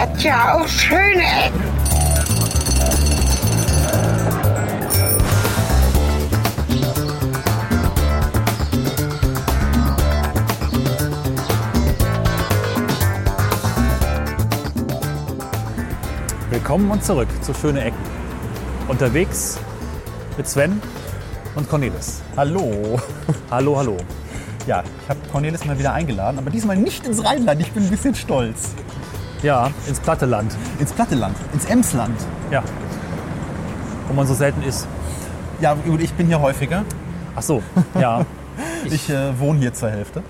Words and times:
hat 0.00 0.22
ja 0.22 0.54
auch 0.54 0.66
schöne 0.66 1.22
Ecken. 1.22 1.60
Willkommen 16.48 16.90
und 16.90 17.04
zurück 17.04 17.28
zu 17.42 17.52
Schöne 17.52 17.84
Ecken. 17.84 17.98
Unterwegs 18.88 19.58
mit 20.38 20.48
Sven 20.48 20.80
und 21.56 21.68
Cornelis. 21.68 22.22
Hallo. 22.38 22.98
Hallo, 23.50 23.76
hallo. 23.76 23.96
Ja, 24.66 24.82
ich 25.02 25.08
habe 25.10 25.20
Cornelis 25.30 25.64
mal 25.66 25.78
wieder 25.78 25.92
eingeladen, 25.92 26.38
aber 26.38 26.48
diesmal 26.48 26.76
nicht 26.76 27.06
ins 27.06 27.22
Rheinland. 27.22 27.60
Ich 27.60 27.72
bin 27.72 27.82
ein 27.82 27.90
bisschen 27.90 28.14
stolz. 28.14 28.70
Ja, 29.42 29.70
ins 29.86 30.00
platte 30.00 30.26
Land. 30.26 30.54
Ins 30.78 30.92
Platteland, 30.92 31.34
ins 31.52 31.64
Emsland. 31.64 32.16
Ja. 32.50 32.62
Wo 34.08 34.14
man 34.14 34.26
so 34.26 34.34
selten 34.34 34.62
ist. 34.62 34.86
Ja, 35.60 35.74
gut, 35.74 36.00
ich 36.02 36.12
bin 36.12 36.26
hier 36.26 36.40
häufiger. 36.40 36.84
Ach 37.34 37.42
so, 37.42 37.62
ja. 37.98 38.24
Ich 38.84 39.10
äh, 39.10 39.38
wohne 39.38 39.58
hier 39.58 39.74
zur 39.74 39.90
Hälfte. 39.90 40.22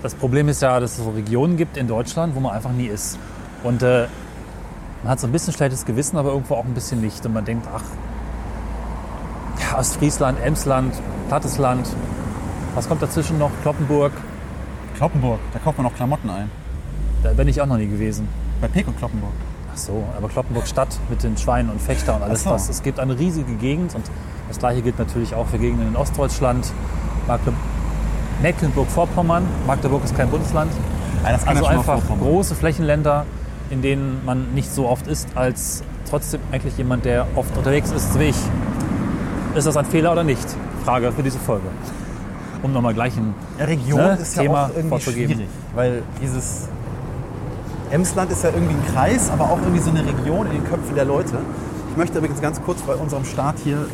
Das 0.00 0.14
Problem 0.14 0.48
ist 0.48 0.62
ja, 0.62 0.78
dass 0.78 0.92
es 0.92 1.04
so 1.04 1.10
Regionen 1.10 1.56
gibt 1.56 1.76
in 1.76 1.88
Deutschland, 1.88 2.36
wo 2.36 2.40
man 2.40 2.52
einfach 2.54 2.70
nie 2.70 2.86
ist. 2.86 3.18
Und 3.64 3.82
äh, 3.82 4.06
man 5.02 5.10
hat 5.10 5.18
so 5.18 5.26
ein 5.26 5.32
bisschen 5.32 5.52
schlechtes 5.52 5.84
Gewissen, 5.84 6.16
aber 6.16 6.30
irgendwo 6.30 6.54
auch 6.54 6.64
ein 6.64 6.74
bisschen 6.74 7.00
nicht. 7.00 7.26
Und 7.26 7.34
man 7.34 7.44
denkt, 7.44 7.66
ach, 7.74 7.82
ja, 9.60 9.78
Ostfriesland, 9.78 10.38
Emsland, 10.40 10.94
Plattes 11.28 11.58
Land. 11.58 11.88
Was 12.76 12.88
kommt 12.88 13.02
dazwischen 13.02 13.38
noch? 13.38 13.50
Kloppenburg. 13.62 14.12
Kloppenburg, 14.96 15.40
da 15.52 15.58
kauft 15.58 15.78
man 15.78 15.86
auch 15.86 15.94
Klamotten 15.94 16.30
ein. 16.30 16.50
Da 17.24 17.32
bin 17.32 17.48
ich 17.48 17.60
auch 17.60 17.66
noch 17.66 17.76
nie 17.76 17.88
gewesen. 17.88 18.28
Bei 18.60 18.68
Peko 18.68 18.92
Kloppenburg. 18.92 19.32
Ach 19.72 19.76
so, 19.76 20.04
aber 20.16 20.28
Kloppenburg 20.28 20.66
Stadt 20.66 20.88
mit 21.10 21.22
den 21.22 21.36
Schweinen 21.36 21.70
und 21.70 21.80
Fechter 21.80 22.16
und 22.16 22.22
alles 22.22 22.40
Ach 22.40 22.44
so. 22.44 22.50
was. 22.50 22.68
Es 22.68 22.82
gibt 22.82 22.98
eine 22.98 23.18
riesige 23.18 23.52
Gegend 23.54 23.94
und 23.94 24.04
das 24.48 24.58
gleiche 24.58 24.82
gilt 24.82 24.98
natürlich 24.98 25.34
auch 25.34 25.46
für 25.46 25.58
Gegenden 25.58 25.88
in 25.88 25.96
Ostdeutschland. 25.96 26.72
Mecklenburg-Vorpommern. 28.42 29.44
Magdeburg 29.66 30.04
ist 30.04 30.16
kein 30.16 30.30
Bundesland. 30.30 30.72
Ja, 31.24 31.32
das 31.32 31.46
Also 31.46 31.64
ja 31.64 31.70
mal 31.70 31.78
einfach 31.78 32.02
große 32.18 32.54
Flächenländer, 32.54 33.26
in 33.70 33.82
denen 33.82 34.24
man 34.24 34.54
nicht 34.54 34.70
so 34.72 34.88
oft 34.88 35.06
ist, 35.06 35.28
als 35.34 35.82
trotzdem 36.08 36.40
eigentlich 36.52 36.76
jemand, 36.78 37.04
der 37.04 37.26
oft 37.34 37.56
unterwegs 37.56 37.90
ist, 37.90 38.18
wie 38.18 38.24
ich. 38.24 38.36
Ist 39.54 39.66
das 39.66 39.76
ein 39.76 39.86
Fehler 39.86 40.12
oder 40.12 40.22
nicht? 40.24 40.46
Frage 40.84 41.10
für 41.12 41.22
diese 41.22 41.38
Folge. 41.38 41.66
Um 42.62 42.72
nochmal 42.72 42.94
gleich 42.94 43.16
ein 43.16 43.34
Region 43.58 44.00
ne, 44.00 44.18
ist 44.20 44.36
ja 44.36 44.42
Thema 44.42 44.66
auch 44.66 44.68
irgendwie 44.70 44.88
vorzugeben. 44.88 45.34
schwierig, 45.34 45.48
weil 45.74 46.02
dieses 46.22 46.68
Emsland 47.90 48.32
ist 48.32 48.42
ja 48.42 48.50
irgendwie 48.50 48.74
ein 48.74 48.86
Kreis, 48.92 49.30
aber 49.30 49.44
auch 49.44 49.60
irgendwie 49.60 49.80
so 49.80 49.90
eine 49.90 50.04
Region 50.04 50.46
in 50.46 50.52
den 50.52 50.64
Köpfen 50.64 50.94
der 50.94 51.04
Leute. 51.04 51.38
Ich 51.90 51.96
möchte 51.96 52.18
übrigens 52.18 52.40
ganz 52.40 52.60
kurz 52.62 52.82
bei 52.82 52.94
unserem 52.94 53.24
Start 53.24 53.58
hier, 53.62 53.86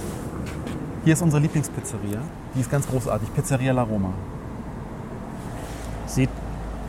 hier 1.05 1.13
ist 1.13 1.23
unsere 1.23 1.43
Lieblingspizzeria. 1.43 2.19
Die 2.55 2.61
ist 2.61 2.71
ganz 2.71 2.87
großartig, 2.89 3.33
Pizzeria 3.35 3.73
La 3.73 3.83
Roma. 3.83 4.11
Sieht 6.07 6.31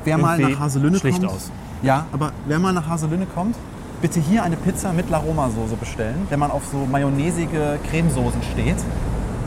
Wer 0.06 0.18
mal 0.18 0.38
nach 0.38 0.60
Haselünne 0.60 1.00
schlicht 1.00 1.22
kommt, 1.22 1.32
aus. 1.32 1.52
Ja, 1.82 2.06
aber 2.12 2.32
wer 2.45 2.60
mal 2.60 2.73
nach 2.73 2.88
Haselünne 2.88 3.26
kommt, 3.26 3.56
bitte 4.02 4.20
hier 4.20 4.44
eine 4.44 4.58
Pizza 4.58 4.92
mit 4.92 5.10
La 5.10 5.17
Roma 5.17 5.50
Soße 5.50 5.76
bestellen, 5.76 6.28
wenn 6.30 6.40
man 6.40 6.52
auf 6.52 6.64
so 6.72 6.86
mayonnaisige 6.90 7.80
Cremesoßen 7.90 8.42
steht. 8.52 8.78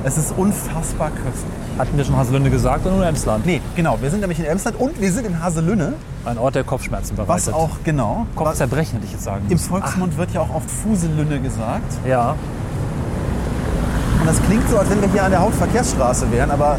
Es 0.06 0.16
ist 0.16 0.34
unfassbar 0.36 1.10
köstlich. 1.10 1.52
Hatten 1.78 1.96
wir 1.96 2.04
schon 2.04 2.16
Haselünde 2.16 2.48
gesagt 2.48 2.86
oder 2.86 2.94
nur 2.94 3.04
Emsland? 3.06 3.44
Nee, 3.44 3.60
genau, 3.74 3.98
wir 4.00 4.08
sind 4.08 4.20
nämlich 4.20 4.38
in 4.38 4.44
Emsland 4.44 4.78
und 4.78 5.00
wir 5.00 5.10
sind 5.12 5.26
in 5.26 5.42
Haselünne, 5.42 5.94
Ein 6.24 6.38
Ort 6.38 6.54
der 6.54 6.62
Kopfschmerzen 6.62 7.18
was 7.18 7.26
bereitet. 7.26 7.54
auch 7.54 7.70
genau 7.82 8.24
Kopfzerbrechen 8.36 8.94
hätte 8.94 9.06
ich 9.06 9.12
jetzt 9.12 9.24
sagen 9.24 9.42
Im 9.48 9.54
müssen. 9.54 9.68
Volksmund 9.68 10.16
wird 10.16 10.30
ja 10.30 10.42
auch 10.42 10.54
oft 10.54 10.70
Fuselünne 10.70 11.40
gesagt. 11.40 11.92
Ja, 12.06 12.36
Und 14.20 14.26
das 14.26 14.40
klingt 14.44 14.70
so, 14.70 14.78
als 14.78 14.88
wenn 14.90 15.02
wir 15.02 15.08
hier 15.10 15.24
an 15.24 15.32
der 15.32 15.40
Hauptverkehrsstraße 15.40 16.30
wären, 16.30 16.52
aber 16.52 16.78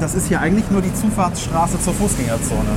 das 0.00 0.14
ist 0.16 0.26
hier 0.26 0.40
eigentlich 0.40 0.68
nur 0.68 0.82
die 0.82 0.92
Zufahrtsstraße 0.94 1.80
zur 1.80 1.94
Fußgängerzone. 1.94 2.70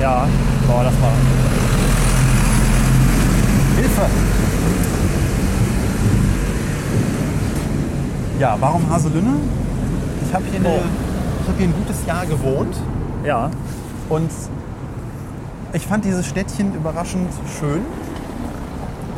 ja. 0.00 0.28
Boah, 0.68 0.84
das 0.84 0.94
mal. 1.00 1.10
Hilfe! 3.76 4.02
Ja, 8.42 8.56
warum 8.58 8.90
Haselünne? 8.90 9.34
Ich 10.26 10.34
habe 10.34 10.42
hier, 10.50 10.58
eine- 10.58 10.68
Oh. 10.68 10.80
ich 11.42 11.48
hab 11.48 11.56
hier 11.58 11.66
ein 11.68 11.74
gutes 11.74 12.04
Jahr 12.06 12.26
gewohnt 12.26 12.76
Ja, 13.24 13.50
und 14.08 14.32
ich 15.72 15.86
fand 15.86 16.04
dieses 16.04 16.26
Städtchen 16.26 16.74
überraschend 16.74 17.28
schön. 17.60 17.82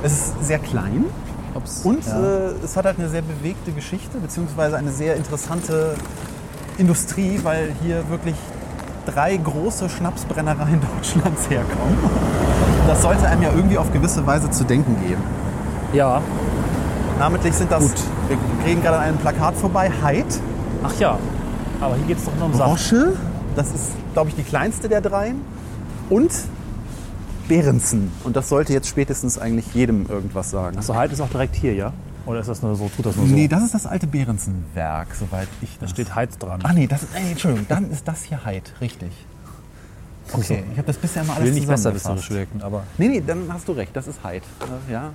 Es 0.03 0.13
ist 0.13 0.45
sehr 0.45 0.59
klein. 0.59 1.07
Ups. 1.55 1.81
Und 1.85 2.05
ja. 2.07 2.13
äh, 2.21 2.51
es 2.63 2.77
hat 2.77 2.85
halt 2.85 2.99
eine 2.99 3.09
sehr 3.09 3.23
bewegte 3.23 3.73
Geschichte, 3.73 4.19
beziehungsweise 4.19 4.77
eine 4.77 4.91
sehr 4.91 5.17
interessante 5.17 5.95
Industrie, 6.77 7.41
weil 7.45 7.73
hier 7.83 8.07
wirklich 8.11 8.37
drei 9.07 9.39
große 9.39 9.89
Schnapsbrennereien 9.89 10.81
Deutschlands 10.97 11.43
herkommen. 11.49 11.97
Das 12.87 13.01
sollte 13.01 13.27
einem 13.27 13.41
ja 13.41 13.53
irgendwie 13.57 13.79
auf 13.79 13.91
gewisse 13.91 14.27
Weise 14.27 14.51
zu 14.51 14.65
denken 14.65 14.97
geben. 15.09 15.23
ja. 15.95 16.21
Namentlich 17.19 17.55
sind 17.55 17.73
das, 17.73 17.85
Gut. 17.85 17.95
Wir 18.29 18.39
kriegen 18.65 18.83
gerade 18.83 18.99
an 18.99 19.03
einem 19.05 19.19
Plakat 19.19 19.55
vorbei, 19.55 19.91
Heid, 20.03 20.27
Ach 20.85 21.01
ja. 21.01 21.19
Aber 21.81 21.97
hier 21.97 22.07
geht 22.07 22.19
es 22.19 22.25
doch 22.25 22.37
nur 22.37 22.47
um 22.47 22.55
Saft. 22.55 22.71
Brosche, 22.71 23.17
das 23.57 23.69
ist, 23.75 23.93
glaube 24.13 24.29
ich, 24.29 24.37
die 24.37 24.43
kleinste 24.43 24.89
der 24.89 25.01
dreien, 25.01 25.41
und 26.11 26.31
Behrensen. 27.49 28.11
Und 28.23 28.37
das 28.37 28.49
sollte 28.49 28.73
jetzt 28.73 28.89
spätestens 28.89 29.39
eigentlich 29.39 29.75
jedem 29.75 30.07
irgendwas 30.07 30.51
sagen. 30.51 30.81
So 30.83 30.95
Heid 30.95 31.13
ist 31.13 31.21
auch 31.21 31.29
direkt 31.29 31.57
hier, 31.57 31.75
ja? 31.75 31.93
Oder 32.27 32.41
ist 32.41 32.49
das 32.49 32.63
nur 32.63 32.75
so, 32.75 32.91
tut 32.95 33.07
das 33.07 33.17
nur 33.17 33.27
so? 33.27 33.35
Nee, 33.35 33.49
das 33.49 33.63
ist 33.65 33.75
das 33.75 33.87
alte 33.87 34.07
Behrensenwerk, 34.07 35.15
soweit 35.15 35.49
ich 35.61 35.75
da 35.79 35.83
das 35.83 35.91
steht 35.91 36.15
Heid 36.15 36.31
dran. 36.39 36.61
Ach 36.63 36.73
nee, 36.73 36.87
das 36.87 37.03
ist, 37.03 37.15
ey, 37.15 37.31
Entschuldigung, 37.31 37.67
dann 37.69 37.91
ist 37.91 38.07
das 38.09 38.25
hier 38.25 38.45
Heid, 38.45 38.73
richtig. 38.81 39.11
Okay, 40.33 40.65
ich 40.73 40.79
habe 40.79 40.87
das 40.87 40.97
bisher 40.97 41.23
immer 41.23 41.33
Ich 41.33 41.39
alles 41.39 41.49
will 41.49 41.55
nicht 41.55 41.69
besserwisserisch 41.69 42.31
wirken, 42.31 42.63
aber 42.63 42.85
Nee, 42.97 43.09
nee, 43.09 43.23
dann 43.27 43.53
hast 43.53 43.69
du 43.69 43.73
recht, 43.73 43.95
das 43.95 44.07
ist 44.07 44.25
Heid. 44.25 44.43
Ja, 44.91 45.11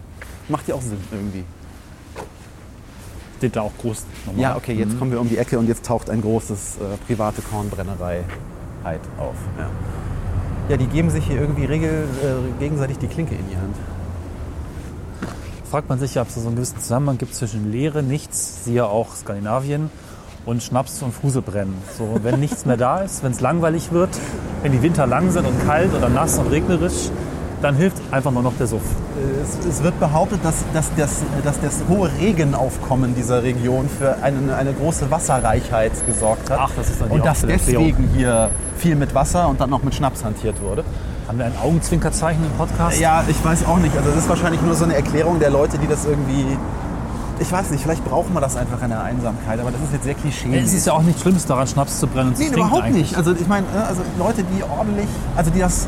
macht 0.49 0.67
ja 0.67 0.75
auch 0.75 0.81
Sinn 0.81 0.99
irgendwie. 1.11 1.43
Steht 3.39 3.55
da 3.55 3.61
auch 3.61 3.71
groß. 3.81 4.05
nochmal. 4.25 4.41
Ja, 4.41 4.55
okay, 4.55 4.73
jetzt 4.73 4.99
kommen 4.99 5.11
wir 5.11 5.19
um 5.19 5.29
die 5.29 5.37
Ecke 5.37 5.57
und 5.57 5.67
jetzt 5.67 5.85
taucht 5.85 6.09
ein 6.09 6.21
großes 6.21 6.77
äh, 6.77 6.97
private 7.07 7.41
Kornbrennerei 7.41 8.23
Heid 8.83 9.01
auf. 9.17 9.35
Ja. 9.57 9.69
ja, 10.69 10.77
die 10.77 10.87
geben 10.87 11.09
sich 11.09 11.25
hier 11.25 11.39
irgendwie 11.39 11.65
regel, 11.65 12.05
äh, 12.21 12.59
gegenseitig 12.59 12.97
die 12.97 13.07
Klinke 13.07 13.35
in 13.35 13.47
die 13.49 13.57
Hand. 13.57 13.75
Fragt 15.69 15.87
man 15.87 15.99
sich 15.99 16.15
ja, 16.15 16.23
ob 16.23 16.29
es 16.29 16.35
so 16.35 16.47
einen 16.47 16.55
gewissen 16.55 16.79
Zusammenhang 16.79 17.17
gibt 17.17 17.33
zwischen 17.35 17.71
Leere, 17.71 18.03
Nichts, 18.03 18.65
siehe 18.65 18.85
auch 18.85 19.15
Skandinavien, 19.15 19.89
und 20.45 20.63
Schnaps 20.63 21.01
und 21.03 21.13
Fuselbrennen. 21.13 21.75
So, 21.97 22.19
wenn 22.23 22.39
nichts 22.39 22.65
mehr 22.65 22.77
da 22.77 23.01
ist, 23.01 23.23
wenn 23.23 23.31
es 23.31 23.39
langweilig 23.39 23.91
wird, 23.91 24.09
wenn 24.63 24.71
die 24.71 24.81
Winter 24.81 25.05
lang 25.05 25.31
sind 25.31 25.45
und 25.45 25.65
kalt 25.65 25.93
oder 25.93 26.09
nass 26.09 26.39
und 26.39 26.47
regnerisch, 26.47 27.11
dann 27.61 27.75
hilft 27.75 27.97
einfach 28.11 28.31
nur 28.31 28.43
noch 28.43 28.53
der 28.57 28.67
Suff. 28.67 28.81
Es, 29.43 29.65
es 29.65 29.83
wird 29.83 29.99
behauptet, 29.99 30.39
dass, 30.43 30.55
dass, 30.73 30.89
das, 30.95 31.17
dass 31.43 31.59
das 31.59 31.83
hohe 31.89 32.09
Regenaufkommen 32.19 33.15
dieser 33.15 33.43
Region 33.43 33.89
für 33.89 34.21
eine, 34.21 34.55
eine 34.55 34.73
große 34.73 35.11
Wasserreichheit 35.11 35.91
gesorgt 36.05 36.49
hat. 36.49 36.59
Ach, 36.61 36.71
das 36.75 36.89
ist 36.89 37.01
dann 37.01 37.09
die 37.09 37.15
Und 37.15 37.25
dass 37.25 37.41
deswegen 37.41 38.09
hier 38.15 38.49
viel 38.77 38.95
mit 38.95 39.13
Wasser 39.13 39.49
und 39.49 39.59
dann 39.59 39.69
noch 39.69 39.83
mit 39.83 39.93
Schnaps 39.93 40.23
hantiert 40.23 40.61
wurde. 40.61 40.83
Haben 41.27 41.37
wir 41.37 41.45
ein 41.45 41.57
Augenzwinkerzeichen 41.61 42.43
im 42.43 42.51
Podcast? 42.53 42.99
Ja, 42.99 43.23
ich 43.27 43.43
weiß 43.43 43.65
auch 43.65 43.77
nicht. 43.77 43.95
Also 43.95 44.09
das 44.09 44.19
ist 44.19 44.29
wahrscheinlich 44.29 44.61
nur 44.61 44.73
so 44.73 44.85
eine 44.85 44.95
Erklärung 44.95 45.39
der 45.39 45.49
Leute, 45.51 45.77
die 45.77 45.87
das 45.87 46.05
irgendwie... 46.05 46.57
Ich 47.41 47.49
weiß 47.49 47.69
nicht, 47.71 47.81
vielleicht 47.81 48.03
braucht 48.03 48.33
man 48.33 48.41
das 48.43 48.57
einfach 48.57 48.81
in 48.83 48.89
der 48.89 49.01
Einsamkeit, 49.01 49.61
aber 49.61 49.71
das 49.71 49.79
ist 49.79 49.93
jetzt 49.93 50.03
sehr 50.03 50.13
klischee. 50.13 50.57
Es 50.57 50.73
ist 50.73 50.87
ja 50.87 50.93
auch 50.93 51.01
nichts 51.03 51.21
Schlimmes 51.21 51.45
daran, 51.45 51.67
Schnaps 51.67 51.97
zu 51.99 52.07
brennen 52.07 52.29
und 52.29 52.35
zu 52.37 52.43
Nee, 52.43 52.49
überhaupt 52.49 52.83
eigentlich. 52.83 53.11
nicht. 53.11 53.15
Also 53.15 53.31
ich 53.31 53.47
meine, 53.47 53.65
äh, 53.67 53.87
also 53.87 54.01
Leute, 54.17 54.43
die 54.43 54.61
ordentlich, 54.63 55.07
also 55.37 55.49
die 55.49 55.59
das 55.59 55.87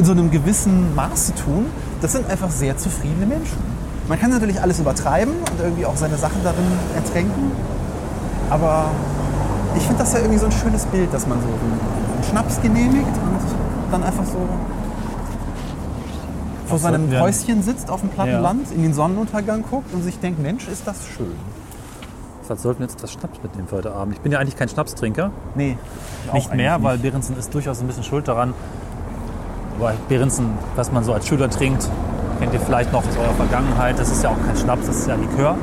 in 0.00 0.06
so 0.06 0.12
einem 0.12 0.30
gewissen 0.30 0.94
Maße 0.94 1.34
tun, 1.34 1.66
das 2.00 2.12
sind 2.12 2.28
einfach 2.30 2.50
sehr 2.50 2.74
zufriedene 2.78 3.26
Menschen. 3.26 3.58
Man 4.08 4.18
kann 4.18 4.30
natürlich 4.30 4.60
alles 4.60 4.80
übertreiben 4.80 5.34
und 5.34 5.60
irgendwie 5.60 5.84
auch 5.84 5.94
seine 5.96 6.16
Sachen 6.16 6.42
darin 6.42 6.64
ertränken, 6.96 7.52
aber 8.48 8.86
ich 9.76 9.82
finde 9.82 9.98
das 9.98 10.14
ja 10.14 10.20
irgendwie 10.20 10.38
so 10.38 10.46
ein 10.46 10.52
schönes 10.52 10.86
Bild, 10.86 11.12
dass 11.12 11.26
man 11.26 11.38
so 11.42 11.46
einen 11.46 12.24
Schnaps 12.30 12.60
genehmigt 12.62 13.06
und 13.06 13.92
dann 13.92 14.02
einfach 14.02 14.24
so 14.24 14.38
vor 16.66 16.78
seinem 16.78 17.10
wir- 17.10 17.20
Häuschen 17.20 17.62
sitzt 17.62 17.90
auf 17.90 18.00
dem 18.00 18.08
platten 18.08 18.30
Ja. 18.32 18.40
Land, 18.40 18.72
in 18.72 18.82
den 18.82 18.94
Sonnenuntergang 18.94 19.62
guckt 19.68 19.92
und 19.92 20.02
sich 20.02 20.18
denkt, 20.18 20.40
Mensch, 20.40 20.66
ist 20.66 20.86
das 20.86 20.96
schön. 21.06 21.32
Was 22.48 22.62
sollten 22.62 22.80
wir 22.80 22.86
jetzt 22.88 23.00
das 23.02 23.12
Schnaps 23.12 23.38
mitnehmen 23.42 23.68
für 23.68 23.76
heute 23.76 23.92
Abend? 23.92 24.14
Ich 24.14 24.20
bin 24.22 24.32
ja 24.32 24.38
eigentlich 24.40 24.56
kein 24.56 24.68
Schnapstrinker. 24.68 25.30
Nee, 25.54 25.76
Nicht 26.32 26.52
mehr, 26.54 26.82
weil 26.82 26.98
Behrensen 26.98 27.36
ist 27.38 27.52
durchaus 27.54 27.80
ein 27.80 27.86
bisschen 27.86 28.02
schuld 28.02 28.26
daran. 28.26 28.54
Aber 29.80 29.94
Behrensen, 30.10 30.50
was 30.76 30.92
man 30.92 31.02
so 31.04 31.14
als 31.14 31.26
Schüler 31.26 31.48
trinkt, 31.48 31.88
kennt 32.38 32.52
ihr 32.52 32.60
vielleicht 32.60 32.92
noch 32.92 33.00
aus 33.06 33.16
eurer 33.16 33.32
Vergangenheit. 33.32 33.98
Das 33.98 34.10
ist 34.12 34.22
ja 34.22 34.28
auch 34.28 34.46
kein 34.46 34.54
Schnaps, 34.54 34.86
das 34.86 34.96
ist 34.96 35.06
ja 35.08 35.14
Likör. 35.14 35.56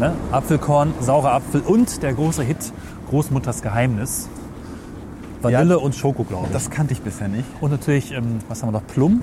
Ne? 0.00 0.14
Apfelkorn, 0.32 0.94
saurer 1.00 1.32
Apfel 1.32 1.60
und 1.60 2.02
der 2.02 2.14
große 2.14 2.42
Hit 2.42 2.72
Großmutters 3.10 3.60
Geheimnis. 3.60 4.30
Vanille 5.42 5.78
und 5.78 5.94
Schoko, 5.94 6.24
glaube 6.24 6.46
ich. 6.46 6.52
Das 6.52 6.70
kannte 6.70 6.94
ich 6.94 7.02
bisher 7.02 7.28
nicht. 7.28 7.44
und 7.60 7.70
natürlich, 7.70 8.12
ähm, 8.12 8.38
was 8.48 8.62
haben 8.62 8.68
wir 8.68 8.80
noch? 8.80 8.86
Plum. 8.86 9.20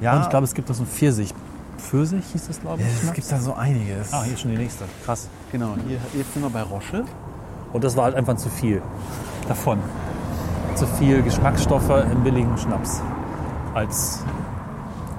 Ja, 0.00 0.16
Und 0.16 0.22
ich 0.22 0.28
glaube, 0.28 0.44
es 0.44 0.54
gibt 0.54 0.68
noch 0.68 0.76
so 0.76 0.84
ein 0.84 0.86
Pfirsich. 0.86 1.34
Pfirsich 1.78 2.24
hieß 2.32 2.46
das, 2.46 2.60
glaube 2.60 2.80
ich. 2.82 2.86
es 2.88 3.00
Schnaps? 3.00 3.14
gibt 3.14 3.32
da 3.32 3.40
so 3.40 3.54
einiges. 3.54 4.12
Ah, 4.12 4.22
hier 4.22 4.34
ist 4.34 4.40
schon 4.40 4.52
die 4.52 4.56
nächste. 4.56 4.84
Krass. 5.04 5.28
Genau, 5.50 5.74
hier, 5.88 5.98
jetzt 6.16 6.32
sind 6.32 6.42
wir 6.42 6.50
bei 6.50 6.62
Roche. 6.62 7.04
Und 7.72 7.82
das 7.82 7.96
war 7.96 8.04
halt 8.04 8.14
einfach 8.14 8.36
zu 8.36 8.48
viel 8.50 8.80
davon. 9.48 9.78
Zu 10.74 10.86
viel 10.86 11.22
Geschmacksstoffe 11.22 11.90
im 12.10 12.22
billigen 12.24 12.56
Schnaps 12.58 13.00
als 13.74 14.20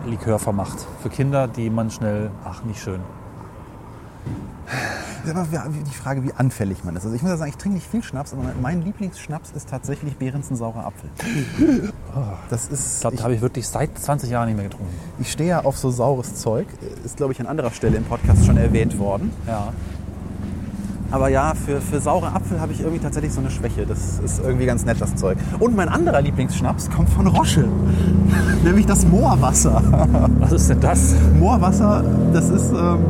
Likör 0.06 0.38
vermacht. 0.40 0.86
Für 1.02 1.10
Kinder, 1.10 1.48
die 1.48 1.70
man 1.70 1.90
schnell, 1.90 2.32
ach, 2.44 2.64
nicht 2.64 2.82
schön. 2.82 3.00
Ist 5.24 5.32
aber 5.34 5.48
wie- 5.52 5.84
die 5.84 5.96
Frage, 5.96 6.22
wie 6.24 6.34
anfällig 6.34 6.84
man 6.84 6.98
ist. 6.98 7.06
Also 7.06 7.16
ich 7.16 7.22
muss 7.22 7.32
ja 7.32 7.38
sagen, 7.38 7.50
ich 7.50 7.56
trinke 7.58 7.76
nicht 7.78 7.90
viel 7.90 8.04
Schnaps, 8.04 8.34
aber 8.34 8.44
mein 8.62 8.82
Lieblingsschnaps 8.84 9.52
ist 9.52 9.70
tatsächlich 9.70 10.18
Behrensen 10.18 10.58
saurer 10.58 10.86
Apfel. 10.86 11.10
Das 12.50 12.68
ist, 12.68 12.96
Ich 12.96 13.02
glaube, 13.02 13.16
da 13.18 13.24
habe 13.24 13.36
ich 13.36 13.42
wirklich 13.42 13.66
seit 13.68 13.98
20 13.98 14.30
Jahren 14.30 14.48
nicht 14.48 14.58
mehr 14.58 14.66
getrunken. 14.68 14.94
ich 15.20 15.32
stehe 15.32 15.50
ja 15.50 15.64
auf 15.64 15.78
so 15.78 15.92
saures 15.92 16.36
Zeug. 16.36 16.68
Ist, 17.06 17.16
glaube 17.16 17.32
ich, 17.32 17.40
an 17.40 17.48
anderer 17.48 17.72
Stelle 17.72 17.96
im 17.98 18.04
Podcast 18.04 18.46
schon 18.46 18.58
erwähnt 18.58 19.00
worden. 19.00 19.32
Ja. 19.48 19.72
Aber 21.14 21.30
ja, 21.30 21.54
für, 21.54 21.80
für 21.80 22.02
saure 22.02 22.34
Apfel 22.34 22.60
habe 22.60 22.74
ich 22.74 22.80
irgendwie 22.80 22.98
tatsächlich 22.98 23.32
so 23.32 23.40
eine 23.40 23.52
Schwäche. 23.52 23.86
Das 23.86 24.18
ist 24.18 24.42
irgendwie 24.44 24.66
ganz 24.66 24.84
nett, 24.84 25.00
das 25.00 25.14
Zeug. 25.16 25.38
Und 25.60 25.76
mein 25.76 25.88
anderer 25.88 26.22
Lieblingsschnaps 26.22 26.90
kommt 26.90 27.08
von 27.08 27.28
Roche. 27.28 27.66
Nämlich 28.64 28.88
das 28.88 29.06
Moorwasser. 29.06 29.80
Was 30.40 30.54
ist 30.54 30.72
denn 30.72 30.80
das? 30.80 31.14
Moorwasser, 31.38 32.04
das 32.34 32.50
ist. 32.50 32.72
Ähm, 32.72 33.06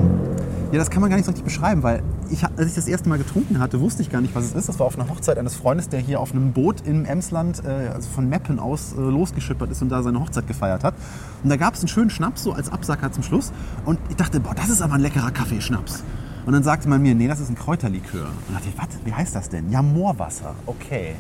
ja, 0.74 0.80
das 0.80 0.90
kann 0.90 1.00
man 1.00 1.12
gar 1.12 1.16
nicht 1.16 1.26
so 1.26 1.32
richtig 1.32 1.46
beschreiben, 1.46 1.82
weil 1.82 2.04
ich, 2.30 2.44
als 2.44 2.68
ich 2.68 2.74
das 2.74 2.88
erste 2.90 3.08
Mal 3.08 3.20
getrunken 3.20 3.60
hatte, 3.60 3.80
wusste 3.80 4.02
ich 4.02 4.10
gar 4.10 4.20
nicht, 4.20 4.36
was 4.36 4.46
es 4.46 4.54
ist. 4.54 4.68
Das 4.68 4.80
war 4.80 4.88
auf 4.88 5.00
einer 5.00 5.08
Hochzeit 5.08 5.38
eines 5.38 5.56
Freundes, 5.56 5.88
der 5.88 6.02
hier 6.02 6.20
auf 6.20 6.34
einem 6.34 6.52
Boot 6.52 6.86
im 6.86 7.06
Emsland, 7.06 7.64
äh, 7.64 7.88
also 7.94 8.10
von 8.10 8.28
Meppen 8.28 8.60
aus, 8.60 8.94
äh, 8.98 9.00
losgeschippert 9.00 9.72
ist 9.72 9.82
und 9.82 9.88
da 9.88 10.04
seine 10.04 10.20
Hochzeit 10.20 10.46
gefeiert 10.46 10.84
hat. 10.84 10.96
Und 11.42 11.50
da 11.50 11.56
gab 11.56 11.76
es 11.76 11.80
einen 11.80 11.88
schönen 11.88 12.10
Schnaps, 12.10 12.44
so 12.44 12.52
als 12.52 12.70
Absacker 12.70 13.14
zum 13.14 13.24
Schluss. 13.24 13.54
Und 13.86 13.98
ich 14.10 14.18
dachte, 14.18 14.42
boah, 14.42 14.56
das 14.56 14.68
ist 14.68 14.82
aber 14.82 14.96
ein 14.96 15.02
leckerer 15.02 15.32
Kaffeeschnaps. 15.32 16.04
Und 16.46 16.54
dann 16.54 16.64
sagte 16.64 16.90
man 16.90 17.02
mir, 17.02 17.16
nee, 17.16 17.28
das 17.28 17.40
ist 17.40 17.50
ein 17.50 17.56
Kräuterlikör. 17.56 18.26
Und 18.26 18.34
dann 18.48 18.56
dachte 18.56 18.70
ich, 18.70 18.78
was, 18.78 18.88
wie 19.06 19.14
heißt 19.14 19.36
das 19.36 19.50
denn? 19.50 19.72
Ja, 19.72 19.82
Moorwasser. 19.82 20.56
Okay. 20.66 21.16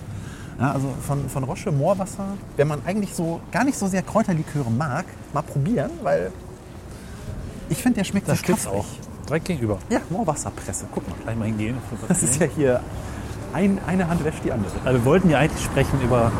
Ja, 0.59 0.71
also 0.71 0.87
von, 1.07 1.29
von 1.29 1.43
Roche 1.45 1.71
Moorwasser, 1.71 2.25
wenn 2.57 2.67
man 2.67 2.79
eigentlich 2.85 3.15
so 3.15 3.39
gar 3.51 3.63
nicht 3.63 3.77
so 3.77 3.87
sehr 3.87 4.01
Kräuterliköre 4.03 4.69
mag, 4.69 5.05
mal 5.33 5.41
probieren, 5.41 5.89
weil 6.03 6.31
ich 7.69 7.77
finde, 7.81 7.97
der 7.99 8.03
schmeckt 8.03 8.27
Das 8.27 8.39
sehr 8.39 8.47
gibt's 8.47 8.67
auch. 8.67 8.85
Direkt 9.27 9.45
gegenüber. 9.45 9.79
Ja, 9.89 9.99
Moorwasserpresse. 10.09 10.85
Guck 10.93 11.07
mal. 11.09 11.15
Gleich 11.23 11.37
mal 11.37 11.45
hingehen. 11.45 11.77
Das 12.07 12.21
ist 12.21 12.39
ja 12.39 12.45
hier, 12.47 12.81
ein, 13.53 13.79
eine 13.87 14.07
Hand 14.09 14.23
wäscht 14.23 14.43
die 14.43 14.51
andere. 14.51 14.71
Also 14.83 14.99
wir 14.99 15.05
wollten 15.05 15.29
ja 15.29 15.39
eigentlich 15.39 15.63
sprechen 15.63 15.99
über 16.03 16.31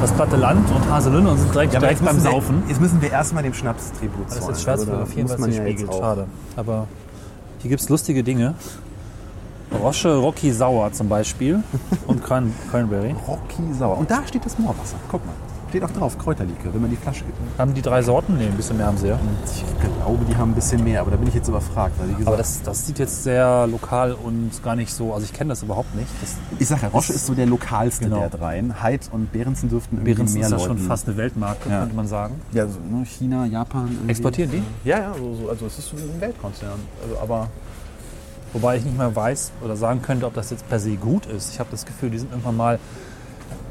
das 0.00 0.12
platte 0.12 0.36
Land 0.36 0.68
und 0.70 0.90
Haselünne 0.90 1.30
und 1.30 1.38
sind 1.38 1.54
direkt, 1.54 1.74
aber 1.74 1.86
direkt 1.86 2.00
jetzt 2.02 2.08
beim 2.12 2.20
Saufen. 2.20 2.62
Jetzt 2.68 2.80
müssen 2.80 3.00
wir 3.00 3.10
erstmal 3.10 3.42
dem 3.42 3.54
Schnaps 3.54 3.92
Tribut 3.92 4.26
Das 4.28 4.38
ist 4.38 4.48
jetzt 4.48 4.62
schwer 4.62 4.74
zu 4.76 4.80
Also 4.82 4.84
fotografieren, 4.92 5.26
es 5.26 5.56
ja 5.56 5.88
auch- 5.88 6.00
Schade. 6.00 6.26
Aber 6.56 6.86
hier 7.62 7.68
gibt 7.68 7.80
es 7.80 7.88
lustige 7.88 8.24
Dinge. 8.24 8.54
Roche 9.80 10.16
Rocky 10.16 10.50
Sauer 10.50 10.92
zum 10.92 11.08
Beispiel 11.08 11.62
und 12.08 12.22
Cran 12.22 12.52
Cranberry. 12.70 13.14
Rocky 13.26 13.72
Sauer. 13.72 13.98
Und 13.98 14.10
da 14.10 14.26
steht 14.26 14.44
das 14.44 14.58
Moorwasser. 14.58 14.96
Guck 15.08 15.24
mal. 15.24 15.34
Steht 15.72 15.84
auch 15.84 15.90
drauf, 15.90 16.18
Kräuterlikör, 16.18 16.74
wenn 16.74 16.82
man 16.82 16.90
die 16.90 16.96
Flasche 16.98 17.24
gibt. 17.24 17.38
Haben 17.56 17.72
die 17.72 17.80
drei 17.80 18.02
Sorten? 18.02 18.36
Nee, 18.36 18.44
ein 18.44 18.56
bisschen 18.58 18.76
mehr 18.76 18.88
haben 18.88 18.98
sie 18.98 19.08
ja. 19.08 19.18
Ich 19.46 19.64
glaube, 19.80 20.22
die 20.28 20.36
haben 20.36 20.50
ein 20.50 20.54
bisschen 20.54 20.84
mehr, 20.84 21.00
aber 21.00 21.12
da 21.12 21.16
bin 21.16 21.28
ich 21.28 21.34
jetzt 21.34 21.48
überfragt. 21.48 21.94
Gesagt, 21.98 22.26
Aber 22.26 22.36
das, 22.36 22.60
das 22.60 22.86
sieht 22.86 22.98
jetzt 22.98 23.22
sehr 23.22 23.66
lokal 23.66 24.12
und 24.12 24.50
gar 24.62 24.76
nicht 24.76 24.92
so, 24.92 25.14
also 25.14 25.24
ich 25.24 25.32
kenne 25.32 25.48
das 25.48 25.62
überhaupt 25.62 25.94
nicht. 25.94 26.10
Das 26.20 26.36
ich 26.58 26.68
sage 26.68 26.82
ja, 26.82 26.88
Roche 26.88 27.14
ist 27.14 27.24
so 27.24 27.32
der 27.32 27.46
lokalste 27.46 28.04
Genau. 28.04 28.18
der 28.18 28.28
dreien. 28.28 28.82
Heid 28.82 29.08
und 29.12 29.32
Behrensen 29.32 29.70
dürften 29.70 29.96
irgendwie 29.96 30.12
Behrens 30.12 30.34
mehr 30.34 30.44
ist 30.44 30.50
ja 30.52 30.58
schon 30.58 30.76
fast 30.76 31.08
eine 31.08 31.16
Weltmarke, 31.16 31.70
Ja. 31.70 31.80
könnte 31.80 31.96
man 31.96 32.06
sagen. 32.06 32.34
Ja, 32.52 32.66
so, 32.66 32.78
ne, 32.78 33.06
China, 33.06 33.46
Japan. 33.46 33.86
irgendwie. 33.90 34.10
Exportieren 34.10 34.50
die? 34.50 34.62
Ja, 34.86 34.98
ja, 34.98 35.14
so, 35.14 35.34
so, 35.36 35.48
also 35.48 35.64
es 35.64 35.78
ist 35.78 35.88
so 35.88 35.96
ein 35.96 36.20
Weltkonzern. 36.20 36.80
Also, 37.02 37.18
aber 37.18 37.48
Wobei 38.52 38.76
ich 38.76 38.84
nicht 38.84 38.98
mehr 38.98 39.16
weiß 39.16 39.50
oder 39.64 39.76
sagen 39.76 40.02
könnte, 40.02 40.26
ob 40.26 40.34
das 40.34 40.50
jetzt 40.50 40.68
per 40.68 40.78
se 40.78 40.96
gut 40.96 41.24
ist. 41.24 41.54
Ich 41.54 41.58
habe 41.58 41.70
das 41.70 41.86
Gefühl, 41.86 42.10
die 42.10 42.18
sind 42.18 42.30
irgendwann 42.32 42.58
mal 42.58 42.78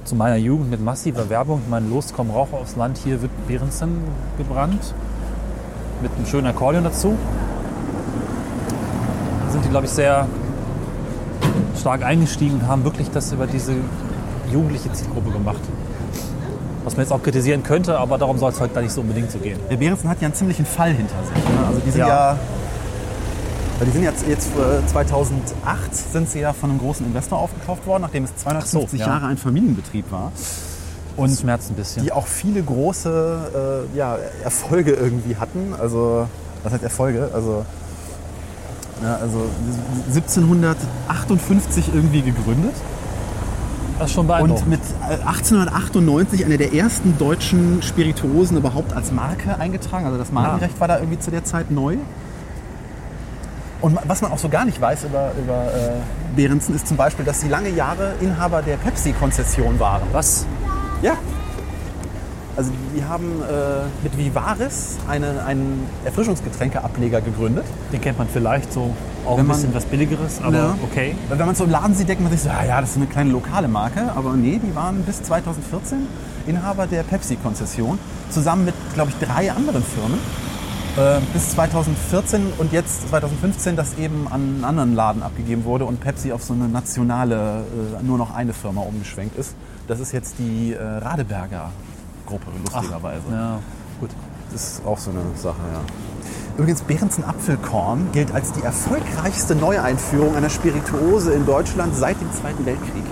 zu 0.03 0.15
meiner 0.15 0.37
Jugend 0.37 0.69
mit 0.69 0.83
massiver 0.83 1.29
Werbung, 1.29 1.61
ich 1.63 1.69
meine, 1.69 1.87
los, 1.87 2.13
komm, 2.15 2.31
Raucher 2.31 2.57
aufs 2.57 2.75
Land, 2.75 2.97
hier 2.97 3.21
wird 3.21 3.31
Behrensen 3.47 3.99
gebrannt. 4.37 4.93
Mit 6.01 6.11
einem 6.15 6.25
schönen 6.25 6.47
Akkordeon 6.47 6.83
dazu. 6.83 7.15
Da 9.45 9.51
sind 9.51 9.65
die, 9.65 9.69
glaube 9.69 9.85
ich, 9.85 9.91
sehr 9.91 10.27
stark 11.79 12.03
eingestiegen 12.03 12.55
und 12.55 12.67
haben 12.67 12.83
wirklich 12.83 13.09
das 13.11 13.31
über 13.31 13.45
diese 13.47 13.73
jugendliche 14.51 14.91
Zielgruppe 14.91 15.31
gemacht. 15.31 15.61
Was 16.83 16.97
man 16.97 17.05
jetzt 17.05 17.11
auch 17.11 17.21
kritisieren 17.21 17.61
könnte, 17.61 17.99
aber 17.99 18.17
darum 18.17 18.39
soll 18.39 18.51
es 18.51 18.59
heute 18.59 18.73
gar 18.73 18.81
nicht 18.81 18.91
so 18.91 19.01
unbedingt 19.01 19.29
so 19.29 19.37
gehen. 19.37 19.59
Der 19.69 19.77
Behrensen 19.77 20.09
hat 20.09 20.19
ja 20.19 20.25
einen 20.25 20.33
ziemlichen 20.33 20.65
Fall 20.65 20.91
hinter 20.93 21.15
sich. 21.23 21.35
Ne? 21.35 21.67
Also 21.67 21.79
die 21.85 21.91
sind 21.91 21.99
Ja. 21.99 22.07
ja, 22.07 22.39
weil 23.81 23.87
die 23.87 23.93
sind 23.93 24.03
jetzt, 24.03 24.27
jetzt 24.27 24.51
äh, 24.57 24.85
2008 24.85 25.95
sind 25.95 26.29
sie 26.29 26.39
ja 26.39 26.53
von 26.53 26.69
einem 26.69 26.77
großen 26.77 27.03
Investor 27.03 27.39
aufgekauft 27.39 27.87
worden, 27.87 28.03
nachdem 28.03 28.25
es 28.25 28.35
250 28.35 28.99
ja. 28.99 29.07
Jahre 29.07 29.25
ein 29.25 29.37
Familienbetrieb 29.37 30.11
war. 30.11 30.31
Und 31.17 31.35
schmerzt 31.35 31.71
ein 31.71 31.75
bisschen. 31.75 32.03
Die 32.03 32.11
auch 32.11 32.27
viele 32.27 32.61
große 32.61 33.87
äh, 33.91 33.97
ja, 33.97 34.17
Erfolge 34.43 34.91
irgendwie 34.91 35.35
hatten. 35.35 35.73
Also, 35.79 36.27
was 36.61 36.73
heißt 36.73 36.83
Erfolge? 36.83 37.31
Also, 37.33 37.65
ja, 39.01 39.15
also 39.15 39.49
1758 40.13 41.89
irgendwie 41.91 42.21
gegründet. 42.21 42.75
Das 43.97 44.09
ist 44.09 44.13
schon 44.13 44.21
Und 44.21 44.27
beeindruckend. 44.27 44.69
mit 44.69 44.81
äh, 45.09 45.13
1898 45.25 46.45
eine 46.45 46.59
der 46.59 46.71
ersten 46.75 47.17
deutschen 47.17 47.81
Spirituosen 47.81 48.57
überhaupt 48.57 48.93
als 48.93 49.11
Marke 49.11 49.57
eingetragen. 49.57 50.05
Also 50.05 50.19
das 50.19 50.31
Markenrecht 50.31 50.79
war 50.79 50.87
da 50.87 50.99
irgendwie 50.99 51.17
zu 51.17 51.31
der 51.31 51.43
Zeit 51.45 51.71
neu. 51.71 51.97
Und 53.81 53.97
was 54.07 54.21
man 54.21 54.31
auch 54.31 54.37
so 54.37 54.47
gar 54.47 54.63
nicht 54.65 54.79
weiß 54.79 55.05
über, 55.05 55.31
über 55.43 55.65
äh, 55.73 56.35
Behrensen 56.35 56.75
ist 56.75 56.87
zum 56.87 56.97
Beispiel, 56.97 57.25
dass 57.25 57.41
sie 57.41 57.47
lange 57.47 57.69
Jahre 57.69 58.13
Inhaber 58.21 58.61
der 58.61 58.77
Pepsi-Konzession 58.77 59.79
waren. 59.79 60.03
Was? 60.11 60.45
Ja. 61.01 61.13
Also 62.55 62.71
die 62.95 63.03
haben 63.03 63.41
äh, 63.41 63.85
mit 64.03 64.15
Vivaris 64.17 64.97
eine, 65.07 65.43
einen 65.45 65.87
Erfrischungsgetränkeableger 66.05 67.21
gegründet. 67.21 67.63
Den 67.91 68.01
kennt 68.01 68.17
man 68.19 68.27
vielleicht 68.31 68.71
so 68.73 68.93
auch 69.25 69.37
Wenn 69.37 69.45
ein 69.45 69.47
man- 69.47 69.55
bisschen 69.57 69.73
was 69.73 69.85
Billigeres, 69.85 70.41
aber 70.43 70.55
Ja. 70.57 70.75
okay. 70.83 71.15
Weil 71.29 71.39
wenn 71.39 71.45
man 71.47 71.55
so 71.55 71.63
im 71.63 71.69
Laden 71.71 71.95
sieht, 71.95 72.09
denkt 72.09 72.21
man 72.21 72.31
sich 72.31 72.41
so, 72.41 72.49
ja, 72.49 72.81
das 72.81 72.91
ist 72.91 72.97
eine 72.97 73.05
kleine 73.07 73.31
lokale 73.31 73.67
Marke. 73.67 74.11
Aber 74.15 74.33
nee, 74.33 74.59
die 74.63 74.75
waren 74.75 75.01
bis 75.03 75.23
2014 75.23 76.05
Inhaber 76.45 76.87
der 76.87 77.03
Pepsi-Konzession. 77.03 77.97
Zusammen 78.29 78.65
mit, 78.65 78.75
glaube 78.93 79.11
ich, 79.11 79.25
drei 79.27 79.51
anderen 79.51 79.83
Firmen. 79.83 80.19
Äh, 80.97 81.21
bis 81.31 81.51
2014 81.51 82.51
und 82.57 82.73
jetzt 82.73 83.07
2015 83.09 83.77
das 83.77 83.97
eben 83.97 84.27
an 84.27 84.41
einen 84.41 84.63
anderen 84.65 84.93
Laden 84.93 85.23
abgegeben 85.23 85.63
wurde 85.63 85.85
und 85.85 86.01
Pepsi 86.01 86.33
auf 86.33 86.43
so 86.43 86.53
eine 86.53 86.67
nationale, 86.67 87.63
äh, 87.99 88.03
nur 88.03 88.17
noch 88.17 88.35
eine 88.35 88.51
Firma 88.51 88.81
umgeschwenkt 88.81 89.37
ist. 89.37 89.55
Das 89.87 90.01
ist 90.01 90.11
jetzt 90.11 90.35
die 90.37 90.73
äh, 90.73 90.83
Radeberger 90.83 91.71
Gruppe, 92.25 92.47
lustigerweise. 92.65 93.23
Ja, 93.31 93.59
gut. 94.01 94.09
Das 94.51 94.63
ist 94.63 94.85
auch 94.85 94.97
so 94.97 95.11
eine 95.11 95.21
Sache, 95.35 95.61
ja. 95.73 95.79
Übrigens, 96.57 96.81
Behrensen 96.81 97.23
Apfelkorn 97.23 98.09
gilt 98.11 98.33
als 98.33 98.51
die 98.51 98.61
erfolgreichste 98.61 99.55
Neueinführung 99.55 100.35
einer 100.35 100.49
Spirituose 100.49 101.31
in 101.31 101.45
Deutschland 101.45 101.95
seit 101.95 102.19
dem 102.19 102.31
Zweiten 102.33 102.65
Weltkrieg. 102.65 103.05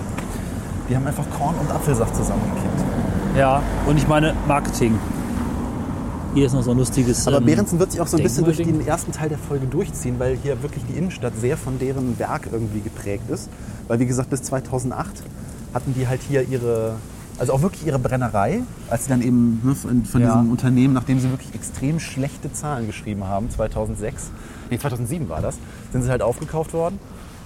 Die 0.90 0.96
haben 0.96 1.06
einfach 1.06 1.24
Korn 1.38 1.54
und 1.54 1.70
Apfelsaft 1.70 2.14
zusammengekippt. 2.14 2.84
Ja, 3.38 3.62
und 3.86 3.96
ich 3.96 4.06
meine 4.06 4.34
Marketing. 4.46 4.98
Hier 6.34 6.46
ist 6.46 6.52
noch 6.52 6.62
so 6.62 6.70
ein 6.70 6.78
lustiges. 6.78 7.26
Aber 7.26 7.38
ähm, 7.38 7.44
Behrensen 7.46 7.78
wird 7.80 7.90
sich 7.92 8.00
auch 8.00 8.06
so 8.06 8.16
ein 8.16 8.22
bisschen 8.22 8.44
durch 8.44 8.58
den 8.58 8.86
ersten 8.86 9.10
Teil 9.12 9.28
der 9.28 9.38
Folge 9.38 9.66
durchziehen, 9.66 10.14
weil 10.18 10.36
hier 10.40 10.62
wirklich 10.62 10.84
die 10.88 10.96
Innenstadt 10.96 11.32
sehr 11.40 11.56
von 11.56 11.78
deren 11.78 12.18
Werk 12.18 12.48
irgendwie 12.52 12.80
geprägt 12.80 13.28
ist. 13.30 13.48
Weil 13.88 13.98
wie 13.98 14.06
gesagt, 14.06 14.30
bis 14.30 14.42
2008 14.44 15.22
hatten 15.74 15.94
die 15.94 16.06
halt 16.06 16.20
hier 16.22 16.42
ihre, 16.48 16.94
also 17.38 17.52
auch 17.52 17.62
wirklich 17.62 17.84
ihre 17.84 17.98
Brennerei, 17.98 18.62
als 18.88 19.04
sie 19.04 19.10
dann 19.10 19.22
eben 19.22 19.60
ne, 19.64 19.74
von, 19.74 20.04
von 20.04 20.20
Ja. 20.20 20.36
diesem 20.36 20.52
Unternehmen, 20.52 20.94
nachdem 20.94 21.18
sie 21.18 21.30
wirklich 21.30 21.52
extrem 21.54 21.98
schlechte 21.98 22.52
Zahlen 22.52 22.86
geschrieben 22.86 23.24
haben, 23.24 23.50
2006, 23.50 24.30
nee 24.70 24.78
2007 24.78 25.28
war 25.28 25.40
das, 25.40 25.56
sind 25.92 26.02
sie 26.02 26.10
halt 26.10 26.22
aufgekauft 26.22 26.72
worden 26.74 27.00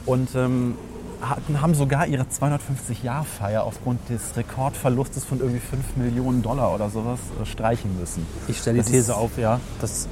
und 0.05 0.29
ähm, 0.35 0.75
hatten, 1.21 1.61
haben 1.61 1.75
sogar 1.75 2.07
ihre 2.07 2.25
250-Jahr-Feier 2.25 3.65
aufgrund 3.65 4.09
des 4.09 4.37
Rekordverlustes 4.37 5.25
von 5.25 5.41
irgendwie 5.41 5.61
5 5.61 5.97
Millionen 5.97 6.43
Dollar 6.43 6.75
oder 6.75 6.91
sowas 6.91 7.19
äh, 7.41 7.47
streichen 7.47 7.99
müssen. 7.99 8.27
Ich 8.49 8.59
stelle 8.59 8.83
die 8.83 8.91
These 8.91 9.17
auf, 9.17 9.39
ja. 9.39 9.61
Das, 9.81 10.09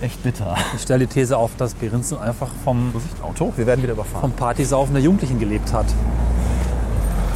Echt 0.00 0.22
bitter. 0.22 0.56
ich 0.74 0.82
stelle 0.82 1.06
die 1.06 1.12
These 1.12 1.36
auf, 1.36 1.52
dass 1.56 1.74
Behrensen 1.74 2.18
einfach 2.18 2.50
vom, 2.64 2.92
Vorsicht, 2.92 3.22
Auto, 3.22 3.52
wir 3.56 3.66
werden 3.66 3.82
wieder 3.82 3.92
überfahren. 3.92 4.20
vom 4.20 4.32
Partysaufen 4.32 4.94
der 4.94 5.02
Jugendlichen 5.02 5.38
gelebt 5.38 5.72
hat. 5.72 5.86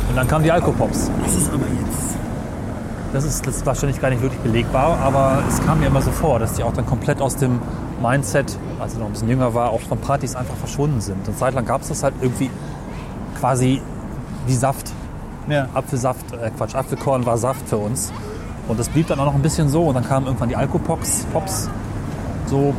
Und 0.09 0.17
dann 0.17 0.29
kamen 0.29 0.45
die 0.45 0.53
Alkopops. 0.53 1.11
Das 1.23 1.35
ist 1.35 1.49
aber 1.53 1.67
jetzt. 1.67 2.17
Das 3.13 3.25
ist, 3.25 3.47
das 3.47 3.57
ist 3.57 3.67
wahrscheinlich 3.67 4.01
gar 4.01 4.11
nicht 4.11 4.21
wirklich 4.21 4.41
belegbar, 4.41 4.99
aber 4.99 5.43
es 5.49 5.65
kam 5.65 5.81
mir 5.81 5.87
immer 5.87 6.03
so 6.03 6.11
vor, 6.11 6.39
dass 6.39 6.55
die 6.55 6.63
auch 6.63 6.73
dann 6.73 6.87
komplett 6.87 7.23
aus 7.23 7.37
dem 7.37 7.61
Mindset, 8.03 8.59
als 8.79 8.93
ich 8.93 8.99
noch 8.99 9.07
ein 9.07 9.13
bisschen 9.13 9.29
jünger 9.29 9.55
war, 9.55 9.71
auch 9.71 9.81
von 9.81 9.99
Partys 9.99 10.37
einfach 10.37 10.57
verschwunden 10.57 11.01
sind. 11.01 11.27
Eine 11.27 11.37
Zeit 11.37 11.55
lang 11.55 11.65
gab 11.65 11.83
es 11.83 11.89
das 11.89 12.03
halt 12.03 12.15
irgendwie 12.21 12.51
quasi 13.38 13.81
wie 14.47 14.55
Saft. 14.55 14.93
Ja. 15.49 15.69
Apfelsaft, 15.75 16.33
äh, 16.33 16.50
Quatsch, 16.57 16.75
Apfelkorn 16.75 17.25
war 17.25 17.38
Saft 17.38 17.69
für 17.69 17.76
uns. 17.76 18.12
Und 18.69 18.81
das 18.81 18.88
blieb 18.88 19.07
dann 19.07 19.21
auch 19.21 19.26
noch 19.26 19.35
ein 19.35 19.43
bisschen 19.43 19.69
so. 19.69 19.85
Und 19.85 19.95
dann 19.95 20.05
kamen 20.07 20.26
irgendwann 20.26 20.49
die 20.49 20.57
Alkopops, 20.57 21.25
Pops, 21.33 21.69
so 22.47 22.75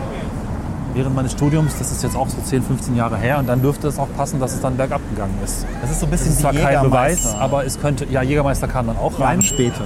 während 0.94 1.16
meines 1.16 1.32
Studiums. 1.32 1.78
Das 1.78 1.92
ist 1.92 2.04
jetzt 2.04 2.16
auch 2.16 2.28
so 2.28 2.38
10, 2.42 2.64
15 2.64 2.96
Jahre 2.96 3.18
her. 3.18 3.40
Und 3.40 3.48
dann 3.48 3.62
dürfte 3.62 3.88
es 3.88 3.98
auch 3.98 4.10
passen, 4.18 4.40
dass 4.40 4.54
es 4.54 4.62
dann 4.62 4.76
bergab 4.76 5.02
gegangen 5.10 5.38
ist. 5.44 5.66
Das 5.82 5.92
ist 5.92 6.00
so 6.02 6.06
ein 6.06 6.12
Das 6.12 6.20
bisschen 6.20 6.34
ist 6.34 6.42
zwar 6.42 6.54
kein 6.54 6.82
Beweis, 6.82 7.34
aber 7.36 7.66
es 7.66 7.80
könnte, 7.80 8.06
ja, 8.06 8.22
Jägermeister 8.22 8.68
kam 8.68 8.88
dann 8.88 8.98
auch 8.98 9.20
rein. 9.20 9.40
Jahre 9.40 9.42
später. 9.42 9.86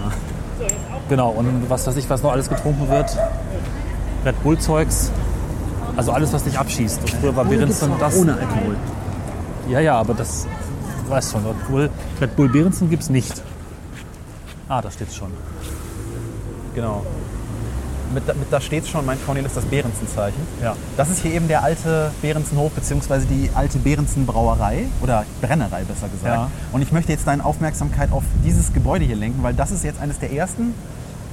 Genau, 1.10 1.30
und 1.30 1.70
was 1.70 1.86
weiß 1.86 1.98
ich, 1.98 2.10
was 2.10 2.24
noch 2.24 2.32
alles 2.32 2.50
getrunken 2.50 2.90
wird. 2.90 3.18
Red 4.26 4.42
Bull 4.44 4.58
Zeugs. 4.58 5.12
Also 5.98 6.14
alles, 6.14 6.32
was 6.34 6.44
dich 6.46 6.58
abschießt. 6.58 7.02
Und 7.02 7.10
früher 7.10 7.36
war 7.36 7.46
Behrensen 7.46 7.92
das. 8.00 8.18
Ohne 8.18 8.34
Alkohol. 8.34 8.76
Ja, 9.70 9.80
ja, 9.80 10.00
aber 10.00 10.14
das, 10.14 10.48
du 11.04 11.10
weißt 11.10 11.32
schon, 11.32 11.46
Red 11.46 11.68
Bull, 11.68 11.90
Red 12.20 12.36
Bull 12.36 12.50
Behrensen 12.50 12.90
gibt 12.90 13.04
es 13.04 13.10
nicht. 13.10 13.42
Ah, 14.68 14.82
da 14.82 14.90
steht 14.90 15.14
schon. 15.14 15.32
Genau. 16.76 17.06
Mit, 18.14 18.28
mit, 18.28 18.52
da 18.52 18.60
steht 18.60 18.88
schon, 18.88 19.06
mein 19.06 19.18
Cornelis, 19.26 19.54
das 19.54 19.64
Behrensen-Zeichen. 19.66 20.42
Ja. 20.62 20.76
Das 20.98 21.10
ist 21.10 21.22
hier 21.22 21.34
eben 21.34 21.48
der 21.48 21.64
alte 21.64 22.12
Behrensenhof, 22.22 22.72
beziehungsweise 22.74 23.26
die 23.26 23.50
alte 23.56 23.80
Behrensen-Brauerei 23.80 24.86
oder 25.02 25.26
Brennerei 25.42 25.84
besser 25.84 26.10
gesagt. 26.10 26.36
Ja. 26.36 26.52
Und 26.74 26.82
ich 26.82 26.92
möchte 26.92 27.12
jetzt 27.12 27.26
deine 27.26 27.46
Aufmerksamkeit 27.46 28.12
auf 28.12 28.24
dieses 28.44 28.74
Gebäude 28.74 29.06
hier 29.06 29.16
lenken, 29.16 29.44
weil 29.44 29.54
das 29.54 29.72
ist 29.72 29.84
jetzt 29.86 30.02
eines 30.02 30.20
der 30.20 30.34
ersten, 30.34 30.74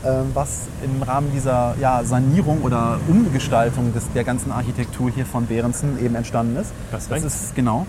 ähm, 0.05 0.31
was 0.35 0.69
im 0.85 1.03
Rahmen 1.03 1.33
dieser 1.33 1.75
ja, 1.81 2.05
Sanierung 2.05 2.63
oder 2.63 3.01
Umgestaltung 3.09 3.93
des, 3.93 4.05
der 4.15 4.23
ganzen 4.23 4.53
Architektur 4.53 5.11
hier 5.11 5.27
von 5.27 5.47
Behrensen 5.47 5.99
eben 6.05 6.15
entstanden 6.15 6.57
ist. 6.57 6.73
Das 6.93 7.09
das 7.09 7.25
ist 7.25 7.57
genau. 7.57 7.87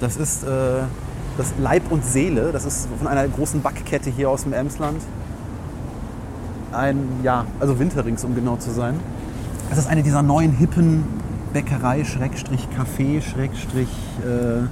Das 0.00 0.16
ist 0.16 0.44
äh, 0.44 0.82
das 1.38 1.52
Leib 1.58 1.90
und 1.90 2.04
Seele. 2.04 2.52
Das 2.52 2.64
ist 2.64 2.88
von 2.98 3.06
einer 3.06 3.26
großen 3.28 3.62
Backkette 3.62 4.10
hier 4.10 4.30
aus 4.30 4.44
dem 4.44 4.52
Emsland 4.52 5.00
ein, 6.72 6.98
ja, 7.22 7.46
also 7.60 7.78
Winterrings, 7.78 8.24
um 8.24 8.34
genau 8.34 8.56
zu 8.56 8.70
sein. 8.70 9.00
Das 9.70 9.78
ist 9.78 9.88
eine 9.88 10.02
dieser 10.02 10.22
neuen 10.22 10.52
hippen 10.52 11.04
Bäckerei, 11.52 12.04
Schrägstrich 12.04 12.68
Café, 12.76 13.22
Schrägstrich 13.22 13.88
äh, 14.22 14.66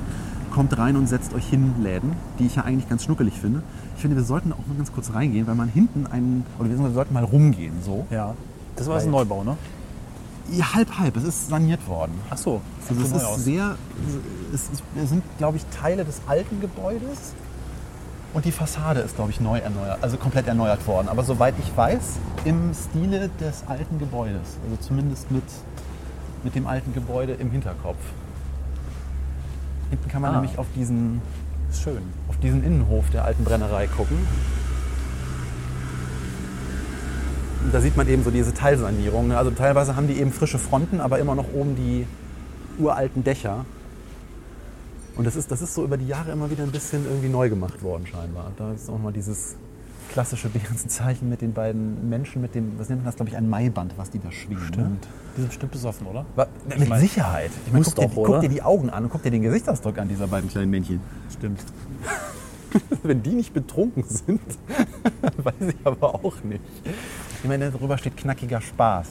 kommt 0.52 0.76
rein 0.78 0.96
und 0.96 1.08
setzt 1.08 1.34
euch 1.34 1.48
hin 1.48 1.74
Läden, 1.82 2.12
die 2.38 2.46
ich 2.46 2.56
ja 2.56 2.62
eigentlich 2.62 2.88
ganz 2.88 3.04
schnuckelig 3.04 3.40
finde. 3.40 3.62
Ich 3.96 4.02
finde, 4.02 4.16
wir 4.16 4.24
sollten 4.24 4.52
auch 4.52 4.66
mal 4.68 4.76
ganz 4.76 4.92
kurz 4.92 5.12
reingehen, 5.12 5.46
weil 5.46 5.54
man 5.54 5.68
hinten 5.68 6.06
einen, 6.06 6.44
oder 6.58 6.68
wir 6.68 6.90
sollten 6.90 7.14
mal 7.14 7.24
rumgehen, 7.24 7.74
so. 7.84 8.06
Ja. 8.10 8.34
Das 8.76 8.86
war 8.86 8.96
jetzt 8.96 9.06
ein 9.06 9.10
Neubau, 9.10 9.44
ne? 9.44 9.56
Ja, 10.50 10.74
halb, 10.74 10.98
halb. 10.98 11.16
Es 11.16 11.24
ist 11.24 11.48
saniert 11.48 11.86
worden. 11.88 12.12
Ach 12.30 12.36
so. 12.36 12.60
Also 12.88 13.00
es 13.02 13.10
ist 13.12 13.24
aus. 13.24 13.44
sehr, 13.44 13.76
es, 14.52 14.68
es 15.02 15.08
sind, 15.08 15.22
glaube 15.38 15.56
ich, 15.56 15.64
Teile 15.66 16.04
des 16.04 16.20
alten 16.26 16.60
Gebäudes 16.60 17.32
und 18.34 18.44
die 18.44 18.52
Fassade 18.52 19.00
ist, 19.00 19.14
glaube 19.16 19.30
ich, 19.30 19.40
neu 19.40 19.58
erneuert, 19.58 19.98
also 20.02 20.16
komplett 20.16 20.46
erneuert 20.46 20.86
worden. 20.86 21.08
Aber 21.08 21.22
soweit 21.24 21.54
ich 21.58 21.74
weiß, 21.76 22.18
im 22.44 22.72
Stile 22.74 23.30
des 23.40 23.64
alten 23.68 23.98
Gebäudes. 23.98 24.58
Also 24.64 24.76
zumindest 24.86 25.30
mit, 25.30 25.44
mit 26.42 26.54
dem 26.54 26.66
alten 26.66 26.92
Gebäude 26.92 27.32
im 27.34 27.50
Hinterkopf. 27.50 27.96
Hinten 29.90 30.08
kann 30.08 30.20
man 30.22 30.32
Ah. 30.32 30.40
nämlich 30.40 30.58
auf 30.58 30.66
diesen, 30.74 31.22
Schön. 31.72 32.02
auf 32.28 32.36
diesen 32.38 32.64
Innenhof 32.64 33.08
der 33.10 33.24
alten 33.24 33.44
Brennerei 33.44 33.86
gucken. 33.86 34.18
Und 37.52 37.53
da 37.72 37.80
sieht 37.80 37.96
man 37.96 38.08
eben 38.08 38.22
so 38.24 38.30
diese 38.30 38.52
Teilsanierung. 38.54 39.28
ne? 39.28 39.38
Also 39.38 39.50
teilweise 39.50 39.96
haben 39.96 40.08
die 40.08 40.14
eben 40.20 40.32
frische 40.32 40.58
Fronten, 40.58 41.00
aber 41.00 41.18
immer 41.18 41.34
noch 41.34 41.52
oben 41.52 41.76
die 41.76 42.06
uralten 42.78 43.24
Dächer. 43.24 43.64
Und 45.16 45.24
das 45.26 45.36
ist, 45.36 45.50
das 45.50 45.62
ist 45.62 45.74
so 45.74 45.84
über 45.84 45.96
die 45.96 46.08
Jahre 46.08 46.32
immer 46.32 46.50
wieder 46.50 46.64
ein 46.64 46.72
bisschen 46.72 47.04
irgendwie 47.04 47.28
neu 47.28 47.48
gemacht 47.48 47.82
worden 47.82 48.06
scheinbar. 48.06 48.50
Da 48.56 48.72
ist 48.72 48.88
auch 48.90 48.98
mal 48.98 49.12
dieses 49.12 49.54
klassische 50.12 50.48
Behrensenzeichen 50.50 51.28
mit 51.28 51.40
den 51.40 51.52
beiden 51.52 52.08
Menschen, 52.08 52.42
mit 52.42 52.54
dem, 52.54 52.72
was 52.78 52.88
nennt 52.88 53.00
man 53.02 53.06
das, 53.06 53.16
glaube 53.16 53.30
ich, 53.30 53.36
ein 53.36 53.48
Maiband, 53.48 53.94
was 53.96 54.10
die 54.10 54.18
da 54.20 54.30
schwingen. 54.32 54.62
Ne? 54.62 54.68
Stimmt. 54.72 55.08
Die 55.36 55.40
sind 55.40 55.48
bestimmt 55.50 55.72
besoffen, 55.72 56.06
oder? 56.06 56.26
Wa- 56.36 56.46
Mit 56.78 56.88
mein, 56.88 57.00
Sicherheit. 57.00 57.50
Ich 57.66 57.72
muss 57.72 57.94
guck, 57.94 58.04
dir, 58.04 58.10
guck 58.14 58.40
dir 58.40 58.48
die 58.48 58.62
Augen 58.62 58.90
an 58.90 59.04
und 59.04 59.10
guck 59.10 59.22
dir 59.22 59.30
den 59.30 59.42
Gesichtsausdruck 59.42 59.98
an 59.98 60.08
dieser 60.08 60.26
beiden 60.26 60.48
kleinen 60.50 60.70
Männchen. 60.70 61.00
Stimmt. 61.32 61.60
Wenn 63.04 63.22
die 63.22 63.30
nicht 63.30 63.54
betrunken 63.54 64.02
sind, 64.08 64.40
weiß 65.36 65.54
ich 65.68 65.76
aber 65.86 66.14
auch 66.16 66.34
nicht. 66.42 66.60
Ich 67.44 67.50
meine, 67.50 67.70
darüber 67.70 67.98
steht 67.98 68.16
knackiger 68.16 68.62
Spaß. 68.62 69.06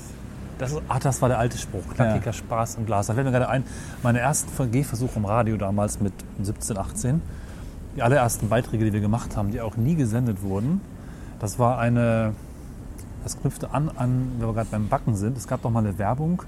Das, 0.58 0.72
ist, 0.72 0.82
ach, 0.88 0.98
das 0.98 1.22
war 1.22 1.30
der 1.30 1.38
alte 1.38 1.56
Spruch. 1.60 1.84
Knackiger 1.94 2.26
Ja. 2.26 2.34
Spaß 2.34 2.78
im 2.78 2.88
Glas. 2.88 3.06
Da 3.06 3.14
fällt 3.14 3.28
mir 3.28 3.32
gerade 3.32 3.48
ein, 3.48 3.64
meine 4.02 4.22
ersten 4.22 4.72
Gehversuche 4.72 5.20
im 5.20 5.26
Radio 5.26 5.56
damals 5.56 6.02
mit 6.02 6.14
17, 6.42 6.76
18, 6.76 7.22
die 7.96 8.02
allerersten 8.02 8.50
Beiträge, 8.50 8.86
die 8.86 8.94
wir 8.94 9.02
gemacht 9.02 9.38
haben, 9.38 9.52
die 9.52 9.62
auch 9.62 9.78
nie 9.78 9.94
gesendet 9.94 10.42
wurden, 10.42 10.82
das 11.40 11.60
war 11.60 11.78
eine, 11.78 12.34
das 13.24 13.40
knüpfte 13.40 13.70
an, 13.70 13.92
an 13.96 14.32
wenn 14.40 14.48
wir 14.48 14.54
gerade 14.56 14.70
beim 14.72 14.88
Backen 14.88 15.16
sind. 15.16 15.38
Es 15.38 15.48
gab 15.48 15.62
doch 15.62 15.70
mal 15.70 15.86
eine 15.86 16.00
Werbung, 16.00 16.42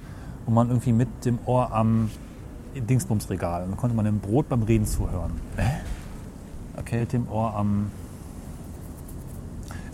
wo 0.47 0.51
man 0.51 0.69
irgendwie 0.69 0.93
mit 0.93 1.23
dem 1.23 1.37
Ohr 1.45 1.71
am 1.71 2.09
Dingsbumsregal, 2.73 3.61
und 3.61 3.69
dann 3.69 3.77
konnte 3.77 3.95
man 3.95 4.05
dem 4.05 4.17
Brot 4.17 4.49
beim 4.49 4.63
Reden 4.63 4.87
zuhören. 4.87 5.33
Okay. 6.77 7.01
Mit 7.01 7.13
dem 7.13 7.29
Ohr 7.29 7.53
am... 7.53 7.91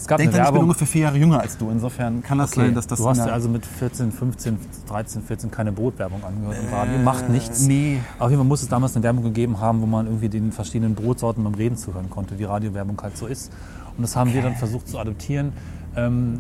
Es 0.01 0.07
gab 0.07 0.17
Denk 0.17 0.33
eine 0.33 0.43
ich 0.43 0.51
bin 0.51 0.63
ungefähr 0.63 0.87
vier 0.87 1.01
Jahre 1.03 1.17
jünger 1.19 1.41
als 1.41 1.59
du. 1.59 1.69
Insofern 1.69 2.23
kann 2.23 2.39
das 2.39 2.53
Okay, 2.53 2.61
sein, 2.61 2.73
dass 2.73 2.87
das 2.87 2.97
du 2.97 3.07
hast 3.07 3.19
ja 3.19 3.25
also 3.27 3.49
mit 3.49 3.63
14, 3.63 4.11
15, 4.11 4.57
13, 4.87 5.21
14 5.21 5.51
keine 5.51 5.71
Brotwerbung 5.71 6.23
angehört 6.23 6.57
im 6.59 6.73
Radio. 6.73 6.97
Macht 6.99 7.29
nichts. 7.29 7.65
Äh, 7.65 7.67
nee. 7.67 7.99
Auf 8.17 8.31
jeden 8.31 8.41
Fall 8.41 8.47
muss 8.47 8.63
es 8.63 8.67
damals 8.67 8.95
eine 8.95 9.03
Werbung 9.03 9.23
gegeben 9.23 9.59
haben, 9.59 9.79
wo 9.79 9.85
man 9.85 10.07
irgendwie 10.07 10.27
den 10.27 10.51
verschiedenen 10.51 10.95
Brotsorten 10.95 11.43
beim 11.43 11.53
Reden 11.53 11.77
zuhören 11.77 12.09
konnte, 12.09 12.39
wie 12.39 12.45
Radiowerbung 12.45 12.99
halt 12.99 13.15
so 13.15 13.27
ist. 13.27 13.51
Und 13.95 14.01
das 14.01 14.15
haben 14.15 14.33
wir 14.33 14.41
dann 14.41 14.55
versucht 14.55 14.87
zu 14.87 14.97
adaptieren, 14.97 15.53
ähm, 15.95 16.39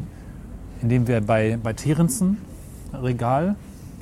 indem 0.81 1.05
wir 1.07 1.21
bei, 1.21 1.59
bei 1.61 1.73
Terenzen 1.73 2.39
Regal, 2.91 3.55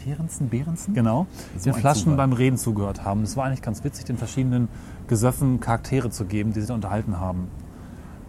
Behrensen, 0.05 0.47
Behrensen? 0.47 0.93
genau, 0.93 1.27
So 1.57 1.71
den 1.71 1.73
Flaschen 1.73 2.03
Zufall. 2.03 2.15
beim 2.17 2.31
Reden 2.31 2.57
zugehört 2.57 3.03
haben. 3.03 3.23
Es 3.23 3.35
war 3.35 3.43
eigentlich 3.43 3.61
ganz 3.61 3.83
witzig, 3.83 4.05
den 4.05 4.17
verschiedenen 4.17 4.69
Gesöffen 5.09 5.59
Charaktere 5.59 6.09
zu 6.11 6.23
geben, 6.23 6.53
die 6.53 6.61
sich 6.61 6.69
da 6.69 6.75
unterhalten 6.75 7.19
haben. 7.19 7.49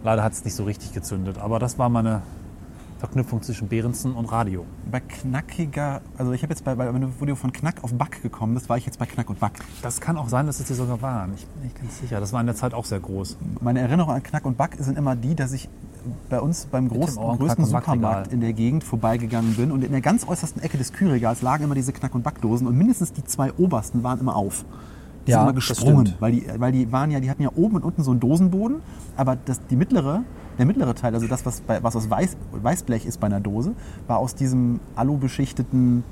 Leider 0.03 0.23
hat 0.23 0.33
es 0.33 0.43
nicht 0.43 0.55
so 0.55 0.63
richtig 0.63 0.93
gezündet, 0.93 1.37
aber 1.37 1.59
das 1.59 1.77
war 1.77 1.89
meine 1.89 2.21
Verknüpfung 2.99 3.41
zwischen 3.41 3.67
Behrensen 3.67 4.13
und 4.13 4.25
Radio. 4.31 4.65
Bei 4.91 4.99
knackiger, 4.99 6.01
also 6.17 6.33
ich 6.33 6.43
habe 6.43 6.53
jetzt 6.53 6.63
bei, 6.63 6.75
bei, 6.75 6.93
wenn 6.93 7.01
du- 7.01 7.11
wo 7.19 7.25
du 7.25 7.35
von 7.35 7.51
Knack 7.51 7.83
auf 7.83 7.93
Back 7.93 8.21
gekommen 8.21 8.53
bist, 8.53 8.69
war 8.69 8.77
ich 8.77 8.85
jetzt 8.85 8.99
bei 8.99 9.05
Knack 9.07 9.29
und 9.29 9.39
Back. 9.39 9.53
Das 9.81 9.99
kann 10.01 10.17
auch 10.17 10.29
sein, 10.29 10.45
dass 10.45 10.59
es 10.59 10.67
die 10.67 10.73
sogar 10.75 11.01
waren. 11.01 11.33
Ich 11.35 11.45
bin 11.47 11.63
nicht 11.63 11.79
ganz 11.79 11.99
sicher. 11.99 12.19
Das 12.19 12.31
war 12.31 12.41
in 12.41 12.45
der 12.47 12.55
Zeit 12.55 12.73
auch 12.75 12.85
sehr 12.85 12.99
groß. 12.99 13.37
Meine 13.61 13.79
Erinnerungen 13.79 14.15
an 14.17 14.23
Knack 14.23 14.45
und 14.45 14.55
Back 14.57 14.75
sind 14.79 14.97
immer 14.99 15.15
die, 15.15 15.33
dass 15.35 15.51
ich 15.51 15.67
bei 16.29 16.39
uns 16.39 16.65
beim 16.65 16.89
großen, 16.89 17.15
größten. 17.37 17.65
Supermarkt 17.65 18.33
in 18.33 18.41
der 18.41 18.53
Gegend 18.53 18.83
vorbeigegangen 18.83 19.55
bin 19.55 19.71
und 19.71 19.83
in 19.83 19.91
der 19.91 20.01
ganz 20.01 20.27
äußersten 20.27 20.61
Ecke 20.61 20.77
des 20.77 20.93
Kühlregals 20.93 21.41
lagen 21.43 21.63
immer 21.63 21.75
diese 21.75 21.93
Knack- 21.93 22.13
und 22.15 22.23
Backdosen 22.23 22.67
und 22.67 22.75
mindestens 22.77 23.13
die 23.13 23.23
zwei 23.23 23.51
obersten 23.53 24.03
waren 24.03 24.19
immer 24.19 24.35
auf. 24.35 24.63
Die 25.27 25.31
Ja, 25.31 25.39
sind 25.39 25.49
immer 25.49 25.53
gesprungen, 25.53 26.15
weil 26.19 26.31
die, 26.31 26.47
weil 26.57 26.71
die 26.71 26.91
waren 26.91 27.11
ja, 27.11 27.19
die 27.19 27.29
hatten 27.29 27.43
ja 27.43 27.51
oben 27.55 27.75
und 27.75 27.83
unten 27.83 28.03
so 28.03 28.11
einen 28.11 28.19
Dosenboden, 28.19 28.81
aber 29.15 29.35
das, 29.35 29.59
die 29.67 29.75
mittlere, 29.75 30.23
der 30.57 30.65
mittlere 30.65 30.95
Teil, 30.95 31.13
also 31.13 31.27
das, 31.27 31.45
was, 31.45 31.61
bei, 31.61 31.81
was 31.83 31.95
aus 31.95 32.09
Weiß, 32.09 32.37
Weißblech 32.51 33.05
ist 33.05 33.19
bei 33.19 33.27
einer 33.27 33.39
Dose, 33.39 33.73
war 34.07 34.17
aus 34.17 34.33
diesem 34.35 34.79
alubeschichteten 34.95 36.03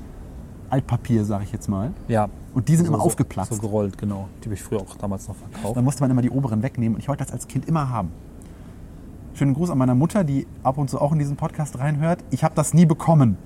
Altpapier, 0.70 1.24
sage 1.24 1.44
ich 1.44 1.52
jetzt 1.52 1.68
mal. 1.68 1.90
Ja. 2.06 2.28
Und 2.54 2.68
die 2.68 2.76
sind 2.76 2.86
so, 2.86 2.94
immer 2.94 3.02
aufgeplatzt. 3.02 3.52
So 3.52 3.60
gerollt, 3.60 3.98
genau. 3.98 4.28
Die 4.40 4.46
habe 4.46 4.54
ich 4.54 4.62
früher 4.62 4.80
auch 4.80 4.96
damals 4.96 5.26
noch 5.28 5.36
verkauft. 5.36 5.76
Dann 5.76 5.84
musste 5.84 6.02
man 6.02 6.10
immer 6.10 6.22
die 6.22 6.30
oberen 6.30 6.62
wegnehmen 6.62 6.94
und 6.94 7.00
ich 7.00 7.08
wollte 7.08 7.24
das 7.24 7.32
als 7.32 7.48
Kind 7.48 7.66
immer 7.66 7.88
haben. 7.90 8.10
Schönen 9.34 9.54
Gruß 9.54 9.70
an 9.70 9.78
meiner 9.78 9.94
Mutter, 9.94 10.22
die 10.24 10.46
ab 10.62 10.78
und 10.78 10.90
zu 10.90 11.00
auch 11.00 11.12
in 11.12 11.18
diesen 11.18 11.36
Podcast 11.36 11.78
reinhört. 11.78 12.20
Ich 12.30 12.44
habe 12.44 12.54
das 12.54 12.74
nie 12.74 12.86
bekommen. 12.86 13.36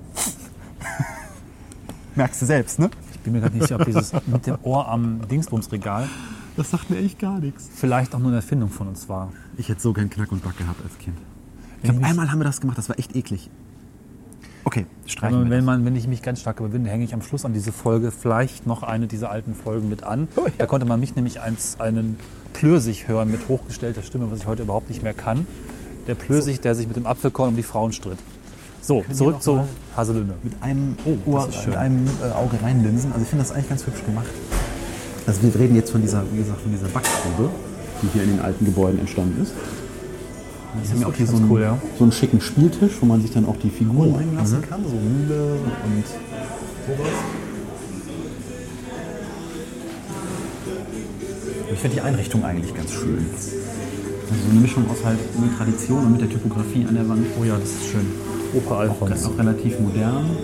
Merkst 2.15 2.41
du 2.41 2.45
selbst, 2.45 2.79
ne? 2.79 2.89
Ich 3.25 3.31
bin 3.31 3.33
mir 3.33 3.41
gerade 3.41 3.57
nicht 3.57 3.67
sicher, 3.67 3.79
ob 3.79 3.85
dieses 3.85 4.13
mit 4.27 4.45
dem 4.45 4.59
Ohr 4.61 4.87
am 4.87 5.27
Dingsbumsregal 5.27 6.07
Das 6.57 6.69
sagt 6.69 6.91
mir 6.91 6.97
echt 6.97 7.17
gar 7.17 7.39
nichts. 7.39 7.67
vielleicht 7.73 8.13
auch 8.13 8.19
nur 8.19 8.27
eine 8.27 8.35
Erfindung 8.35 8.69
von 8.69 8.87
uns 8.87 9.09
war. 9.09 9.33
Ich 9.57 9.67
hätte 9.67 9.81
so 9.81 9.93
gern 9.93 10.11
Knack 10.11 10.31
und 10.31 10.43
Back 10.43 10.59
gehabt 10.59 10.79
als 10.83 10.95
Kind. 10.99 11.17
Ich 11.81 11.89
glaube, 11.89 12.05
einmal 12.05 12.31
haben 12.31 12.37
wir 12.37 12.43
das 12.43 12.61
gemacht, 12.61 12.77
das 12.77 12.87
war 12.87 12.99
echt 12.99 13.15
eklig. 13.15 13.49
Okay, 14.63 14.85
streichen 15.07 15.39
Also 15.39 15.49
wenn, 15.49 15.65
man, 15.65 15.85
wenn 15.85 15.95
ich 15.95 16.07
mich 16.07 16.21
ganz 16.21 16.39
stark 16.39 16.59
überwinde, 16.59 16.87
hänge 16.91 17.03
ich 17.03 17.15
am 17.15 17.23
Schluss 17.23 17.45
an 17.45 17.53
diese 17.53 17.71
Folge 17.71 18.11
vielleicht 18.11 18.67
noch 18.67 18.83
eine 18.83 19.07
dieser 19.07 19.31
alten 19.31 19.55
Folgen 19.55 19.89
mit 19.89 20.03
an. 20.03 20.27
Oh, 20.35 20.45
ja. 20.45 20.51
Da 20.59 20.67
konnte 20.67 20.85
man 20.85 20.99
mich 20.99 21.15
nämlich 21.15 21.41
eins, 21.41 21.79
einen 21.79 22.19
Plösig 22.53 23.07
hören 23.07 23.31
mit 23.31 23.49
hochgestellter 23.49 24.03
Stimme, 24.03 24.29
was 24.29 24.41
ich 24.41 24.45
heute 24.45 24.61
überhaupt 24.61 24.89
nicht 24.89 25.01
mehr 25.01 25.15
kann. 25.15 25.47
Der 26.05 26.13
Plösig, 26.13 26.61
der 26.61 26.75
sich 26.75 26.87
mit 26.87 26.95
dem 26.95 27.07
Apfelkorn 27.07 27.49
um 27.49 27.55
die 27.55 27.63
Frauen 27.63 27.91
stritt. 27.91 28.19
So, 28.85 29.03
wir 29.07 29.15
zurück 29.15 29.41
zu 29.41 29.63
Haselünne. 29.97 30.35
mit 30.43 30.53
einem 30.61 30.95
Oh, 31.05 31.15
das 31.25 31.25
Ohr, 31.25 31.49
ist 31.49 31.67
mit 31.67 31.75
einem 31.75 32.05
äh, 32.21 32.31
Auge 32.35 32.61
reinlinsen. 32.61 33.11
Also 33.13 33.23
ich 33.23 33.29
finde 33.29 33.43
das 33.43 33.51
eigentlich 33.51 33.69
ganz 33.69 33.87
hübsch 33.87 34.05
gemacht. 34.05 34.27
Also 35.25 35.41
wir 35.41 35.55
reden 35.59 35.75
jetzt 35.75 35.89
von 35.89 36.01
dieser, 36.03 36.21
wie 36.31 36.37
gesagt, 36.37 36.61
von 36.61 36.71
dieser 36.71 36.87
Backstube, 36.89 37.49
die 38.03 38.07
hier 38.13 38.21
in 38.21 38.37
den 38.37 38.41
alten 38.41 38.63
Gebäuden 38.63 38.99
entstanden 38.99 39.41
ist. 39.41 39.53
Wir 40.83 40.91
haben 40.91 41.01
ja 41.01 41.07
auch 41.07 41.15
hier 41.15 41.25
so 41.25 41.37
einen, 41.37 41.49
cool, 41.49 41.61
ja. 41.61 41.79
so 41.97 42.03
einen 42.03 42.11
schicken 42.11 42.39
Spieltisch, 42.39 42.91
wo 42.99 43.07
man 43.07 43.21
sich 43.23 43.31
dann 43.31 43.47
auch 43.47 43.55
die 43.57 43.71
Figuren 43.71 44.13
bringen 44.13 44.35
lassen 44.35 44.61
kann, 44.61 44.83
so 44.83 44.95
Mühle 44.95 45.53
und 45.53 46.05
sowas. 46.85 47.07
Ich 51.73 51.79
finde 51.79 51.95
die 51.95 52.01
Einrichtung 52.01 52.45
eigentlich 52.45 52.75
ganz 52.75 52.91
schön. 52.91 53.25
Also 54.29 54.43
so 54.43 54.51
eine 54.51 54.59
Mischung 54.59 54.87
aus 54.91 55.03
halt 55.03 55.17
mit 55.39 55.57
Tradition 55.57 56.05
und 56.05 56.11
mit 56.11 56.21
der 56.21 56.29
Typografie 56.29 56.85
an 56.87 56.93
der 56.93 57.09
Wand. 57.09 57.25
Oh 57.41 57.43
ja, 57.43 57.57
das 57.57 57.69
ist 57.69 57.85
schön. 57.85 58.34
Opa 58.55 58.75
Auch, 58.75 58.79
Alfons. 58.79 59.25
auch 59.25 59.37
relativ 59.37 59.79
modern. 59.79 60.37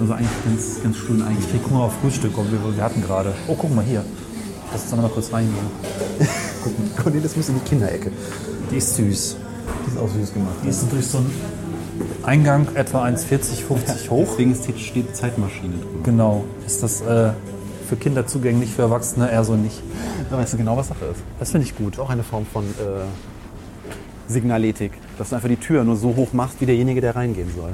Also 0.00 0.12
eigentlich 0.14 0.44
ganz, 0.44 0.82
ganz 0.82 0.96
schön 0.96 1.22
eigentlich. 1.22 1.54
Ich 1.54 1.62
gucke 1.62 1.74
mal 1.74 1.84
auf 1.84 1.92
Frühstück, 2.00 2.36
ob 2.36 2.50
wir, 2.50 2.76
wir 2.76 2.82
hatten 2.82 3.02
gerade. 3.02 3.32
Oh, 3.46 3.54
guck 3.56 3.72
mal 3.74 3.84
hier. 3.84 4.04
Lass 4.72 4.82
uns 4.82 4.90
da 4.90 4.96
noch 4.96 5.04
mal 5.04 5.10
kurz 5.10 5.32
reingehen. 5.32 5.66
Cornelis 7.02 7.36
muss 7.36 7.48
in 7.48 7.54
die 7.56 7.68
Kinderecke. 7.68 8.10
Die 8.70 8.76
ist 8.76 8.96
süß. 8.96 9.36
Die 9.86 9.90
ist 9.92 9.98
auch 9.98 10.08
süß 10.08 10.32
gemacht. 10.32 10.54
Die 10.64 10.68
ist 10.68 10.90
durch 10.90 11.06
so 11.06 11.18
einen 11.18 11.30
Eingang 12.24 12.66
etwa 12.74 13.04
1,40, 13.04 13.64
50 13.64 14.10
hoch. 14.10 14.26
Deswegen 14.30 14.54
steht, 14.56 14.80
steht 14.80 15.16
Zeitmaschine 15.16 15.74
drüber. 15.74 16.02
Genau. 16.02 16.44
Ist 16.66 16.82
das 16.82 17.00
äh, 17.02 17.30
für 17.88 17.96
Kinder 17.96 18.26
zugänglich, 18.26 18.70
für 18.70 18.82
Erwachsene 18.82 19.30
eher 19.30 19.44
so 19.44 19.54
nicht. 19.54 19.80
Da 20.30 20.38
weißt 20.38 20.54
du 20.54 20.56
genau, 20.56 20.76
was 20.76 20.88
Sache 20.88 21.04
ist. 21.12 21.20
Das 21.38 21.50
finde 21.52 21.66
ich 21.66 21.76
gut. 21.76 21.98
Auch 22.00 22.10
eine 22.10 22.24
Form 22.24 22.46
von 22.46 22.64
äh, 22.64 23.04
Signaletik. 24.32 24.92
Dass 25.18 25.30
du 25.30 25.36
einfach 25.36 25.48
die 25.48 25.56
Tür 25.56 25.84
nur 25.84 25.96
so 25.96 26.16
hoch 26.16 26.32
machst, 26.32 26.60
wie 26.60 26.66
derjenige, 26.66 27.00
der 27.00 27.14
reingehen 27.14 27.52
soll. 27.54 27.72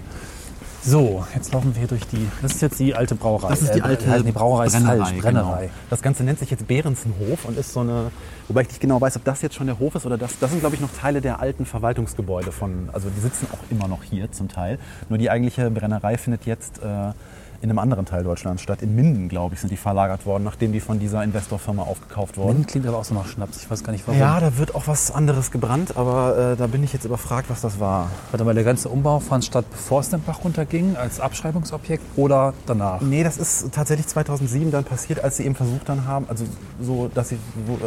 So, 0.85 1.25
jetzt 1.35 1.53
laufen 1.53 1.75
wir 1.75 1.81
hier 1.81 1.89
durch 1.89 2.07
die. 2.07 2.29
Das 2.41 2.55
ist 2.55 2.63
jetzt 2.63 2.79
die 2.79 2.95
alte 2.95 3.15
Brauerei. 3.15 3.49
Das 3.49 3.63
ist 3.63 3.75
die 3.75 3.81
Äh, 3.81 3.83
alte 3.83 4.09
halt, 4.09 4.27
die 4.27 4.33
Brauerei 4.33 4.67
ist 4.67 4.77
falsch. 4.77 5.13
Brennerei. 5.21 5.61
Genau. 5.67 5.71
Das 5.91 6.03
Ganze 6.03 6.23
nennt 6.23 6.39
sich 6.39 6.51
jetzt 6.51 6.67
Behrensenhof 6.67 7.45
und 7.45 7.59
ist 7.59 7.73
so 7.73 7.81
eine, 7.81 8.11
wobei 8.47 8.63
ich 8.63 8.69
nicht 8.69 8.81
genau 8.81 9.01
weiß, 9.01 9.17
ob 9.17 9.25
das 9.25 9.43
jetzt 9.43 9.57
schon 9.57 9.67
der 9.67 9.79
Hof 9.81 9.97
ist 9.97 10.07
oder 10.07 10.17
das. 10.17 10.39
Das 10.39 10.51
sind, 10.51 10.61
glaube 10.61 10.77
ich, 10.77 10.81
noch 10.81 10.91
Teile 10.93 11.21
der 11.21 11.41
alten 11.41 11.67
Verwaltungsgebäude 11.67 12.53
von, 12.53 12.91
also 12.93 13.09
die 13.11 13.21
sitzen 13.21 13.49
auch 13.53 13.59
immer 13.71 13.89
noch 13.89 14.03
hier 14.05 14.31
zum 14.31 14.49
Teil. 14.49 14.79
Nur 15.09 15.19
die 15.19 15.31
eigentliche 15.31 15.71
Brennerei 15.71 16.17
findet 16.17 16.47
jetzt 16.47 16.79
äh, 16.79 17.13
in 17.61 17.71
einem 17.71 17.79
anderen 17.79 18.07
Teil 18.07 18.23
Deutschlands 18.23 18.63
statt. 18.63 18.83
In 18.83 18.95
Minden, 18.95 19.29
glaube 19.29 19.55
ich, 19.55 19.61
sind 19.61 19.71
die 19.71 19.77
verlagert 19.77 20.27
worden, 20.27 20.45
nachdem 20.45 20.73
die 20.73 20.81
von 20.81 21.01
dieser 21.01 21.25
Investorfirma 21.25 21.83
aufgekauft 21.83 22.37
wurden. 22.37 22.49
Minden 22.49 22.67
klingt 22.67 22.87
aber 22.87 22.99
auch 22.99 23.05
so 23.05 23.15
nach 23.15 23.27
Schnaps. 23.27 23.59
Ich 23.63 23.71
weiß 23.71 23.83
gar 23.83 23.93
nicht 23.93 24.07
warum. 24.07 24.21
Ja, 24.21 24.39
da 24.39 24.59
wird 24.59 24.75
auch 24.75 24.87
was 24.87 25.11
anderes 25.11 25.51
gebrannt, 25.51 25.97
aber 25.97 26.53
äh, 26.53 26.57
da 26.57 26.69
bin 26.69 26.85
ich 26.85 26.93
jetzt 26.93 27.05
überfragt, 27.05 27.51
was 27.51 27.61
das 27.61 27.81
war. 27.81 28.11
Warte 28.31 28.45
mal, 28.45 28.55
der 28.55 28.65
ganze 28.65 28.89
Umbau 28.89 29.19
fand 29.19 29.45
statt, 29.45 29.65
bevor 29.71 30.01
es 30.01 30.11
den 30.11 30.23
Bach 30.23 30.45
runterging, 30.45 30.97
als 30.97 31.19
Abschreibungsobjekt 31.19 32.03
oder 32.17 32.55
danach? 32.67 33.01
Nee, 33.01 33.25
das 33.25 33.39
ist 33.39 33.73
tatsächlich 33.73 34.07
2007 34.07 34.71
dann 34.71 34.85
passiert, 34.85 35.25
als 35.25 35.39
sie 35.39 35.45
eben 35.45 35.57
versucht 35.57 35.89
dann 35.89 36.07
haben, 36.07 36.27
also 36.29 36.45
so, 36.81 37.11
dass 37.13 37.31
sie, 37.31 37.39
wo, 37.67 37.79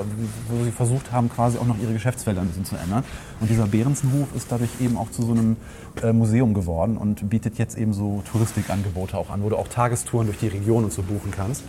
wo 0.49 0.63
sie 0.65 0.71
versucht 0.71 1.13
haben, 1.13 1.29
quasi 1.29 1.57
auch 1.57 1.65
noch 1.65 1.77
ihre 1.79 1.93
Geschäftsfelder 1.93 2.41
ein 2.41 2.47
bisschen 2.47 2.65
zu 2.65 2.75
ändern. 2.75 3.05
Und 3.39 3.49
dieser 3.49 3.67
Behrensenhof 3.67 4.27
ist 4.35 4.51
dadurch 4.51 4.69
eben 4.81 4.97
auch 4.97 5.09
zu 5.11 5.23
so 5.23 5.31
einem 5.31 5.55
äh, 6.01 6.11
Museum 6.13 6.53
geworden 6.53 6.97
und 6.97 7.29
bietet 7.29 7.57
jetzt 7.57 7.77
eben 7.77 7.93
so 7.93 8.21
Touristikangebote 8.31 9.17
auch 9.17 9.29
an, 9.29 9.43
wo 9.43 9.49
du 9.49 9.61
auch 9.62 9.68
Tagestouren 9.68 10.27
durch 10.27 10.39
die 10.39 10.48
Region 10.48 10.84
und 10.84 10.91
so 10.91 11.01
buchen 11.03 11.32
kannst. 11.32 11.63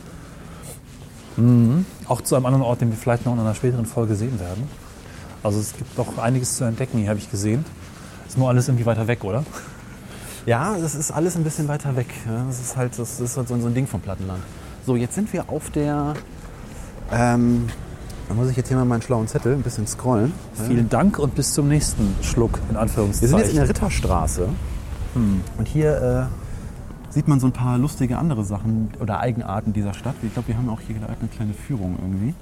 Auch 2.08 2.20
zu 2.20 2.34
einem 2.36 2.46
anderen 2.46 2.62
Ort, 2.62 2.80
den 2.80 2.90
wir 2.90 2.96
vielleicht 2.96 3.24
noch 3.24 3.32
in 3.32 3.40
einer 3.40 3.54
späteren 3.54 3.86
Folge 3.86 4.16
sehen 4.16 4.38
werden. 4.40 4.68
Also 5.42 5.60
es 5.60 5.74
gibt 5.76 5.98
doch 5.98 6.18
einiges 6.18 6.56
zu 6.56 6.64
entdecken, 6.64 6.98
hier 6.98 7.08
habe 7.08 7.18
ich 7.18 7.30
gesehen. 7.30 7.64
Ist 8.28 8.36
nur 8.38 8.48
alles 8.48 8.68
irgendwie 8.68 8.86
weiter 8.86 9.06
weg, 9.06 9.24
oder? 9.24 9.44
Ja, 10.44 10.76
das 10.78 10.94
ist 10.94 11.10
alles 11.10 11.36
ein 11.36 11.44
bisschen 11.44 11.68
weiter 11.68 11.96
weg. 11.96 12.08
Das 12.48 12.60
ist 12.60 12.76
halt, 12.76 12.98
das 12.98 13.20
ist 13.20 13.36
halt 13.36 13.48
so 13.48 13.54
ein 13.54 13.74
Ding 13.74 13.86
vom 13.86 14.00
Plattenland. 14.00 14.42
So, 14.84 14.96
jetzt 14.96 15.14
sind 15.14 15.32
wir 15.32 15.48
auf 15.48 15.70
der. 15.70 16.14
Ähm, 17.12 17.68
da 18.28 18.34
muss 18.34 18.50
ich 18.50 18.56
jetzt 18.56 18.68
hier 18.68 18.76
mal 18.76 18.84
meinen 18.84 19.02
schlauen 19.02 19.28
Zettel 19.28 19.54
ein 19.54 19.62
bisschen 19.62 19.86
scrollen. 19.86 20.32
Vielen 20.66 20.88
Dank 20.88 21.18
und 21.18 21.34
bis 21.34 21.52
zum 21.54 21.68
nächsten 21.68 22.14
Schluck, 22.22 22.58
in 22.68 22.74
Wir 22.74 22.80
Anführungszeichen. 22.80 23.28
sind 23.28 23.38
jetzt 23.38 23.50
in 23.50 23.56
der 23.56 23.68
Ritterstraße. 23.68 24.48
Und 25.14 25.68
hier 25.68 26.28
äh, 26.30 26.41
sieht 27.12 27.28
man 27.28 27.40
so 27.40 27.46
ein 27.46 27.52
paar 27.52 27.78
lustige 27.78 28.16
andere 28.16 28.44
Sachen 28.44 28.90
oder 28.98 29.20
Eigenarten 29.20 29.72
dieser 29.72 29.92
Stadt. 29.92 30.14
Ich 30.22 30.32
glaube, 30.32 30.48
wir 30.48 30.56
haben 30.56 30.68
auch 30.68 30.80
hier 30.80 30.96
eine 30.96 31.28
kleine 31.28 31.52
Führung 31.52 31.96
irgendwie. 32.00 32.34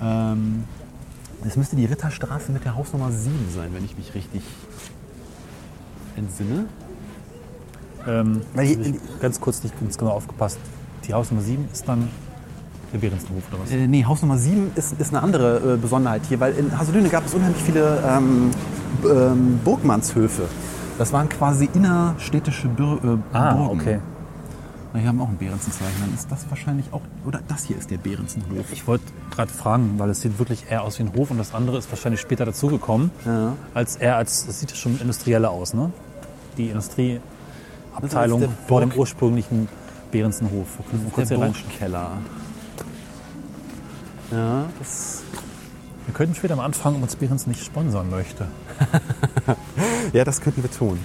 Ähm, 0.00 0.64
das 1.44 1.56
müsste 1.56 1.76
die 1.76 1.84
Ritterstraße 1.84 2.52
mit 2.52 2.64
der 2.64 2.74
Hausnummer 2.74 3.10
7 3.12 3.34
sein, 3.54 3.70
wenn 3.72 3.84
ich 3.84 3.96
mich 3.96 4.14
richtig 4.14 4.42
entsinne. 6.16 6.66
ähm, 8.06 8.42
hab 8.54 8.64
ich 8.64 8.78
ganz 9.20 9.40
kurz 9.40 9.62
nicht 9.62 9.78
ganz 9.78 9.98
genau 9.98 10.12
aufgepasst. 10.12 10.58
Die 11.06 11.14
Hausnummer 11.14 11.42
7 11.42 11.68
ist 11.72 11.86
dann 11.86 12.08
der 12.92 12.98
Behrensenhof 12.98 13.42
oder 13.50 13.62
was? 13.62 13.70
Äh, 13.70 13.86
nee, 13.86 14.04
Hausnummer 14.04 14.38
7 14.38 14.72
ist, 14.74 14.98
ist 14.98 15.14
eine 15.14 15.22
andere 15.22 15.74
äh, 15.74 15.76
Besonderheit 15.76 16.22
hier, 16.28 16.40
weil 16.40 16.54
in 16.54 16.76
Haselüne 16.78 17.08
gab 17.08 17.26
es 17.26 17.34
unheimlich 17.34 17.62
viele 17.62 18.02
ähm, 18.06 18.50
ähm, 19.04 19.60
Burgmannshöfe. 19.64 20.44
Das 21.00 21.14
waren 21.14 21.30
quasi 21.30 21.66
innerstädtische 21.72 22.68
Bir 22.68 22.98
äh, 23.02 23.34
ah, 23.34 23.54
Burgen. 23.54 23.80
okay. 23.80 24.00
Na, 24.92 25.00
hier 25.00 25.08
haben 25.08 25.16
wir 25.16 25.24
auch 25.24 25.30
ein 25.30 25.38
Behrensenzeichen. 25.38 25.94
Dann 25.98 26.12
ist 26.12 26.30
das 26.30 26.44
wahrscheinlich 26.50 26.92
auch, 26.92 27.00
oder 27.24 27.40
das 27.48 27.64
hier 27.64 27.78
ist 27.78 27.90
der 27.90 27.96
Behrensenhof. 27.96 28.70
Ich 28.70 28.86
wollte 28.86 29.04
gerade 29.30 29.50
fragen, 29.50 29.94
weil 29.96 30.10
es 30.10 30.20
sieht 30.20 30.38
wirklich 30.38 30.66
eher 30.70 30.82
aus 30.82 30.98
wie 30.98 31.04
ein 31.04 31.12
Hof 31.16 31.30
und 31.30 31.38
das 31.38 31.54
andere 31.54 31.78
ist 31.78 31.90
wahrscheinlich 31.90 32.20
später 32.20 32.44
dazugekommen, 32.44 33.10
Ja. 33.24 33.54
als 33.72 33.96
eher 33.96 34.16
als, 34.16 34.44
das 34.44 34.60
sieht 34.60 34.76
schon 34.76 35.00
industrieller 35.00 35.50
aus, 35.50 35.72
ne? 35.72 35.90
Die 36.58 36.68
Industrieabteilung 36.68 38.42
Das 38.42 38.50
ist 38.50 38.58
vor 38.68 38.82
dem 38.82 38.92
ursprünglichen 38.92 39.68
können 40.12 40.24
mal 40.34 41.10
kurz 41.14 41.28
der. 41.28 41.36
Burgkeller. 41.38 42.10
Ja, 44.32 44.64
das, 44.78 45.22
Wir 46.10 46.16
könnten 46.16 46.34
später 46.34 46.56
mal 46.56 46.64
anfangen, 46.64 46.96
ob 46.96 47.02
uns 47.04 47.14
Behrens 47.14 47.46
nicht 47.46 47.64
sponsern 47.64 48.10
möchte. 48.10 48.48
ja, 50.12 50.24
das 50.24 50.40
könnten 50.40 50.60
wir 50.64 50.70
tun. 50.72 50.98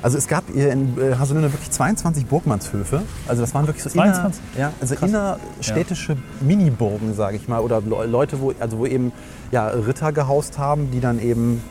Also 0.00 0.16
es 0.16 0.26
gab 0.26 0.44
hier 0.50 0.72
in 0.72 0.96
äh, 0.98 1.16
Haselünne 1.16 1.52
wirklich 1.52 1.70
22 1.70 2.24
Burgmannshöfe. 2.24 3.02
Also 3.28 3.42
das 3.42 3.52
waren 3.52 3.66
wirklich 3.66 3.82
so 3.84 3.90
22? 3.90 4.40
Inner, 4.54 4.58
ja, 4.68 4.72
also 4.80 4.94
Krass. 4.94 5.10
innerstädtische 5.10 6.16
Miniburgen, 6.40 7.12
sage 7.12 7.36
ich 7.36 7.46
mal, 7.46 7.60
oder 7.60 7.82
Le- 7.82 8.06
Leute, 8.06 8.40
wo 8.40 8.54
also 8.58 8.78
wo 8.78 8.86
eben 8.86 9.12
ja, 9.50 9.66
Ritter 9.68 10.12
gehaust 10.12 10.56
haben, 10.56 10.90
die 10.90 11.00
dann 11.00 11.18
eben 11.20 11.62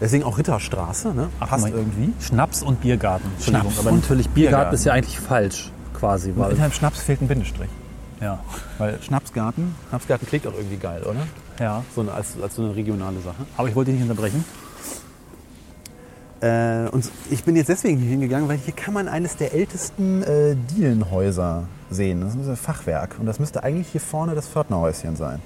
deswegen 0.00 0.24
auch 0.24 0.36
Ritterstraße, 0.36 1.14
ne? 1.14 1.28
Ach, 1.38 1.48
Passt 1.50 1.68
irgendwie. 1.68 2.12
Schnaps 2.18 2.64
und 2.64 2.80
Biergarten. 2.80 3.30
Schnaps 3.40 3.78
aber 3.78 3.90
und 3.92 4.00
natürlich 4.00 4.28
Biergarten, 4.30 4.34
Biergarten. 4.56 4.74
ist 4.74 4.84
ja 4.84 4.92
eigentlich 4.94 5.20
falsch, 5.20 5.70
quasi. 5.96 6.32
Weil, 6.34 6.48
hinter 6.48 6.64
dem 6.68 6.72
Schnaps 6.72 6.98
fehlt 6.98 7.22
ein 7.22 7.28
Bindestrich. 7.28 7.70
Ja, 8.24 8.38
Weil 8.78 9.02
Schnapsgarten, 9.02 9.74
Schnapsgarten 9.90 10.26
klingt 10.26 10.46
auch 10.46 10.54
irgendwie 10.54 10.78
geil, 10.78 11.02
oder? 11.02 11.26
ja. 11.60 11.84
So 11.94 12.00
eine, 12.00 12.12
als, 12.12 12.40
als 12.42 12.54
so 12.54 12.62
eine 12.62 12.74
regionale 12.74 13.20
Sache. 13.20 13.44
Aber 13.56 13.68
ich 13.68 13.74
wollte 13.74 13.90
dich 13.90 14.00
nicht 14.00 14.08
unterbrechen. 14.10 14.44
Äh, 16.40 16.88
und 16.88 17.10
ich 17.30 17.44
bin 17.44 17.54
jetzt 17.54 17.68
deswegen 17.68 17.98
hier 17.98 18.10
hingegangen, 18.10 18.48
weil 18.48 18.56
hier 18.56 18.74
kann 18.74 18.94
man 18.94 19.08
eines 19.08 19.36
der 19.36 19.52
ältesten 19.52 20.22
äh, 20.22 20.56
Dielenhäuser 20.74 21.68
sehen. 21.90 22.22
Das 22.22 22.34
ist 22.34 22.48
ein 22.48 22.56
Fachwerk. 22.56 23.16
Und 23.20 23.26
das 23.26 23.38
müsste 23.38 23.62
eigentlich 23.62 23.88
hier 23.88 24.00
vorne 24.00 24.34
das 24.34 24.48
Pförtnerhäuschen 24.48 25.16
sein. 25.16 25.42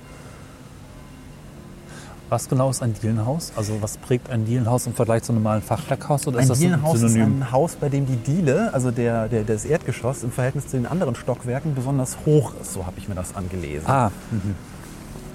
Was 2.30 2.48
genau 2.48 2.68
ist 2.68 2.82
ein 2.82 2.92
Dielenhaus? 2.92 3.52
Also 3.56 3.80
was 3.80 3.96
prägt 3.96 4.28
ein 4.30 4.44
Dielenhaus 4.44 4.86
im 4.86 4.92
Vergleich 4.92 5.22
zu 5.22 5.32
einem 5.32 5.42
normalen 5.42 5.62
Fachwerkhaus? 5.62 6.26
Oder 6.26 6.38
Ein 6.38 6.42
ist 6.42 6.50
das 6.50 6.58
Dielenhaus 6.58 7.02
ein 7.02 7.06
ist 7.06 7.16
ein 7.16 7.52
Haus, 7.52 7.76
bei 7.76 7.88
dem 7.88 8.04
die 8.06 8.16
Diele, 8.16 8.72
also 8.74 8.90
der, 8.90 9.28
der, 9.28 9.44
das 9.44 9.64
Erdgeschoss, 9.64 10.22
im 10.22 10.30
Verhältnis 10.30 10.66
zu 10.66 10.76
den 10.76 10.86
anderen 10.86 11.14
Stockwerken 11.14 11.74
besonders 11.74 12.18
hoch 12.26 12.52
ist. 12.60 12.74
So 12.74 12.84
habe 12.84 12.98
ich 12.98 13.08
mir 13.08 13.14
das 13.14 13.34
angelesen. 13.34 13.86
ah, 13.86 14.10
mhm. 14.30 14.54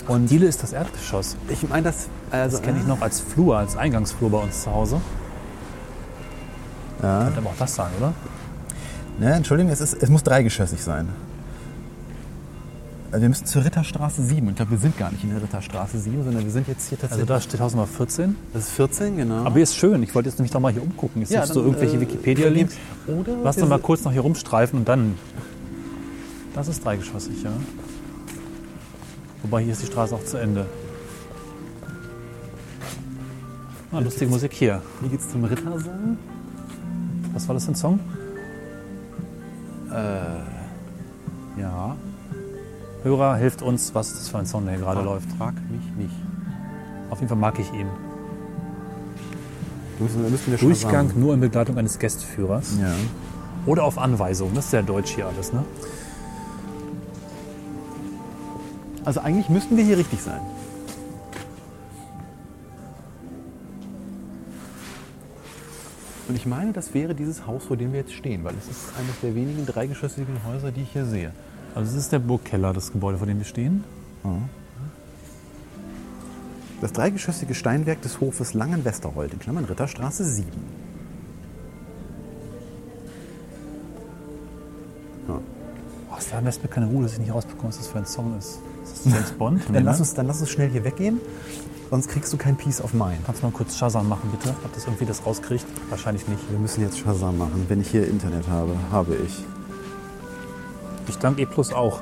und 0.08 0.30
Diele 0.30 0.46
ist 0.46 0.62
das 0.62 0.74
Erdgeschoss. 0.74 1.36
Ich 1.50 1.68
meine, 1.68 1.84
das, 1.84 2.10
also, 2.30 2.58
Das 2.58 2.66
kenne 2.66 2.80
ich 2.80 2.86
noch 2.86 3.02
als 3.02 3.22
Flur, 3.22 3.58
als 3.58 3.76
Eingangsflur 3.76 4.30
bei 4.30 4.38
uns 4.40 4.62
zu 4.62 4.72
Hause. 4.72 5.02
Ja. 7.02 7.24
Könnte 7.24 7.40
aber 7.40 7.50
auch 7.50 7.58
das 7.58 7.74
sein, 7.74 7.92
oder? 8.00 8.14
Ne, 9.20 9.34
Entschuldigung, 9.34 9.72
es, 9.72 9.82
ist, 9.82 10.02
es 10.02 10.10
muss 10.10 10.24
dreigeschossig 10.24 10.82
sein. 10.82 11.10
Also 13.14 13.22
wir 13.22 13.30
müssen 13.30 13.46
zur 13.46 13.64
Ritterstraße 13.64 14.24
7. 14.24 14.50
Ich 14.50 14.56
glaube, 14.56 14.72
wir 14.72 14.78
sind 14.80 14.98
gar 14.98 15.12
nicht 15.12 15.24
in 15.24 15.30
der 15.30 15.40
Ritterstraße 15.44 16.00
7, 16.00 16.24
sondern 16.24 16.44
wir 16.44 16.52
sind 16.52 16.68
jetzt 16.68 16.90
hier 16.90 16.98
Also 16.98 17.10
tatsächlich. 17.10 17.28
da 17.28 17.42
steht 17.42 17.60
Haus 17.60 17.74
Nummer 17.76 17.86
14. 17.86 18.36
das 18.54 18.64
ist 18.64 18.72
14, 18.72 19.18
genau. 19.18 19.46
Aber 19.46 19.54
hier 19.54 19.62
ist 19.62 19.76
schön. 19.76 20.02
Ich 20.02 20.16
wollte 20.16 20.30
jetzt 20.30 20.40
nämlich 20.40 20.50
doch 20.52 20.60
mal 20.60 20.74
hier 20.74 20.82
umgucken. 20.82 21.22
Jetzt 21.22 21.30
Ja, 21.32 21.42
suchst 21.42 21.56
du 21.56 21.60
dann, 21.60 21.68
irgendwelche 21.70 21.98
äh, 21.98 22.02
Wikipedia-Links. 22.02 22.76
Oder 23.06 23.38
Lass 23.44 23.58
doch 23.58 23.70
mal 23.70 23.78
kurz 23.78 24.04
noch 24.04 24.12
hier 24.12 24.22
rumstreifen 24.22 24.80
und 24.80 24.90
dann. 24.90 25.14
Das 26.56 26.68
ist 26.68 26.84
dreigeschossig, 26.84 27.44
ja. 27.44 27.52
Wobei 29.44 29.62
hier 29.62 29.74
ist 29.74 29.84
die 29.84 29.88
Straße 29.88 30.16
auch 30.16 30.26
zu 30.26 30.38
Ende. 30.38 30.66
Ah, 33.92 34.00
lustige 34.00 34.32
Musik 34.32 34.54
hier. 34.54 34.82
Hier 35.02 35.10
geht's 35.10 35.30
zum 35.30 35.44
Rittersaal. 35.44 36.18
Was 37.32 37.48
war 37.48 37.54
das 37.54 37.66
für 37.66 37.74
ein 37.74 37.76
Song? 37.76 38.00
Ja. 41.60 41.96
Hörer, 43.04 43.36
hilft 43.36 43.62
uns, 43.62 43.94
was 43.94 44.14
das 44.14 44.30
für 44.30 44.38
ein 44.38 44.46
Song, 44.46 44.66
der 44.66 44.76
hier 44.76 44.84
gerade 44.84 45.02
läuft. 45.02 45.30
Frag 45.38 45.56
mich 45.70 45.84
nicht. 45.98 46.16
Auf 47.10 47.20
jeden 47.20 47.28
Fall 47.28 47.38
mag 47.38 47.60
ich 47.60 47.72
ihn. 47.74 47.88
Müssen, 50.00 50.32
müssen 50.32 50.52
wir 50.52 50.58
Durchgang 50.58 51.10
sagen. 51.10 51.20
nur 51.20 51.34
in 51.34 51.42
Begleitung 51.42 51.78
eines 51.78 52.00
Gästeführers. 52.00 52.78
Ja. 52.80 52.94
Oder 53.66 53.84
auf 53.84 53.98
Anweisung. 53.98 54.52
Das 54.56 54.66
ist 54.66 54.72
sehr 54.72 54.84
deutsch 54.84 55.12
hier 55.16 55.28
alles, 55.28 55.52
ne? 55.52 55.64
Also 59.04 59.20
eigentlich 59.20 59.50
müssten 59.50 59.76
wir 59.76 59.84
hier 59.84 59.98
richtig 59.98 60.22
sein. 60.22 60.40
Und 66.30 66.38
ich 66.38 66.46
meine, 66.46 66.72
das 66.72 66.94
wäre 66.94 67.14
dieses 67.14 67.46
Haus, 67.46 67.66
vor 67.66 67.76
dem 67.76 67.92
wir 67.92 68.00
jetzt 68.00 68.14
stehen, 68.14 68.46
weil 68.46 68.54
es 68.58 68.70
ist 68.70 68.98
eines 68.98 69.20
der 69.22 69.36
wenigen 69.36 69.66
dreigeschossigen 69.66 70.38
Häuser, 70.48 70.72
die 70.72 70.84
ich 70.84 70.94
hier 70.94 71.06
sehe. 71.06 71.34
Also 71.76 71.96
das 71.96 72.04
ist 72.04 72.12
der 72.12 72.20
Burgkeller, 72.20 72.74
das 72.74 72.92
Gebäude, 72.92 73.18
vor 73.18 73.28
dem 73.28 73.40
wir 73.40 73.46
stehen. 73.46 73.84
Das 76.82 76.94
dreigeschossige 76.94 77.56
Steinwerk 77.56 78.02
des 78.02 78.20
Hofes 78.20 78.54
Langen-Westerhold, 78.54 79.34
in 79.34 79.40
Klammern 79.40 79.66
Ritterstraße 79.66 80.24
7. 80.24 80.52
Oh, 85.30 85.40
da 86.32 86.40
lässt 86.40 86.62
mir 86.62 86.70
keine 86.70 86.88
Ruhe, 86.88 87.04
dass 87.04 87.14
ich 87.14 87.20
nicht 87.20 87.34
rausbekomme, 87.34 87.70
was 87.70 87.78
das 87.78 87.88
für 87.88 87.98
ein 87.98 88.06
Song 88.06 88.38
ist. 88.38 88.60
Ist 88.84 89.06
das 89.06 89.14
James 89.14 89.32
Bond? 89.38 89.66
Dann 89.66 89.74
ne? 89.74 89.80
lass, 89.80 90.00
uns, 90.00 90.14
dann 90.14 90.28
lass 90.28 90.42
uns 90.42 90.50
schnell 90.50 90.70
hier 90.70 90.84
weggehen, 90.84 91.20
sonst 91.90 92.08
kriegst 92.10 92.32
du 92.34 92.38
kein 92.38 92.56
Peace 92.56 92.82
of 92.82 92.94
Mind. 92.94 93.20
Kannst 93.26 93.42
du 93.42 93.48
mal 93.48 93.54
kurz 93.54 93.78
Shazam 93.78 94.08
machen, 94.10 94.30
bitte? 94.30 94.54
Ob 94.64 94.74
das 94.74 94.86
irgendwie 94.86 95.06
das 95.06 95.26
rauskriegt? 95.26 95.66
Wahrscheinlich 95.90 96.28
nicht. 96.28 96.52
Wir 96.52 96.60
müssen 96.60 96.82
jetzt 96.82 97.00
Shazam 97.00 97.38
machen. 97.38 97.66
Wenn 97.68 97.82
ich 97.82 97.90
hier 97.90 98.08
Internet 98.08 98.48
habe, 98.48 98.76
habe 98.92 99.16
ich. 99.16 99.44
Ich 101.14 101.20
danke 101.20 101.44
E 101.44 101.46
Plus 101.46 101.72
auch. 101.72 102.02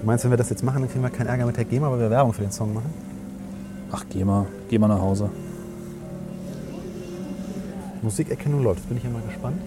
Du 0.00 0.06
meinst, 0.06 0.24
wenn 0.24 0.30
wir 0.30 0.38
das 0.38 0.48
jetzt 0.48 0.64
machen, 0.64 0.80
dann 0.80 0.90
kriegen 0.90 1.02
wir 1.04 1.10
keinen 1.10 1.26
Ärger 1.26 1.44
mit 1.44 1.58
der 1.58 1.66
GEMA, 1.66 1.90
weil 1.92 2.00
wir 2.00 2.10
Werbung 2.10 2.32
für 2.32 2.40
den 2.40 2.50
Song 2.50 2.72
machen? 2.72 2.92
Ach, 3.92 4.04
geh 4.08 4.24
mal, 4.24 4.46
geh 4.70 4.78
mal 4.78 4.88
nach 4.88 5.00
Hause. 5.00 5.28
Musikerkennung 8.00 8.62
läuft. 8.62 8.88
Bin 8.88 8.96
ich 8.96 9.04
ja 9.04 9.10
mal 9.10 9.20
gespannt. 9.22 9.60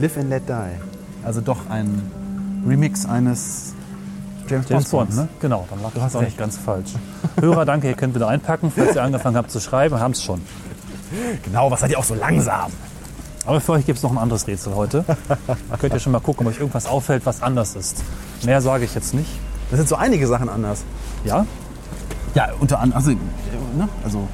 Live 0.00 0.16
and 0.16 0.30
Let 0.30 0.48
Die. 0.48 1.24
Also 1.24 1.40
doch 1.40 1.68
ein 1.68 2.10
Remix 2.66 3.04
eines 3.04 3.74
James, 4.48 4.68
James 4.68 4.88
Bond. 4.90 5.14
Ne? 5.14 5.28
Genau, 5.40 5.66
dann 5.68 5.82
lag 5.82 5.90
hast 6.00 6.16
auch 6.16 6.22
nicht 6.22 6.38
ganz 6.38 6.56
falsch. 6.56 6.92
Hörer, 7.40 7.64
danke, 7.64 7.88
ihr 7.88 7.94
könnt 7.94 8.14
wieder 8.14 8.28
einpacken, 8.28 8.72
falls 8.74 8.94
ihr 8.94 9.02
angefangen 9.02 9.36
habt 9.36 9.50
zu 9.50 9.60
schreiben, 9.60 9.98
haben 10.00 10.12
es 10.12 10.22
schon. 10.22 10.40
Genau, 11.42 11.70
was 11.70 11.80
seid 11.80 11.90
ihr 11.90 11.98
auch 11.98 12.04
so 12.04 12.14
langsam? 12.14 12.70
Aber 13.46 13.62
für 13.62 13.72
euch 13.72 13.86
gibt 13.86 13.96
es 13.96 14.02
noch 14.02 14.10
ein 14.10 14.18
anderes 14.18 14.46
Rätsel 14.46 14.74
heute. 14.74 15.06
Da 15.26 15.76
könnt 15.80 15.94
ihr 15.94 16.00
schon 16.00 16.12
mal 16.12 16.20
gucken, 16.20 16.46
ob 16.46 16.52
euch 16.52 16.60
irgendwas 16.60 16.84
auffällt, 16.84 17.24
was 17.24 17.42
anders 17.42 17.76
ist. 17.76 18.04
Mehr 18.44 18.60
sage 18.60 18.84
ich 18.84 18.94
jetzt 18.94 19.14
nicht. 19.14 19.30
Das 19.70 19.78
sind 19.78 19.88
so 19.88 19.96
einige 19.96 20.26
Sachen 20.26 20.50
anders. 20.50 20.84
Ja? 21.24 21.46
Ja, 22.34 22.50
unter 22.60 22.80
anderem, 22.80 22.98
also, 22.98 23.10
ne? 23.12 23.88
also 24.04 24.28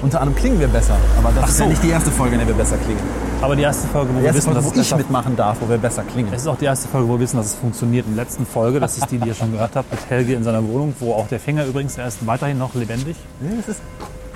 unter 0.00 0.22
anderem 0.22 0.38
klingen 0.38 0.58
wir 0.58 0.68
besser. 0.68 0.96
Aber 1.18 1.30
das 1.34 1.44
Ach 1.44 1.48
ist 1.50 1.58
ja 1.58 1.64
so. 1.66 1.70
nicht 1.70 1.82
die 1.82 1.90
erste 1.90 2.10
Folge, 2.10 2.36
in 2.36 2.38
der 2.38 2.48
wir 2.48 2.54
besser 2.54 2.78
klingen. 2.78 3.02
Aber 3.46 3.54
die 3.54 3.62
erste 3.62 3.86
Folge, 3.86 4.12
wo 4.12 4.18
Die 4.18 4.24
wir 4.24 4.34
wissen, 4.34 4.46
Folge, 4.46 4.58
dass 4.58 4.76
wo 4.76 4.80
es 4.80 4.90
ich 4.90 4.96
mitmachen 4.96 5.36
darf, 5.36 5.58
wo 5.60 5.68
wir 5.68 5.78
besser 5.78 6.02
klingen. 6.02 6.32
Es 6.32 6.42
ist 6.42 6.48
auch 6.48 6.58
die 6.58 6.64
erste 6.64 6.88
Folge, 6.88 7.06
wo 7.06 7.12
wir 7.12 7.20
wissen, 7.20 7.36
dass 7.36 7.46
es 7.46 7.54
funktioniert. 7.54 8.04
In 8.04 8.16
der 8.16 8.24
letzten 8.24 8.44
Folge, 8.44 8.80
das 8.80 8.98
ist 8.98 9.08
die, 9.12 9.18
die 9.18 9.28
ihr 9.28 9.36
schon 9.36 9.52
gehört 9.52 9.76
habt, 9.76 9.88
mit 9.88 10.00
Helge 10.10 10.34
in 10.34 10.42
seiner 10.42 10.66
Wohnung, 10.66 10.96
wo 10.98 11.12
auch 11.12 11.28
der 11.28 11.38
Finger 11.38 11.64
übrigens, 11.64 11.96
er 11.96 12.08
ist 12.08 12.26
weiterhin 12.26 12.58
noch 12.58 12.74
lebendig, 12.74 13.14
das 13.38 13.76
ist 13.76 13.82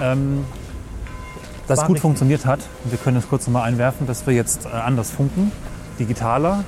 ähm, 0.01 0.45
das 1.67 1.85
gut 1.87 1.99
funktioniert 1.99 2.47
hat. 2.47 2.61
Und 2.85 2.93
wir 2.93 2.99
können 2.99 3.17
es 3.17 3.29
kurz 3.29 3.49
nochmal 3.49 3.65
einwerfen, 3.65 4.07
dass 4.07 4.29
wir 4.29 4.35
jetzt 4.35 4.67
äh, 4.67 4.69
anders 4.69 5.11
funken. 5.11 5.51
Digitaler. 5.99 6.63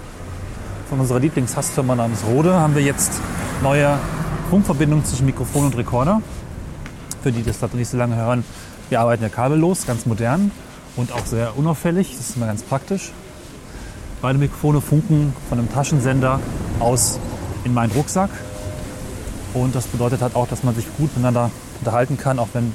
Von 0.90 0.98
unserer 0.98 1.20
Lieblingshassfirma 1.20 1.94
namens 1.94 2.24
Rode 2.28 2.54
haben 2.54 2.74
wir 2.74 2.82
jetzt 2.82 3.20
neue 3.62 3.98
Funkverbindungen 4.50 5.04
zwischen 5.04 5.26
Mikrofon 5.26 5.66
und 5.66 5.76
Rekorder. 5.76 6.20
Für 7.22 7.30
die, 7.30 7.42
die 7.42 7.44
das 7.44 7.60
da 7.60 7.68
nicht 7.72 7.88
so 7.88 7.96
lange 7.96 8.16
hören, 8.16 8.42
wir 8.88 8.98
arbeiten 8.98 9.22
ja 9.22 9.28
kabellos, 9.28 9.86
ganz 9.86 10.06
modern 10.06 10.50
und 10.96 11.12
auch 11.12 11.26
sehr 11.26 11.56
unauffällig. 11.56 12.16
Das 12.16 12.30
ist 12.30 12.36
immer 12.36 12.46
ganz 12.46 12.62
praktisch. 12.62 13.12
Beide 14.20 14.38
Mikrofone 14.38 14.80
funken 14.80 15.34
von 15.48 15.58
einem 15.58 15.72
Taschensender 15.72 16.40
aus 16.78 17.18
in 17.64 17.74
meinen 17.74 17.92
Rucksack. 17.92 18.30
Und 19.54 19.74
das 19.74 19.86
bedeutet 19.86 20.22
halt 20.22 20.34
auch, 20.36 20.48
dass 20.48 20.62
man 20.62 20.74
sich 20.74 20.86
gut 20.96 21.10
miteinander 21.16 21.50
unterhalten 21.80 22.16
kann, 22.16 22.38
auch 22.38 22.48
wenn 22.52 22.72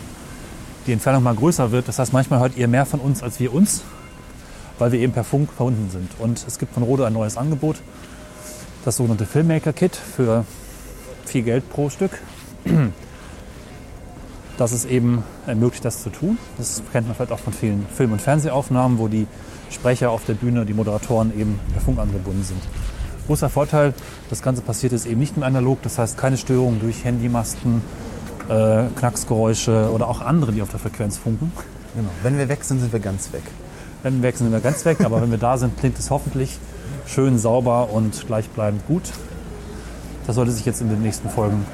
die 0.86 0.94
Entfernung 0.94 1.24
mal 1.24 1.36
größer 1.36 1.72
wird. 1.72 1.88
Das 1.88 2.00
heißt, 2.00 2.14
manchmal 2.14 2.40
hört 2.40 2.58
ihr 2.58 2.68
mehr 2.68 2.86
von 2.86 3.00
uns 3.00 3.24
als 3.24 3.40
wir 3.40 3.54
uns, 3.54 3.84
weil 4.78 4.92
wir 4.92 5.00
eben 5.00 5.14
per 5.14 5.24
Funk 5.24 5.50
verbunden 5.56 5.90
sind. 5.92 6.12
Und 6.20 6.44
es 6.48 6.60
gibt 6.60 6.74
von 6.74 6.84
Rode 6.84 7.06
ein 7.06 7.14
neues 7.14 7.38
Angebot, 7.38 7.78
das 8.86 8.98
sogenannte 8.98 9.26
Filmmaker-Kit 9.26 9.96
für 9.96 10.46
viel 11.26 11.44
Geld 11.44 11.70
pro 11.70 11.90
Stück. 11.90 12.12
Das 14.58 14.72
es 14.72 14.86
eben 14.86 15.24
ermöglicht, 15.46 15.86
das 15.86 16.02
zu 16.02 16.10
tun. 16.10 16.38
Das 16.58 16.82
kennt 16.92 17.08
man 17.08 17.16
vielleicht 17.16 17.32
auch 17.32 17.40
von 17.40 17.54
vielen 17.54 17.86
Film- 17.96 18.12
und 18.12 18.22
Fernsehaufnahmen, 18.22 18.98
wo 18.98 19.08
die 19.08 19.28
Sprecher 19.70 20.10
auf 20.12 20.26
der 20.26 20.34
Bühne, 20.34 20.66
die 20.66 20.74
Moderatoren 20.74 21.38
eben 21.38 21.60
per 21.74 21.82
Funk 21.82 22.00
angebunden 22.00 22.44
sind. 22.44 22.62
Großer 23.28 23.50
Vorteil, 23.50 23.94
das 24.30 24.42
Ganze 24.42 24.62
passiert 24.62 24.94
jetzt 24.94 25.06
eben 25.06 25.20
nicht 25.20 25.36
im 25.36 25.44
Analog, 25.44 25.82
das 25.82 26.00
heißt 26.00 26.18
keine 26.18 26.38
Störungen 26.38 26.80
durch 26.80 27.04
Handymasten, 27.04 27.82
äh, 28.50 28.86
Knacksgeräusche 28.96 29.92
oder 29.92 30.08
auch 30.08 30.22
andere, 30.22 30.54
die 30.54 30.62
auf 30.62 30.70
der 30.70 30.80
Frequenz 30.80 31.18
funken. 31.18 31.52
Genau. 31.96 32.10
Wenn 32.24 32.38
wir 32.38 32.48
weg 32.48 32.64
sind, 32.64 32.80
sind 32.80 32.94
wir 32.94 33.00
ganz 33.00 33.34
weg. 33.34 33.44
Wenn 34.04 34.18
wir 34.18 34.24
weg 34.24 34.38
sind, 34.38 34.46
sind 34.46 34.54
wir 34.54 34.62
ganz 34.62 34.86
weg, 34.86 35.02
aber 35.04 35.22
wenn 35.22 35.32
wir 35.32 35.38
da 35.38 35.58
sind, 35.58 35.78
klingt 35.78 36.00
es 36.00 36.10
hoffentlich 36.10 36.58
schön 37.06 37.38
sauber 37.38 37.90
und 37.92 38.26
gleichbleibend 38.28 38.86
gut. 38.88 39.04
Das 40.26 40.36
sollte 40.36 40.52
sich 40.52 40.66
jetzt 40.66 40.82
in 40.82 40.90
den 40.90 41.02
nächsten 41.02 41.30
Folgen. 41.30 41.66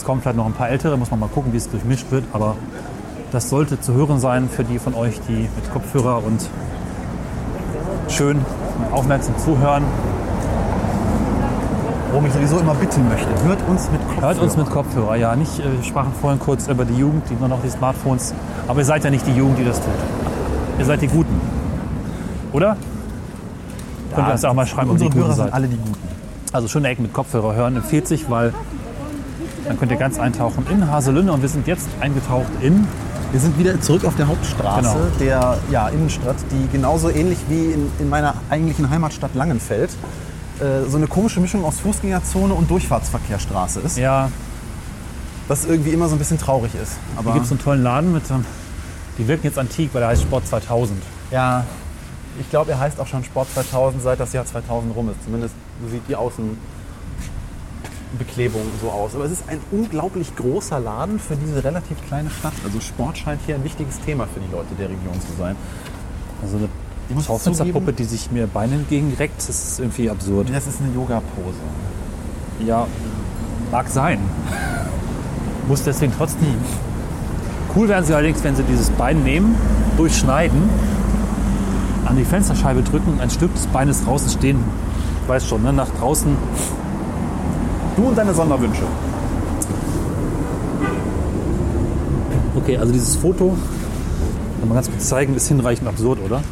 Es 0.00 0.06
kommen 0.06 0.22
vielleicht 0.22 0.38
noch 0.38 0.46
ein 0.46 0.54
paar 0.54 0.70
ältere, 0.70 0.96
muss 0.96 1.10
man 1.10 1.20
mal 1.20 1.28
gucken, 1.28 1.52
wie 1.52 1.58
es 1.58 1.68
durchmischt 1.68 2.10
wird, 2.10 2.24
aber 2.32 2.56
das 3.32 3.50
sollte 3.50 3.78
zu 3.82 3.92
hören 3.92 4.18
sein 4.18 4.48
für 4.48 4.64
die 4.64 4.78
von 4.78 4.94
euch, 4.94 5.20
die 5.28 5.46
mit 5.54 5.70
Kopfhörer 5.74 6.24
und 6.24 6.48
schön 8.08 8.38
und 8.38 8.92
aufmerksam 8.94 9.36
zuhören. 9.36 9.84
Worum 12.12 12.24
ich 12.24 12.32
sowieso 12.32 12.60
immer 12.60 12.74
bitten 12.76 13.06
möchte, 13.10 13.28
hört 13.44 13.58
uns 13.68 13.90
mit 13.90 14.00
Kopfhörer. 14.00 14.26
Hört 14.26 14.38
uns 14.38 14.56
mit 14.56 14.70
Kopfhörer, 14.70 15.16
ja. 15.16 15.36
Nicht, 15.36 15.60
äh, 15.60 15.64
wir 15.64 15.84
sprachen 15.84 16.14
vorhin 16.18 16.40
kurz 16.40 16.66
über 16.66 16.86
die 16.86 16.96
Jugend, 16.96 17.28
die 17.28 17.34
nur 17.34 17.48
noch 17.48 17.60
die 17.62 17.68
Smartphones. 17.68 18.32
Aber 18.68 18.78
ihr 18.78 18.86
seid 18.86 19.04
ja 19.04 19.10
nicht 19.10 19.26
die 19.26 19.34
Jugend, 19.34 19.58
die 19.58 19.66
das 19.66 19.76
tut. 19.80 19.92
Ihr 20.78 20.86
seid 20.86 21.02
die 21.02 21.08
Guten. 21.08 21.38
Oder? 22.54 22.78
Könnt 24.14 24.28
ihr 24.28 24.32
uns 24.32 24.44
auch 24.46 24.54
mal 24.54 24.66
schreiben, 24.66 24.92
ob 24.92 24.96
ihr 24.96 25.00
die 25.00 25.04
Guten 25.10 25.18
Hörer 25.18 25.34
sind 25.34 25.44
seid. 25.44 25.52
alle 25.52 25.68
die 25.68 25.76
Guten. 25.76 26.08
Also 26.52 26.68
schöne 26.68 26.88
Ecken 26.88 27.02
mit 27.02 27.12
Kopfhörer 27.12 27.54
hören 27.54 27.76
empfiehlt 27.76 28.08
sich, 28.08 28.30
weil 28.30 28.54
dann 29.70 29.78
könnt 29.78 29.92
ihr 29.92 29.98
ganz 29.98 30.18
eintauchen 30.18 30.66
in 30.68 30.90
Haselünne 30.90 31.32
und 31.32 31.42
wir 31.42 31.48
sind 31.48 31.68
jetzt 31.68 31.86
eingetaucht 32.00 32.50
in 32.60 32.88
Wir 33.30 33.38
sind 33.38 33.56
wieder 33.56 33.80
zurück 33.80 34.04
auf 34.04 34.16
der 34.16 34.26
Hauptstraße 34.26 34.80
Genau. 34.82 34.96
der 35.20 35.58
ja, 35.70 35.88
Innenstadt, 35.88 36.34
die 36.50 36.68
genauso 36.72 37.08
ähnlich 37.08 37.38
wie 37.48 37.66
in, 37.66 37.88
in 38.00 38.08
meiner 38.08 38.34
eigentlichen 38.50 38.90
Heimatstadt 38.90 39.36
Langenfeld 39.36 39.90
äh, 40.58 40.88
so 40.90 40.96
eine 40.96 41.06
komische 41.06 41.38
Mischung 41.38 41.64
aus 41.64 41.78
Fußgängerzone 41.78 42.52
und 42.52 42.68
Durchfahrtsverkehrsstraße 42.68 43.78
ist, 43.80 43.96
ja, 43.96 44.28
was 45.46 45.66
irgendwie 45.66 45.90
immer 45.90 46.08
so 46.08 46.16
ein 46.16 46.18
bisschen 46.18 46.38
traurig 46.38 46.72
ist. 46.74 46.94
hier 47.08 47.18
Aber 47.20 47.32
gibt 47.34 47.44
es 47.44 47.52
einen 47.52 47.60
tollen 47.60 47.84
Laden 47.84 48.12
mit, 48.12 48.28
ähm, 48.28 48.44
die 49.18 49.28
wirken 49.28 49.46
jetzt 49.46 49.58
antik, 49.58 49.90
weil 49.92 50.00
der 50.00 50.08
heißt 50.08 50.22
Sport 50.22 50.48
2000. 50.48 51.00
ja, 51.30 51.64
ich 52.40 52.48
glaube, 52.50 52.72
er 52.72 52.80
heißt 52.80 52.98
auch 52.98 53.06
schon 53.06 53.22
Sport 53.22 53.48
2000, 53.54 54.02
seit 54.02 54.18
das 54.18 54.32
Jahr 54.32 54.46
2000 54.46 54.94
rum 54.96 55.10
ist. 55.10 55.22
Zumindest 55.24 55.54
so 55.82 55.88
sieht 55.88 56.02
die 56.08 56.16
Außenbeklebung 58.10 58.62
so 58.80 58.90
aus. 58.90 59.14
Aber 59.14 59.24
es 59.24 59.32
ist 59.32 59.44
ein 59.48 59.58
unglaublich 59.70 60.34
großer 60.36 60.80
Laden 60.80 61.18
für 61.18 61.36
diese 61.36 61.62
relativ 61.64 61.96
kleine 62.06 62.30
Stadt. 62.30 62.52
Also 62.64 62.80
Sport 62.80 63.18
scheint 63.18 63.40
hier 63.46 63.54
ein 63.54 63.64
wichtiges 63.64 64.00
Thema 64.00 64.26
für 64.26 64.40
die 64.40 64.50
Leute 64.50 64.74
der 64.78 64.88
Region 64.88 65.14
zu 65.14 65.36
sein. 65.38 65.56
Also 66.42 66.56
eine 66.56 67.22
Schaufensterpuppe, 67.22 67.92
die 67.92 68.04
sich 68.04 68.30
mir 68.30 68.46
Beine 68.46 68.74
entgegenreckt, 68.74 69.38
das 69.38 69.48
ist 69.48 69.80
irgendwie 69.80 70.08
absurd. 70.10 70.48
Das 70.52 70.66
ist 70.66 70.80
eine 70.80 70.94
Yoga-Pose. 70.94 71.58
Ja, 72.66 72.86
mag 73.70 73.88
sein. 73.88 74.18
Muss 75.66 75.82
deswegen 75.82 76.12
trotzdem. 76.16 76.54
Cool 77.74 77.88
wären 77.88 78.04
sie 78.04 78.14
allerdings, 78.14 78.42
wenn 78.42 78.56
sie 78.56 78.64
dieses 78.64 78.90
Bein 78.90 79.22
nehmen, 79.22 79.54
durchschneiden, 79.96 80.60
an 82.04 82.16
die 82.16 82.24
Fensterscheibe 82.24 82.82
drücken, 82.82 83.20
ein 83.20 83.30
Stück 83.30 83.54
des 83.54 83.66
Beines 83.68 84.04
draußen 84.04 84.30
stehen. 84.30 84.58
Ich 85.22 85.28
weiß 85.28 85.46
schon, 85.46 85.62
ne? 85.62 85.72
nach 85.72 85.88
draußen. 86.00 86.36
Du 88.00 88.06
und 88.06 88.16
deine 88.16 88.32
Sonderwünsche. 88.32 88.84
Okay, 92.56 92.78
also 92.78 92.94
dieses 92.94 93.14
Foto, 93.16 93.54
kann 94.58 94.68
man 94.68 94.76
ganz 94.76 94.88
kurz 94.88 95.06
zeigen, 95.06 95.34
ist 95.36 95.48
hinreichend 95.48 95.86
absurd, 95.86 96.18
oder? 96.24 96.42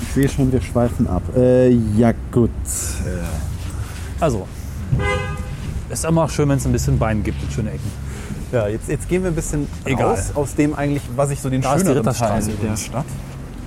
Ich 0.00 0.14
sehe 0.14 0.26
schon, 0.26 0.50
wir 0.50 0.62
schweifen 0.62 1.06
ab. 1.06 1.22
Äh, 1.36 1.68
ja 1.68 2.12
gut. 2.32 2.50
Also, 4.20 4.46
ist 5.90 6.06
immer 6.06 6.26
schön, 6.30 6.48
wenn 6.48 6.56
es 6.56 6.64
ein 6.64 6.72
bisschen 6.72 6.98
Bein 6.98 7.22
gibt 7.22 7.42
und 7.42 7.52
schöne 7.52 7.72
Ecken. 7.72 7.90
Ja, 8.50 8.66
jetzt, 8.66 8.88
jetzt 8.88 9.06
gehen 9.06 9.22
wir 9.22 9.30
ein 9.30 9.34
bisschen 9.34 9.66
Egal. 9.84 10.08
raus 10.08 10.32
aus 10.34 10.54
dem 10.54 10.74
eigentlich, 10.74 11.02
was 11.14 11.30
ich 11.30 11.42
so 11.42 11.50
den 11.50 11.60
Da 11.60 11.78
schöneren 11.78 12.02
Teil 12.04 12.42
der. 12.42 12.76
Stadt. 12.78 13.04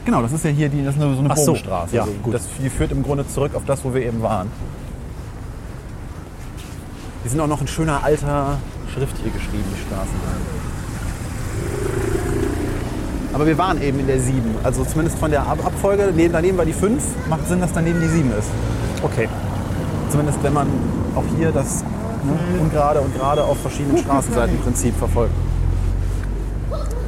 Genau, 0.04 0.24
das 0.24 0.32
ist 0.32 0.46
ja 0.46 0.50
hier 0.50 0.68
die, 0.68 0.84
das 0.84 0.96
ist 0.96 1.00
so 1.02 1.08
eine 1.08 1.30
Ach 1.30 1.38
so, 1.38 1.46
Bogenstraße. 1.46 1.96
ja, 1.96 2.02
also 2.02 2.14
gut. 2.24 2.34
Das, 2.34 2.42
die 2.62 2.70
führt 2.72 2.92
im 2.92 3.04
Grunde 3.04 3.28
zurück 3.28 3.54
auf 3.54 3.66
das, 3.66 3.86
wo 3.86 3.94
wir 3.94 4.02
eben 4.04 4.24
waren. 4.24 4.48
Die 7.24 7.30
sind 7.30 7.40
auch 7.40 7.48
noch 7.48 7.62
in 7.62 7.68
schöner 7.68 8.04
alter 8.04 8.58
Schrift 8.94 9.16
hier 9.22 9.32
geschrieben, 9.32 9.64
die 9.74 9.82
Straßen. 9.88 10.14
Aber 13.34 13.48
wir 13.48 13.58
waren 13.58 13.82
eben 13.82 14.00
in 14.00 14.08
der 14.08 14.20
7. 14.20 14.42
Also 14.64 14.84
zumindest 14.86 15.18
von 15.18 15.32
der 15.32 15.44
Ab 15.48 15.66
Abfolge. 15.66 16.12
Neben- 16.16 16.34
Daneben 16.34 16.58
war 16.58 16.66
die 16.66 16.74
5. 16.74 17.02
Macht 17.30 17.48
Sinn, 17.48 17.62
dass 17.62 17.74
daneben 17.74 18.00
die 18.00 18.08
7 18.08 18.32
ist. 18.38 18.48
Okay. 19.02 19.28
Zumindest 20.12 20.38
wenn 20.44 20.54
man 20.54 20.68
auch 21.16 21.24
hier 21.38 21.52
das 21.52 21.82
ne, 22.24 22.62
ungerade 22.62 23.02
und 23.02 23.16
gerade 23.18 23.44
auf 23.44 23.58
verschiedenen 23.60 23.98
Straßenseiten 23.98 24.56
im 24.56 24.62
Prinzip 24.62 24.96
verfolgt. 24.98 25.34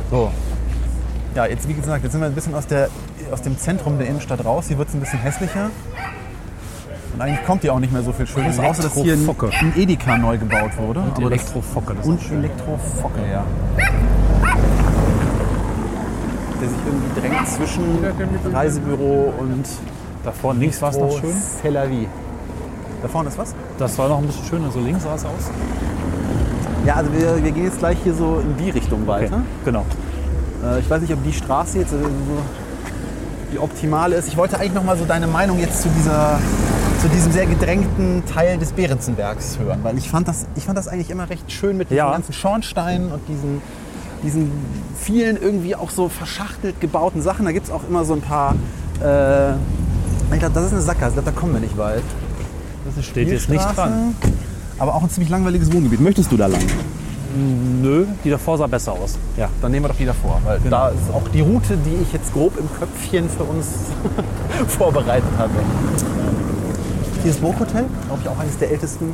So. 0.10 0.32
Ja, 1.36 1.45
jetzt 1.45 1.67
wie 1.67 1.73
gesagt, 1.73 2.04
jetzt 2.04 2.13
sind 2.13 2.21
wir 2.21 2.28
ein 2.28 2.34
bisschen 2.34 2.56
aus, 2.56 2.65
der, 2.65 2.89
aus 3.32 3.41
dem 3.41 3.58
Zentrum 3.60 3.97
der 3.99 4.08
Innenstadt 4.08 4.43
raus. 4.43 4.65
Hier 4.67 4.78
wird 4.80 4.88
es 4.89 4.95
ein 4.95 5.01
bisschen 5.01 5.19
hässlicher. 5.19 5.69
Und 7.15 7.21
eigentlich 7.21 7.45
kommt 7.45 7.62
hier 7.62 7.73
auch 7.73 7.80
nicht 7.80 7.93
mehr 7.93 8.04
so 8.04 8.12
viel 8.12 8.28
Schönes, 8.28 8.60
außer 8.60 8.84
dass 8.84 8.93
hier 8.93 9.13
ein, 9.13 9.73
Edeka 9.78 10.17
neu 10.17 10.38
gebaut 10.38 10.78
wurde. 10.78 11.01
Das- 11.15 11.23
Elektrofocke. 11.23 11.95
Das 11.95 12.06
und. 12.06 12.19
Elektrofocke, 12.30 13.19
ja. 13.32 13.45
Der 16.62 16.67
sich 16.69 16.78
irgendwie 16.86 17.21
drängt 17.21 17.47
zwischen 17.47 18.54
Reisebüro 18.54 19.34
und 19.39 19.65
Da 20.25 20.32
vorne 20.34 20.60
links 20.60 20.82
war 20.82 20.89
es 20.89 20.97
noch 20.97 21.17
schön. 21.17 21.34
Tel 21.62 21.78
Aviv. 21.78 22.10
Da 23.01 23.08
vorne 23.08 23.30
ist 23.30 23.38
was? 23.38 23.56
Das 23.78 23.97
war 23.97 24.10
noch 24.10 24.17
ein 24.17 24.25
bisschen 24.28 24.45
schöner. 24.47 24.69
So 24.71 24.82
links 24.82 25.04
sah 25.04 25.15
es 25.15 25.23
aus. 25.23 25.32
Ja, 26.86 26.95
also 26.95 27.13
wir, 27.13 27.41
wir 27.41 27.51
gehen 27.51 27.63
jetzt 27.63 27.80
gleich 27.80 27.97
hier 28.04 28.13
so 28.13 28.41
in 28.41 28.58
die 28.58 28.71
Richtung 28.71 29.04
Okay. 29.04 29.08
weiter. 29.23 29.41
Genau. 29.63 29.86
Äh, 30.65 30.80
ich 30.82 30.89
weiß 30.89 30.99
nicht, 31.01 31.13
ob 31.13 31.23
die 31.23 31.32
Straße 31.34 31.80
jetzt 31.80 31.93
äh, 31.93 31.97
so 31.97 32.10
die 33.54 33.60
optimale 33.60 34.15
ist. 34.17 34.28
Ich 34.28 34.36
wollte 34.36 34.60
eigentlich 34.60 34.73
noch 34.73 34.84
mal 34.84 34.97
so 34.97 35.06
deine 35.06 35.28
Meinung 35.28 35.60
jetzt 35.60 35.82
zu 35.82 35.88
dieser 35.89 36.39
zu 37.05 37.11
diesem 37.11 37.31
sehr 37.33 37.45
gedrängten 37.45 38.23
Teil 38.25 38.57
des 38.57 38.71
Behrensenbergs 38.71 39.59
hören, 39.59 39.81
weil 39.83 39.95
ich 39.95 40.09
fand 40.09 40.27
das, 40.27 40.47
ich 40.55 40.63
fand 40.63 40.75
das 40.75 40.87
eigentlich 40.87 41.11
immer 41.11 41.29
recht 41.29 41.51
schön 41.51 41.77
mit 41.77 41.91
diesen 41.91 41.97
Ja. 41.99 42.11
ganzen 42.11 42.33
Schornsteinen 42.33 43.11
und 43.11 43.21
diesen, 43.27 43.61
diesen 44.23 44.51
vielen 44.99 45.39
irgendwie 45.39 45.75
auch 45.75 45.91
so 45.91 46.09
verschachtelt 46.09 46.81
gebauten 46.81 47.21
Sachen. 47.21 47.45
Da 47.45 47.51
gibt 47.51 47.67
es 47.67 47.71
auch 47.71 47.83
immer 47.87 48.05
so 48.05 48.13
ein 48.13 48.21
paar. 48.21 48.55
Äh, 49.03 49.51
ich 50.33 50.39
glaube, 50.39 50.55
das 50.55 50.65
ist 50.65 50.71
eine 50.73 50.81
Sackgasse. 50.81 51.21
Da 51.23 51.29
kommen 51.29 51.53
wir 51.53 51.59
nicht 51.59 51.77
weit. 51.77 52.01
Das 52.87 52.97
ist 52.97 53.05
Steht 53.05 53.27
jetzt 53.27 53.49
nicht 53.49 53.63
dran. 53.77 54.15
Aber 54.79 54.95
auch 54.95 55.03
ein 55.03 55.09
ziemlich 55.11 55.29
langweiliges 55.29 55.71
Wohngebiet. 55.71 56.01
Möchtest 56.01 56.31
du 56.31 56.37
da 56.37 56.47
lang? 56.47 56.63
Nö, 57.83 58.05
die 58.23 58.31
davor 58.31 58.57
sah 58.57 58.65
besser 58.65 58.93
aus. 58.93 59.19
Ja, 59.37 59.49
dann 59.61 59.71
nehmen 59.71 59.85
wir 59.85 59.89
doch 59.89 59.97
die 59.97 60.05
davor, 60.05 60.41
weil 60.43 60.59
da 60.71 60.89
ist 60.89 61.13
auch 61.13 61.27
die 61.27 61.41
Route, 61.41 61.77
die 61.85 62.01
ich 62.01 62.13
jetzt 62.13 62.33
grob 62.33 62.57
im 62.57 62.67
Köpfchen 62.79 63.29
für 63.29 63.43
uns 63.43 63.67
vorbereitet 64.69 65.29
hatte. 65.37 65.51
Hier 67.25 67.31
ist 67.31 67.41
Burghotel, 67.41 67.85
glaube 68.05 68.21
ich 68.21 68.29
auch 68.29 68.38
eines 68.38 68.55
der 68.59 68.69
ältesten 68.69 69.11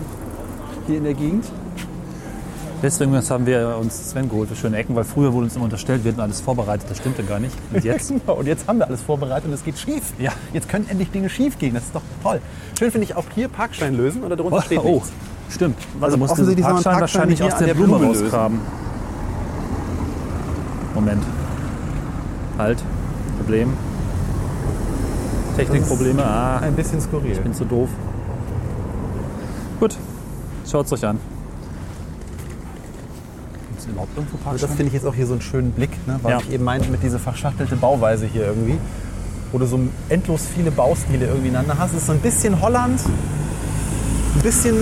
hier 0.86 0.98
in 0.98 1.06
der 1.06 1.14
Gegend. 1.14 1.46
Deswegen 2.84 3.16
haben 3.16 3.46
wir 3.46 3.78
uns 3.80 4.10
Sven 4.10 4.28
geholt 4.28 4.50
für 4.50 4.56
schöne 4.58 4.76
Ecken, 4.76 4.94
weil 4.98 5.06
früher 5.06 5.32
wurde 5.32 5.46
uns 5.46 5.56
immer 5.56 5.64
unterstellt, 5.64 6.04
wir 6.04 6.12
hätten 6.12 6.20
alles 6.20 6.42
vorbereitet. 6.42 6.88
Das 6.90 6.98
stimmte 6.98 7.24
gar 7.24 7.40
nicht. 7.40 7.56
Und 7.72 7.86
jetzt? 7.86 8.10
Genau, 8.26 8.34
und 8.34 8.48
jetzt 8.48 8.68
haben 8.68 8.80
wir 8.80 8.88
alles 8.88 9.02
vorbereitet 9.02 9.48
und 9.48 9.54
es 9.54 9.64
geht 9.64 9.80
schief. 9.80 10.12
Ja. 10.20 10.34
Jetzt 10.52 10.68
können 10.68 10.90
endlich 10.90 11.10
Dinge 11.12 11.30
schief 11.30 11.58
gehen, 11.58 11.74
das 11.74 11.84
ist 11.84 11.96
doch 11.96 12.02
toll. 12.22 12.42
Schön 12.78 12.92
finde 12.92 13.06
ich 13.06 13.16
auch 13.16 13.24
hier 13.34 13.48
Parkstein 13.48 13.96
lösen 13.96 14.26
oder 14.26 14.36
darunter 14.36 14.62
steht 14.62 14.84
oh, 14.84 14.96
nichts. 14.96 15.12
stimmt. 15.50 15.78
Also 15.94 16.04
Also 16.04 16.18
musste 16.18 16.34
offensichtlich 16.34 16.66
Parkstein 16.66 16.98
Parksteine 16.98 17.24
wahrscheinlich 17.24 17.44
aus 17.44 17.58
der, 17.60 17.68
der 17.68 17.74
Blume, 17.76 17.98
Blume 17.98 18.08
rausgraben. 18.08 18.60
Moment. 20.96 21.24
Halt. 22.58 22.84
Problem. 23.38 23.72
Technikprobleme. 25.66 26.24
Ah, 26.26 26.58
Ein 26.60 26.74
bisschen 26.76 27.02
skurril. 27.02 27.36
bin 27.40 27.54
zu 27.54 27.66
doof. 27.66 27.90
Gut, 29.80 29.96
schaut's 30.70 30.92
euch 30.94 31.06
an. 31.06 31.18
Gibt 33.70 33.80
es 33.80 33.86
überhaupt 33.88 34.16
irgendwo 34.16 34.36
Also 34.38 34.44
Parksteine? 34.46 34.68
das 34.70 34.78
finde 34.78 34.88
ich 34.90 34.94
jetzt 34.94 35.06
auch 35.06 35.16
hier 35.16 35.26
so 35.26 35.34
einen 35.34 35.42
schönen 35.42 35.72
Blick, 35.72 35.92
ne? 36.08 36.20
weil 36.22 36.32
Ja. 36.34 36.40
ich 36.40 36.52
eben 36.52 36.64
meinte 36.64 36.90
mit 36.90 37.02
dieser 37.04 37.20
verschachtelte 37.20 37.76
Bauweise 37.76 38.26
hier 38.26 38.46
irgendwie, 38.46 38.78
wo 39.52 39.58
du 39.58 39.66
so 39.66 39.80
endlos 40.10 40.42
viele 40.56 40.72
Baustile 40.72 41.28
irgendwie 41.28 41.48
ineinander 41.50 41.78
hast. 41.80 41.92
Es 41.92 41.98
ist 42.00 42.06
so 42.08 42.14
ein 42.14 42.20
bisschen 42.20 42.62
Holland, 42.62 43.00
ein 44.36 44.42
bisschen 44.42 44.76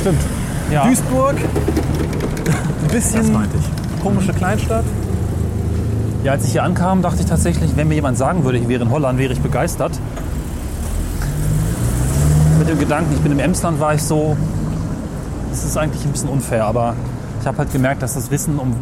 Stimmt. 0.00 0.20
Ja. 0.70 0.86
Duisburg, 0.86 1.36
ein 2.82 2.88
bisschen 2.90 3.32
Das 3.32 3.50
ich. 3.54 4.02
komische 4.02 4.32
Kleinstadt. 4.32 4.84
Ja, 6.24 6.30
als 6.32 6.44
ich 6.44 6.52
hier 6.52 6.62
ankam, 6.62 7.02
dachte 7.02 7.20
ich 7.20 7.26
tatsächlich, 7.26 7.76
wenn 7.76 7.88
mir 7.88 7.96
jemand 7.96 8.16
sagen 8.16 8.44
würde, 8.44 8.56
ich 8.56 8.68
wäre 8.68 8.84
in 8.84 8.90
Holland, 8.90 9.18
wäre 9.18 9.32
ich 9.32 9.40
begeistert. 9.40 9.90
Mit 12.60 12.68
dem 12.68 12.78
Gedanken, 12.78 13.12
ich 13.12 13.20
bin 13.20 13.32
im 13.32 13.40
Emsland, 13.40 13.80
war 13.80 13.94
ich 13.94 14.04
so, 14.04 14.36
das 15.50 15.64
ist 15.64 15.76
eigentlich 15.76 16.04
ein 16.04 16.12
bisschen 16.12 16.28
unfair, 16.28 16.64
aber 16.64 16.94
ich 17.40 17.46
habe 17.48 17.58
halt 17.58 17.72
gemerkt, 17.72 18.02
dass 18.02 18.14
das 18.14 18.30
Wissen 18.30 18.60
um 18.60 18.76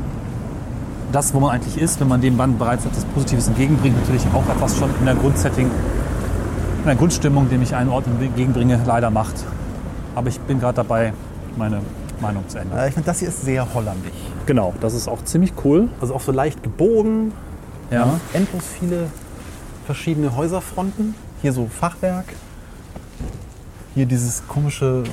das, 1.12 1.32
wo 1.32 1.40
man 1.40 1.52
eigentlich 1.52 1.80
ist, 1.80 1.98
wenn 1.98 2.08
man 2.08 2.20
dem 2.20 2.36
Band 2.36 2.58
bereits 2.58 2.84
etwas 2.84 3.06
Positives 3.06 3.48
entgegenbringt, 3.48 3.98
natürlich 3.98 4.26
auch 4.34 4.46
etwas 4.54 4.76
schon 4.76 4.90
in 5.00 5.06
der 5.06 5.14
Grundsetting, 5.14 5.66
in 5.66 6.84
der 6.84 6.94
Grundstimmung, 6.94 7.48
dem 7.48 7.62
ich 7.62 7.74
einen 7.74 7.88
Ort 7.88 8.04
entgegenbringe, 8.06 8.78
leider 8.86 9.08
macht. 9.08 9.46
Aber 10.14 10.28
ich 10.28 10.38
bin 10.40 10.60
gerade 10.60 10.74
dabei, 10.74 11.14
meine 11.56 11.80
Meinung 12.20 12.48
zu 12.48 12.58
ändern. 12.58 12.78
Äh, 12.78 12.88
Ich 12.88 12.94
finde, 12.94 13.06
das 13.06 13.18
hier 13.20 13.28
ist 13.28 13.42
sehr 13.42 13.72
holländisch. 13.74 14.12
Genau, 14.46 14.74
das 14.80 14.94
ist 14.94 15.08
auch 15.08 15.22
ziemlich 15.24 15.52
cool. 15.64 15.88
Also 16.00 16.14
auch 16.14 16.20
so 16.20 16.32
leicht 16.32 16.62
gebogen, 16.62 17.32
Ja. 17.90 18.20
endlos 18.32 18.62
viele 18.78 19.06
verschiedene 19.86 20.36
Häuserfronten. 20.36 21.14
Hier 21.42 21.52
so 21.52 21.66
Fachwerk. 21.68 22.26
Hier 23.94 24.06
dieses 24.06 24.46
komische 24.46 25.04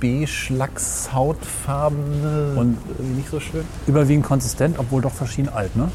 beige-lachshautfarbene 0.00 2.54
Und 2.56 2.76
nicht 3.16 3.30
so 3.30 3.40
schön. 3.40 3.64
überwiegend 3.86 4.26
konsistent, 4.26 4.78
obwohl 4.78 5.02
doch 5.02 5.12
verschieden 5.12 5.48
alt, 5.48 5.74
ne? 5.76 5.88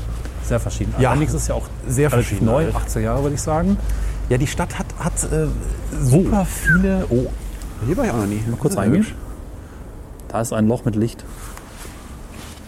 Sehr 0.43 0.59
verschieden. 0.59 0.93
Ja, 0.99 1.11
Allerdings 1.11 1.33
ist 1.33 1.47
ja 1.47 1.55
auch 1.55 1.67
sehr 1.87 2.09
verschieden 2.09 2.45
neu, 2.45 2.65
alt. 2.65 2.75
80er 2.75 2.99
Jahre 3.01 3.23
würde 3.23 3.35
ich 3.35 3.41
sagen. 3.41 3.77
Ja, 4.29 4.37
die 4.37 4.47
Stadt 4.47 4.77
hat, 4.79 4.87
hat 4.99 5.13
äh, 5.31 5.47
super 6.01 6.45
viele. 6.45 7.05
Oh, 7.09 7.25
hier 7.85 7.97
war 7.97 8.05
ich 8.05 8.11
auch 8.11 8.17
noch 8.17 8.25
nie. 8.25 8.41
Mal 8.47 8.57
kurz 8.57 8.77
reingehen? 8.77 9.05
Da 10.31 10.39
ist 10.39 10.53
ein 10.53 10.67
Loch 10.67 10.85
mit 10.85 10.95
Licht. 10.95 11.25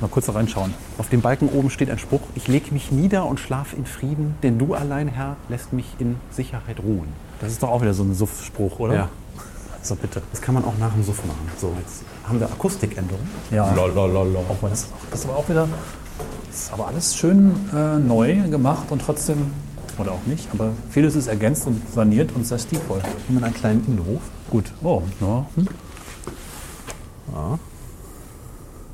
Mal 0.02 0.10
kurz 0.10 0.26
da 0.26 0.34
reinschauen. 0.34 0.74
Auf 0.98 1.08
dem 1.08 1.22
Balken 1.22 1.48
oben 1.48 1.70
steht 1.70 1.90
ein 1.90 1.98
Spruch: 1.98 2.20
Ich 2.36 2.50
leg 2.50 2.74
mich 2.74 2.92
nieder 2.92 3.26
und 3.26 3.40
schlaf 3.40 3.74
in 3.74 3.86
Frieden, 3.86 4.36
denn 4.44 4.60
du 4.60 4.74
allein, 4.74 5.08
Herr, 5.08 5.38
lässt 5.48 5.72
mich 5.72 5.96
in 5.98 6.18
Sicherheit 6.30 6.82
ruhen. 6.84 7.08
Das 7.40 7.54
ist 7.54 7.64
doch 7.64 7.70
auch 7.70 7.82
wieder 7.82 7.94
so 7.94 8.04
ein 8.04 8.14
Suff-Spruch, 8.14 8.80
oder? 8.80 8.94
Ja. 8.94 9.10
So 9.82 9.96
bitte. 9.96 10.22
Das 10.32 10.42
kann 10.42 10.56
man 10.56 10.66
auch 10.66 10.74
nach 10.78 10.92
dem 10.92 11.04
Suff 11.04 11.24
machen. 11.26 11.50
So, 11.58 11.74
jetzt 11.80 12.04
haben 12.28 12.38
wir 12.38 12.48
Akustikänderung. 12.48 13.22
Ja. 13.50 13.64
Auch 13.66 14.62
mal 14.62 14.70
das, 14.70 14.88
das 15.10 15.22
ist 15.22 15.26
aber 15.26 15.38
auch 15.38 15.48
wieder. 15.48 15.70
Das 16.48 16.64
ist 16.64 16.74
aber 16.74 16.88
alles 16.88 17.16
schön 17.16 17.56
äh, 17.74 17.98
neu 17.98 18.50
gemacht 18.50 18.88
und 18.92 19.02
trotzdem, 19.02 19.52
oder 19.98 20.12
auch 20.12 20.26
nicht, 20.26 20.50
aber 20.52 20.72
vieles 20.90 21.16
ist 21.16 21.28
ergänzt 21.28 21.66
und 21.66 21.82
saniert 21.94 22.32
und 22.36 22.46
sehr 22.46 22.60
stilvoll. 22.60 23.02
Haben 23.02 23.40
wir 23.40 23.44
einen 23.44 23.54
kleinen 23.54 23.86
Innenhof. 23.88 24.22
Gut. 24.52 24.66
Oh, 24.84 25.02
ja. 25.22 25.46
Hm. 25.56 25.68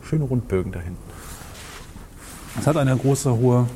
Schöne 0.01 0.23
Rundbögen 0.23 0.71
da 0.71 0.79
hinten. 0.79 0.97
Es 2.59 2.65
hat 2.65 2.77
eine 2.77 2.97
große, 2.97 3.37
hohe, 3.37 3.67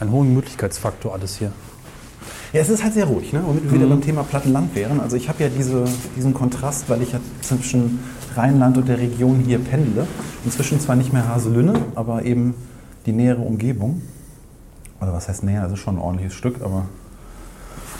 einen 0.00 0.10
hohen 0.10 0.28
Gemütlichkeitsfaktor 0.28 1.12
alles 1.12 1.36
hier. 1.36 1.52
Ja, 2.52 2.60
es 2.60 2.68
ist 2.68 2.82
halt 2.82 2.94
sehr 2.94 3.06
ruhig, 3.06 3.32
ne? 3.32 3.42
womit 3.46 3.64
wir 3.64 3.72
wieder 3.72 3.86
beim 3.86 4.02
Thema 4.02 4.24
Plattenland 4.24 4.74
wären. 4.74 5.00
Also 5.00 5.16
ich 5.16 5.28
habe 5.28 5.42
ja 5.42 5.48
diese, 5.48 5.84
diesen 6.16 6.34
Kontrast, 6.34 6.88
weil 6.88 7.00
ich 7.02 7.12
ja 7.12 7.20
zwischen 7.40 8.00
Rheinland 8.34 8.76
und 8.76 8.88
der 8.88 8.98
Region 8.98 9.40
hier 9.40 9.58
pendle. 9.58 10.06
Inzwischen 10.44 10.80
zwar 10.80 10.96
nicht 10.96 11.12
mehr 11.12 11.28
Haselünne, 11.28 11.74
aber 11.94 12.24
eben 12.24 12.54
die 13.06 13.12
nähere 13.12 13.40
Umgebung. 13.40 14.02
Oder 15.00 15.12
was 15.12 15.28
heißt 15.28 15.44
näher? 15.44 15.62
Also 15.62 15.76
schon 15.76 15.96
ein 15.96 16.00
ordentliches 16.02 16.34
Stück, 16.34 16.62
aber... 16.62 16.86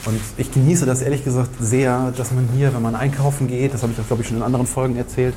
Und 0.05 0.19
ich 0.37 0.51
genieße 0.51 0.85
das 0.85 1.01
ehrlich 1.01 1.23
gesagt 1.23 1.49
sehr, 1.59 2.11
dass 2.17 2.31
man 2.31 2.49
hier, 2.55 2.73
wenn 2.73 2.81
man 2.81 2.95
einkaufen 2.95 3.47
geht, 3.47 3.73
das 3.73 3.83
habe 3.83 3.93
ich 3.93 3.99
auch, 3.99 4.07
glaube 4.07 4.21
ich, 4.21 4.27
schon 4.27 4.37
in 4.37 4.43
anderen 4.43 4.67
Folgen 4.67 4.97
erzählt, 4.97 5.33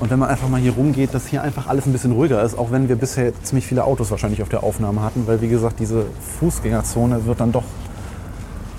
und 0.00 0.10
wenn 0.10 0.18
man 0.18 0.28
einfach 0.28 0.48
mal 0.48 0.60
hier 0.60 0.72
rumgeht, 0.72 1.14
dass 1.14 1.26
hier 1.26 1.42
einfach 1.42 1.66
alles 1.66 1.86
ein 1.86 1.92
bisschen 1.92 2.12
ruhiger 2.12 2.42
ist, 2.42 2.58
auch 2.58 2.70
wenn 2.70 2.88
wir 2.88 2.96
bisher 2.96 3.32
ziemlich 3.42 3.66
viele 3.66 3.84
Autos 3.84 4.10
wahrscheinlich 4.10 4.42
auf 4.42 4.48
der 4.48 4.62
Aufnahme 4.62 5.02
hatten, 5.02 5.26
weil 5.26 5.40
wie 5.40 5.48
gesagt, 5.48 5.80
diese 5.80 6.06
Fußgängerzone 6.40 7.24
wird 7.26 7.40
dann 7.40 7.52
doch 7.52 7.64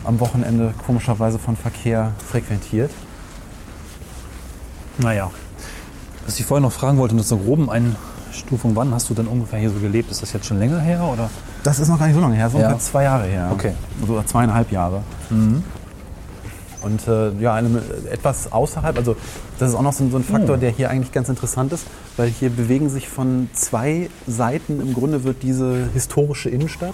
am 0.03 0.19
Wochenende 0.19 0.73
komischerweise 0.85 1.39
von 1.39 1.55
Verkehr 1.55 2.11
frequentiert. 2.29 2.91
Naja. 4.97 5.31
Was 6.25 6.39
ich 6.39 6.45
vorher 6.45 6.61
noch 6.61 6.71
fragen 6.71 6.97
wollte, 6.97 7.15
mit 7.15 7.25
so 7.25 7.37
groben 7.37 7.69
Einstufung, 7.69 8.75
wann 8.75 8.93
hast 8.93 9.09
du 9.09 9.13
denn 9.13 9.27
ungefähr 9.27 9.59
hier 9.59 9.69
so 9.69 9.79
gelebt? 9.79 10.11
Ist 10.11 10.21
das 10.21 10.33
jetzt 10.33 10.45
schon 10.45 10.59
länger 10.59 10.79
her? 10.79 11.03
Oder? 11.03 11.29
Das 11.63 11.79
ist 11.79 11.87
noch 11.87 11.97
gar 11.99 12.07
nicht 12.07 12.15
so 12.15 12.21
lange 12.21 12.35
her, 12.35 12.49
so 12.49 12.57
Ja. 12.57 12.67
ungefähr 12.67 12.83
zwei 12.85 13.03
Jahre 13.03 13.25
her. 13.25 13.49
Okay. 13.51 13.73
So 14.05 14.21
zweieinhalb 14.23 14.71
Jahre. 14.71 15.01
Und 16.85 17.07
äh, 17.07 17.31
ja, 17.41 17.55
eine, 17.55 17.81
etwas 18.11 18.51
außerhalb, 18.51 18.95
also 18.95 19.15
das 19.57 19.69
ist 19.69 19.75
auch 19.75 19.81
noch 19.81 19.91
so, 19.91 20.07
so 20.07 20.17
ein 20.17 20.23
Faktor, 20.23 20.57
der 20.57 20.69
hier 20.69 20.91
eigentlich 20.91 21.11
ganz 21.11 21.29
interessant 21.29 21.73
ist, 21.73 21.87
weil 22.15 22.29
hier 22.29 22.51
bewegen 22.51 22.89
sich 22.89 23.09
von 23.09 23.49
zwei 23.53 24.11
Seiten, 24.27 24.79
im 24.79 24.93
Grunde 24.93 25.23
wird 25.23 25.41
diese 25.41 25.89
historische 25.93 26.49
Innenstadt 26.49 26.93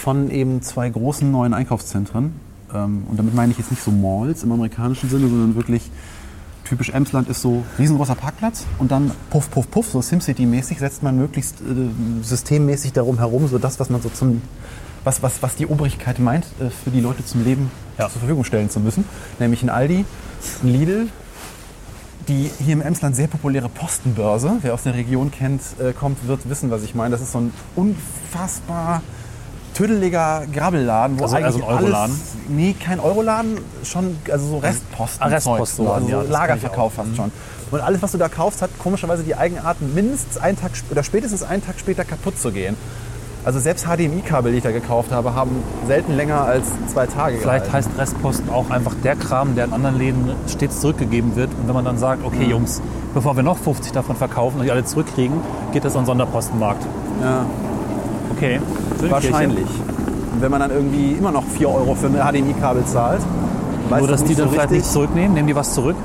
von 0.00 0.30
eben 0.30 0.62
zwei 0.62 0.88
großen 0.88 1.28
neuen 1.28 1.52
Einkaufszentren, 1.52 2.32
ähm, 2.72 3.02
und 3.10 3.18
damit 3.18 3.34
meine 3.34 3.50
ich 3.50 3.58
jetzt 3.58 3.72
nicht 3.72 3.82
so 3.82 3.90
Malls 3.90 4.44
im 4.44 4.52
amerikanischen 4.52 5.10
Sinne, 5.10 5.28
sondern 5.28 5.56
wirklich 5.56 5.90
typisch 6.64 6.90
Emsland 6.90 7.28
ist 7.28 7.42
so 7.42 7.64
riesengroßer 7.76 8.14
Parkplatz 8.14 8.66
und 8.78 8.92
dann 8.92 9.10
puff, 9.30 9.50
puff, 9.50 9.68
puff, 9.68 9.88
so 9.90 9.98
SimCity-mäßig 9.98 10.78
setzt 10.78 11.02
man 11.02 11.18
möglichst 11.18 11.60
äh, 11.60 12.22
systemmäßig 12.22 12.92
darum 12.92 13.18
herum, 13.18 13.48
so 13.48 13.58
das, 13.58 13.80
was 13.80 13.90
man 13.90 14.00
so 14.00 14.10
zum, 14.10 14.42
was, 15.02 15.24
was, 15.24 15.42
was 15.42 15.56
die 15.56 15.66
Obrigkeit 15.66 16.20
meint, 16.20 16.44
äh, 16.60 16.70
für 16.70 16.90
die 16.90 17.00
Leute 17.00 17.24
zum 17.24 17.42
Leben 17.42 17.68
Ja. 17.98 18.08
zur 18.08 18.20
Verfügung 18.20 18.44
stellen 18.44 18.70
zu 18.70 18.80
müssen. 18.80 19.04
Nämlich 19.38 19.62
ein 19.62 19.70
Aldi, 19.70 20.04
ein 20.62 20.68
Lidl, 20.68 21.08
die 22.28 22.50
hier 22.58 22.74
im 22.74 22.82
Emsland 22.82 23.16
sehr 23.16 23.26
populäre 23.26 23.68
Postenbörse. 23.68 24.58
Wer 24.62 24.74
aus 24.74 24.82
der 24.84 24.94
Region 24.94 25.30
kennt, 25.30 25.62
äh, 25.80 25.92
kommt, 25.92 26.26
wird 26.26 26.48
wissen, 26.48 26.70
was 26.70 26.82
ich 26.82 26.94
meine. 26.94 27.12
Das 27.12 27.20
ist 27.20 27.32
so 27.32 27.40
ein 27.40 27.52
unfassbar 27.74 29.02
tüdeliger 29.74 30.44
Grabbelladen, 30.52 31.18
wo 31.18 31.24
Also 31.24 31.36
eher 31.36 31.46
eigentlich 31.46 31.62
so 31.62 31.68
ein 31.68 31.74
Euroladen? 31.76 32.14
alles... 32.14 32.36
Nee, 32.48 32.74
kein 32.78 33.00
Euroladen, 33.00 33.58
schon 33.84 34.16
also 34.30 34.46
so 34.46 34.58
Restposten. 34.58 35.22
Ah, 35.22 35.26
Restposten, 35.26 35.84
so, 35.84 35.92
also 35.92 36.08
ja, 36.08 36.22
so 36.24 36.30
Lagerverkauf 36.30 36.94
fast 36.94 37.16
schon. 37.16 37.30
Und 37.70 37.80
alles, 37.80 38.02
was 38.02 38.12
du 38.12 38.18
da 38.18 38.28
kaufst, 38.28 38.62
hat 38.62 38.70
komischerweise 38.78 39.22
die 39.22 39.34
Eigenart, 39.34 39.80
mindestens 39.80 40.38
einen 40.38 40.58
Tag 40.58 40.72
oder 40.90 41.02
spätestens 41.02 41.42
einen 41.42 41.64
Tag 41.64 41.78
später 41.78 42.04
kaputt 42.04 42.38
zu 42.38 42.50
gehen. 42.50 42.76
Also 43.48 43.60
selbst 43.60 43.86
HDMI-Kabel, 43.86 44.52
die 44.52 44.58
ich 44.58 44.62
da 44.62 44.72
gekauft 44.72 45.10
habe, 45.10 45.34
haben 45.34 45.52
selten 45.86 46.14
länger 46.14 46.42
als 46.42 46.66
zwei 46.92 47.06
Tage 47.06 47.38
Vielleicht 47.38 47.64
gehalten. 47.64 47.72
heißt 47.72 47.90
Restposten 47.96 48.50
auch 48.50 48.68
einfach 48.68 48.92
der 49.02 49.16
Kram, 49.16 49.54
der 49.54 49.64
in 49.64 49.72
anderen 49.72 49.96
Läden 49.96 50.32
stets 50.48 50.82
zurückgegeben 50.82 51.34
wird. 51.34 51.48
Und 51.54 51.66
wenn 51.66 51.74
man 51.74 51.86
dann 51.86 51.96
sagt, 51.96 52.26
okay 52.26 52.44
Jungs, 52.44 52.82
bevor 53.14 53.36
wir 53.36 53.42
noch 53.42 53.56
50 53.56 53.92
davon 53.92 54.16
verkaufen 54.16 54.58
und 54.58 54.66
die 54.66 54.70
alle 54.70 54.84
zurückkriegen, 54.84 55.40
geht 55.72 55.82
das 55.82 55.96
an 55.96 56.02
den 56.02 56.08
Sonderpostenmarkt. 56.08 56.84
Ja. 57.22 57.46
Okay. 58.36 58.60
Wahrscheinlich. 59.08 59.64
Und 60.34 60.42
wenn 60.42 60.50
man 60.50 60.60
dann 60.60 60.70
irgendwie 60.70 61.12
immer 61.12 61.32
noch 61.32 61.44
4 61.44 61.70
Euro 61.70 61.94
für 61.94 62.08
ein 62.08 62.16
HDMI-Kabel 62.16 62.84
zahlt, 62.84 63.22
Nur, 63.88 64.00
dass 64.00 64.08
das 64.10 64.24
die 64.24 64.28
nicht 64.28 64.40
dann 64.40 64.48
so 64.48 64.52
vielleicht 64.52 64.70
richtig. 64.72 64.84
nicht 64.84 64.92
zurücknehmen, 64.92 65.32
nehmen 65.32 65.46
die 65.48 65.56
was 65.56 65.72
zurück? 65.72 65.96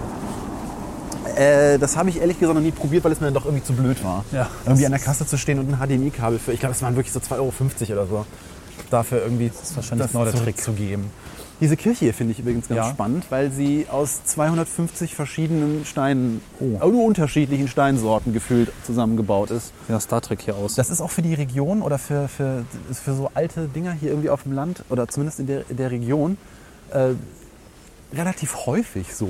Äh, 1.35 1.79
das 1.79 1.95
habe 1.97 2.09
ich 2.09 2.19
ehrlich 2.19 2.39
gesagt 2.39 2.55
noch 2.55 2.61
nie 2.63 2.71
probiert, 2.71 3.03
weil 3.03 3.11
es 3.11 3.19
mir 3.19 3.27
dann 3.27 3.33
doch 3.33 3.45
irgendwie 3.45 3.63
zu 3.63 3.73
blöd 3.73 4.03
war. 4.03 4.23
Ja. 4.31 4.49
Irgendwie 4.65 4.85
an 4.85 4.91
der 4.91 5.01
Kasse 5.01 5.25
zu 5.25 5.37
stehen 5.37 5.59
und 5.59 5.69
ein 5.73 5.77
HDMI-Kabel 5.79 6.39
für, 6.39 6.51
ich 6.53 6.59
glaube, 6.59 6.73
das 6.73 6.81
waren 6.81 6.95
wirklich 6.95 7.13
so 7.13 7.19
2,50 7.19 7.35
Euro 7.37 7.53
oder 8.01 8.07
so, 8.07 8.25
dafür 8.89 9.21
irgendwie 9.23 9.49
das 9.49 9.69
ist 9.69 9.75
wahrscheinlich 9.75 10.11
genau 10.11 10.25
der 10.25 10.33
Trick. 10.33 10.57
zu 10.61 10.73
geben. 10.73 11.09
Diese 11.61 11.77
Kirche 11.77 11.99
hier 12.05 12.13
finde 12.13 12.33
ich 12.33 12.39
übrigens 12.39 12.67
ganz 12.67 12.77
Ja. 12.77 12.89
spannend, 12.91 13.25
weil 13.29 13.49
sie 13.51 13.85
aus 13.89 14.25
250 14.25 15.15
verschiedenen 15.15 15.85
Steinen, 15.85 16.41
Oh. 16.59 16.65
nur 16.89 17.05
unterschiedlichen 17.05 17.67
Steinsorten 17.69 18.33
gefühlt 18.33 18.71
zusammengebaut 18.85 19.49
ist. 19.51 19.71
Ja, 19.87 19.99
Star 19.99 20.19
Trek 20.19 20.41
hier 20.41 20.55
aus. 20.57 20.75
Das 20.75 20.89
ist 20.89 20.99
auch 20.99 21.11
für 21.11 21.21
die 21.21 21.33
Region 21.35 21.81
oder 21.81 21.99
für, 21.99 22.27
für, 22.27 22.65
für 22.91 23.13
so 23.13 23.29
alte 23.33 23.67
Dinger 23.67 23.93
hier 23.93 24.09
irgendwie 24.09 24.29
auf 24.31 24.43
dem 24.43 24.51
Land 24.53 24.83
oder 24.89 25.07
zumindest 25.07 25.39
in 25.39 25.47
der, 25.47 25.69
in 25.69 25.77
der 25.77 25.91
Region 25.91 26.37
äh, 26.91 27.11
relativ 28.13 28.65
häufig 28.65 29.13
so, 29.15 29.29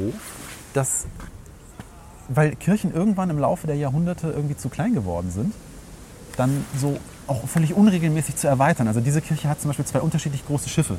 dass, 0.73 1.05
weil 2.29 2.55
Kirchen 2.55 2.93
irgendwann 2.93 3.29
im 3.29 3.37
Laufe 3.37 3.67
der 3.67 3.75
Jahrhunderte 3.75 4.29
irgendwie 4.29 4.55
zu 4.55 4.69
klein 4.69 4.93
geworden 4.93 5.31
sind, 5.31 5.53
dann 6.37 6.65
so 6.79 6.97
auch 7.27 7.47
völlig 7.47 7.73
unregelmäßig 7.73 8.35
zu 8.35 8.47
erweitern. 8.47 8.87
Also 8.87 8.99
diese 8.99 9.21
Kirche 9.21 9.49
hat 9.49 9.61
zum 9.61 9.69
Beispiel 9.69 9.85
zwei 9.85 10.01
unterschiedlich 10.01 10.45
große 10.45 10.69
Schiffe, 10.69 10.97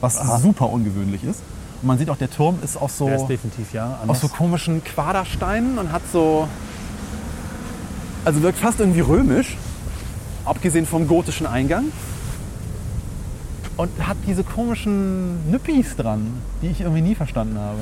was 0.00 0.16
super 0.42 0.70
ungewöhnlich 0.70 1.24
ist. 1.24 1.42
Und 1.82 1.88
man 1.88 1.98
sieht 1.98 2.10
auch, 2.10 2.16
der 2.16 2.30
Turm 2.30 2.58
ist 2.62 2.76
aus 2.76 2.96
so, 2.96 3.08
ist 3.08 3.26
definitiv, 3.26 3.72
ja. 3.72 3.98
aus 4.06 4.20
so 4.20 4.28
komischen 4.28 4.82
Quadersteinen 4.82 5.78
und 5.78 5.92
hat 5.92 6.02
so. 6.12 6.48
Also 8.24 8.42
wirkt 8.42 8.58
fast 8.58 8.80
irgendwie 8.80 9.00
römisch, 9.00 9.56
abgesehen 10.44 10.86
vom 10.86 11.06
gotischen 11.06 11.46
Eingang. 11.46 11.92
Und 13.76 13.90
hat 14.06 14.16
diese 14.26 14.42
komischen 14.42 15.50
Nüppis 15.50 15.96
dran, 15.96 16.42
die 16.62 16.68
ich 16.68 16.80
irgendwie 16.80 17.02
nie 17.02 17.14
verstanden 17.14 17.58
habe. 17.58 17.80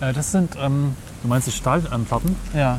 Äh, 0.00 0.12
das 0.12 0.32
sind, 0.32 0.56
ähm, 0.60 0.94
du 1.22 1.28
meinst 1.28 1.46
die 1.46 1.52
Stahlplatten? 1.52 2.36
Ja. 2.54 2.78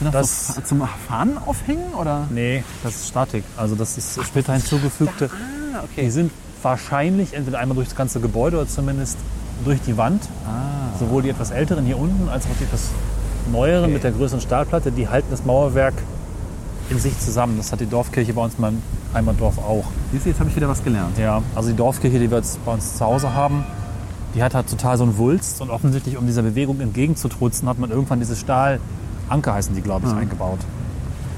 Sind 0.00 0.14
das, 0.14 0.46
Das- 0.46 0.54
so 0.56 0.60
zum 0.62 0.88
Fahnen 1.08 1.38
aufhängen 1.38 1.92
oder? 2.00 2.26
Nee, 2.30 2.62
das 2.84 2.94
ist 2.96 3.08
Statik. 3.08 3.44
Also 3.56 3.74
das 3.74 3.98
ist 3.98 4.22
später 4.24 4.52
hinzugefügte. 4.52 5.30
Ah, 5.74 5.82
Die 5.96 6.10
sind 6.10 6.30
wahrscheinlich 6.62 7.34
entweder 7.34 7.58
einmal 7.58 7.74
durch 7.76 7.88
das 7.88 7.96
ganze 7.96 8.20
Gebäude 8.20 8.58
oder 8.58 8.68
zumindest 8.68 9.16
durch 9.64 9.80
die 9.82 9.96
Wand. 9.96 10.22
Ah. 10.46 10.96
Sowohl 10.98 11.22
die 11.22 11.30
etwas 11.30 11.50
älteren 11.50 11.84
hier 11.84 11.98
unten 11.98 12.28
als 12.28 12.44
auch 12.46 12.56
die 12.60 12.64
etwas 12.64 12.88
neueren 13.52 13.92
mit 13.92 14.04
der 14.04 14.12
größeren 14.12 14.40
Stahlplatte, 14.40 14.92
die 14.92 15.08
halten 15.08 15.28
das 15.30 15.44
Mauerwerk 15.44 15.94
in 16.90 16.98
sich 16.98 17.18
zusammen. 17.18 17.56
Das 17.56 17.72
hat 17.72 17.80
die 17.80 17.86
Dorfkirche 17.86 18.32
bei 18.34 18.42
uns 18.42 18.54
in 18.54 18.60
meinem 18.60 18.82
Heimatdorf 19.14 19.58
auch. 19.58 19.84
Siehst 20.12 20.26
du, 20.26 20.30
jetzt 20.30 20.40
habe 20.40 20.50
ich 20.50 20.56
wieder 20.56 20.68
was 20.68 20.82
gelernt. 20.84 21.16
Ja, 21.18 21.42
also 21.54 21.70
die 21.70 21.76
Dorfkirche, 21.76 22.18
die 22.18 22.30
wir 22.30 22.38
jetzt 22.38 22.64
bei 22.64 22.72
uns 22.72 22.96
zu 22.96 23.04
Hause 23.04 23.32
haben, 23.34 23.64
die 24.34 24.42
hat 24.42 24.54
halt 24.54 24.68
total 24.68 24.96
so 24.98 25.04
einen 25.04 25.16
Wulst 25.18 25.60
und 25.60 25.70
offensichtlich, 25.70 26.16
um 26.16 26.26
dieser 26.26 26.42
Bewegung 26.42 26.80
entgegenzutrutzen, 26.80 27.68
hat 27.68 27.78
man 27.78 27.90
irgendwann 27.90 28.18
diese 28.20 28.36
Stahlanker 28.36 29.54
heißen 29.54 29.74
die, 29.74 29.80
glaube 29.82 30.06
ich, 30.06 30.12
Ah. 30.12 30.18
eingebaut. 30.18 30.58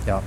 Ja, 0.07 0.23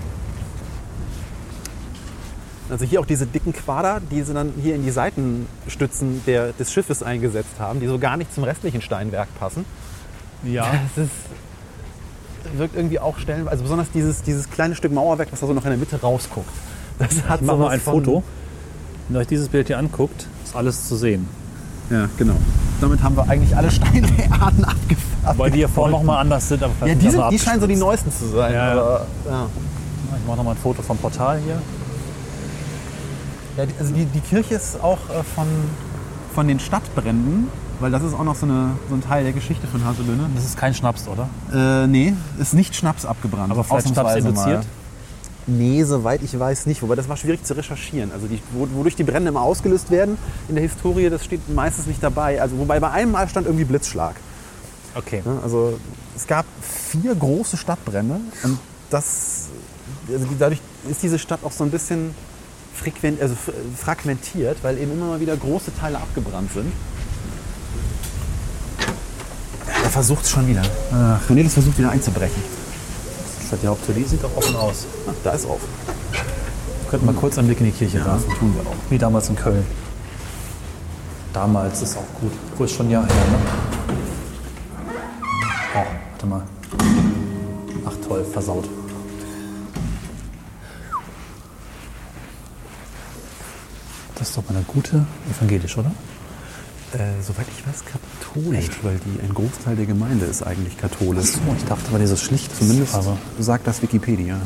Also 2.70 2.86
hier 2.86 3.02
auch 3.02 3.06
diese 3.06 3.26
dicken 3.28 3.54
Quader, 3.54 4.00
die 4.10 4.22
sie 4.24 4.34
dann 4.34 4.54
hier 4.62 4.74
in 4.76 4.84
die 4.84 4.90
Seitenstützen 4.92 6.22
der, 6.26 6.54
des 6.54 6.72
Schiffes 6.72 7.04
eingesetzt 7.04 7.60
haben, 7.60 7.80
die 7.82 7.88
so 7.88 8.00
gar 8.00 8.18
nicht 8.18 8.34
zum 8.34 8.44
restlichen 8.46 8.82
Steinwerk 8.82 9.28
passen. 9.38 9.66
ja. 10.44 10.66
Das 10.96 11.06
ist, 11.06 11.12
wirkt 12.58 12.76
irgendwie 12.76 13.00
auch 13.00 13.18
stellen, 13.20 13.48
also 13.48 13.64
besonders 13.64 13.92
dieses, 13.92 14.22
dieses 14.24 14.50
kleine 14.50 14.76
Stück 14.76 14.92
Mauerwerk, 14.92 15.30
was 15.32 15.40
da 15.42 15.48
so 15.48 15.54
noch 15.54 15.64
in 15.66 15.70
der 15.72 15.78
Mitte 15.78 16.00
rausguckt. 16.02 16.50
Das 17.00 17.24
hat 17.28 17.42
Ich 17.42 17.48
mache 17.48 17.58
mal 17.58 17.70
ein 17.70 17.80
Foto. 17.80 18.24
Wenn 19.08 19.18
ihr 19.18 19.20
euch 19.22 19.28
dieses 19.28 19.50
Bild 19.50 19.68
hier 19.68 19.78
anguckt, 19.78 20.28
ist 20.44 20.56
alles 20.56 20.88
zu 20.88 20.96
sehen. 20.96 21.28
Ja, 21.94 22.10
genau. 22.18 22.34
Damit 22.82 23.04
haben 23.04 23.16
wir 23.16 23.30
eigentlich 23.30 23.56
alle 23.56 23.70
Steinarten 23.70 24.66
abgefahren. 24.66 25.38
Weil 25.38 25.52
die 25.52 25.60
hier 25.60 25.70
vorne 25.70 25.92
nochmal 25.94 26.22
anders 26.22 26.48
sind, 26.48 26.64
aber 26.64 26.88
Ja, 26.88 26.96
die, 26.96 27.10
sind 27.10 27.24
die 27.30 27.38
scheinen 27.38 27.62
so 27.62 27.68
die 27.68 27.76
neuesten 27.76 28.12
zu 28.12 28.28
sein. 28.30 28.52
Ja, 28.52 28.74
ja. 28.74 28.82
Aber, 28.82 29.06
ja. 29.26 29.48
Ich 30.18 30.28
mache 30.28 30.38
nochmal 30.38 30.56
ein 30.56 30.62
Foto 30.62 30.82
vom 30.82 30.98
Portal 30.98 31.40
hier. 31.46 31.62
Ja, 33.58 33.66
die, 33.68 33.74
also 33.80 33.94
die, 33.94 34.06
die 34.06 34.22
Kirche 34.22 34.56
ist 34.56 34.82
auch 34.82 34.98
äh, 35.10 35.24
von, 35.36 35.46
von 36.34 36.48
den 36.48 36.60
Stadtbränden, 36.60 37.48
weil 37.80 37.92
das 37.92 38.02
ist 38.02 38.16
auch 38.16 38.24
noch 38.24 38.36
so, 38.36 38.48
eine, 38.48 38.72
so 38.90 38.96
ein 38.96 39.04
Teil 39.04 39.24
der 39.24 39.34
Geschichte 39.34 39.68
von 39.68 39.86
Haselünne. 39.86 40.24
Das 40.34 40.44
ist 40.44 40.58
kein 40.58 40.74
Schnaps, 40.74 41.08
oder? 41.08 41.30
Äh, 41.54 41.88
nee, 41.88 42.16
ist 42.40 42.56
nicht 42.56 42.76
Schnaps 42.76 43.06
abgebrannt. 43.06 43.52
Aber 43.52 43.64
vielleicht 43.64 43.90
Schnaps 43.90 44.16
induziert? 44.16 44.64
mal. 44.64 44.83
Nee, 45.46 45.84
soweit 45.84 46.22
ich 46.24 46.38
weiß 46.40 46.66
nicht. 46.68 46.82
Wobei 46.82 46.96
das 46.96 47.10
war 47.10 47.18
schwierig 47.18 47.44
zu 47.44 47.54
recherchieren. 47.56 48.12
Also 48.14 48.28
die, 48.28 48.42
wo- 48.54 48.68
wodurch 48.74 48.96
die 48.96 49.04
Brände 49.04 49.30
immer 49.30 49.42
ausgelöst 49.42 49.92
werden 49.92 50.18
in 50.48 50.56
der 50.56 50.64
Historie, 50.64 51.10
das 51.10 51.26
steht 51.26 51.54
meistens 51.54 51.86
nicht 51.86 52.02
dabei. 52.02 52.42
Also 52.42 52.58
wobei 52.58 52.80
bei 52.80 52.90
einem 52.92 53.12
Mal 53.12 53.28
stand 53.28 53.46
irgendwie 53.48 53.66
Blitzschlag. 53.66 54.16
Okay. 54.96 55.22
Also 55.44 55.80
es 56.16 56.28
gab 56.28 56.46
vier 56.62 57.14
große 57.16 57.58
Stadtbrände 57.58 58.22
und 58.44 58.58
das, 58.90 59.48
also 60.08 60.26
dadurch 60.40 60.62
ist 60.90 61.02
diese 61.04 61.18
Stadt 61.20 61.40
auch 61.44 61.52
so 61.52 61.64
ein 61.64 61.72
bisschen 61.72 62.14
frequent, 62.76 63.22
also 63.22 63.36
fragmentiert, 63.76 64.58
weil 64.62 64.78
eben 64.78 64.92
immer 64.94 65.08
mal 65.08 65.20
wieder 65.20 65.36
große 65.36 65.72
Teile 65.80 65.98
abgebrannt 65.98 66.52
sind. 66.54 66.72
Er 69.84 69.90
versucht 69.90 70.24
es 70.24 70.32
schon 70.32 70.48
wieder. 70.48 70.62
Cornelis 71.28 71.54
versucht 71.54 71.78
wieder 71.78 71.90
einzubrechen. 71.90 72.42
Statt 73.54 73.62
die 73.62 73.68
Haupttür, 73.68 73.94
die 73.94 74.04
sieht 74.04 74.24
doch 74.24 74.36
offen 74.36 74.56
aus. 74.56 74.88
Ah, 75.06 75.12
da 75.24 75.30
ist. 75.30 75.46
Wir 75.46 75.60
könnten 76.90 77.06
mal 77.06 77.14
kurz 77.14 77.38
einen 77.38 77.46
Blick 77.46 77.60
in 77.60 77.68
die 77.68 77.72
Kirche 77.72 78.04
werfen. 78.04 78.34
tun 78.40 78.52
wir 78.56 78.68
auch. 78.68 78.76
Wie 78.90 78.98
damals 78.98 79.30
in 79.30 79.36
Köln. 79.36 79.64
Damals 81.34 81.84
ist 81.84 81.96
auch 81.96 82.20
gut. 82.20 82.32
Wo 82.58 82.64
ist 82.64 82.74
schon 82.74 82.88
ein 82.88 82.90
Jahr 82.90 83.06
her, 83.06 83.14
ne? 83.14 83.38
Oh, 85.76 85.86
warte 86.10 86.26
mal. 86.26 86.42
Ach 87.86 88.08
toll, 88.08 88.26
versaut. 88.26 88.68
Das 94.16 94.30
ist 94.30 94.36
doch 94.36 94.50
mal 94.50 94.56
eine 94.56 94.66
gute 94.66 95.06
evangelisch, 95.30 95.78
oder? 95.78 95.92
Äh, 96.94 97.22
soweit 97.26 97.48
ich 97.58 97.66
weiß, 97.68 97.84
katholisch, 97.86 98.70
weil 98.84 99.00
die, 99.00 99.22
ein 99.24 99.34
Großteil 99.34 99.76
der 99.76 99.86
Gemeinde 99.88 100.26
ist 100.26 100.44
eigentlich 100.44 100.78
katholisch. 100.78 101.32
Oh, 101.50 101.54
ich 101.58 101.66
dachte, 101.66 101.92
weil 101.92 102.00
die 102.02 102.06
so 102.08 102.16
schlicht 102.16 102.52
ist. 102.52 102.60
Zumindest 102.60 102.94
Aber 102.94 103.18
sagt 103.40 103.66
das 103.66 103.82
Wikipedia. 103.82 104.38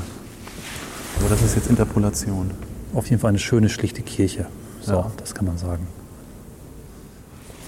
Aber 1.19 1.29
das 1.29 1.41
ist 1.41 1.55
jetzt 1.55 1.69
Interpolation. 1.69 2.51
auf 2.93 3.09
jeden 3.09 3.21
Fall 3.21 3.29
eine 3.29 3.39
schöne, 3.39 3.67
schlichte 3.69 4.01
Kirche. 4.01 4.45
So, 4.81 4.93
Ja. 4.93 5.11
das 5.17 5.35
kann 5.35 5.45
man 5.45 5.57
sagen. 5.57 5.87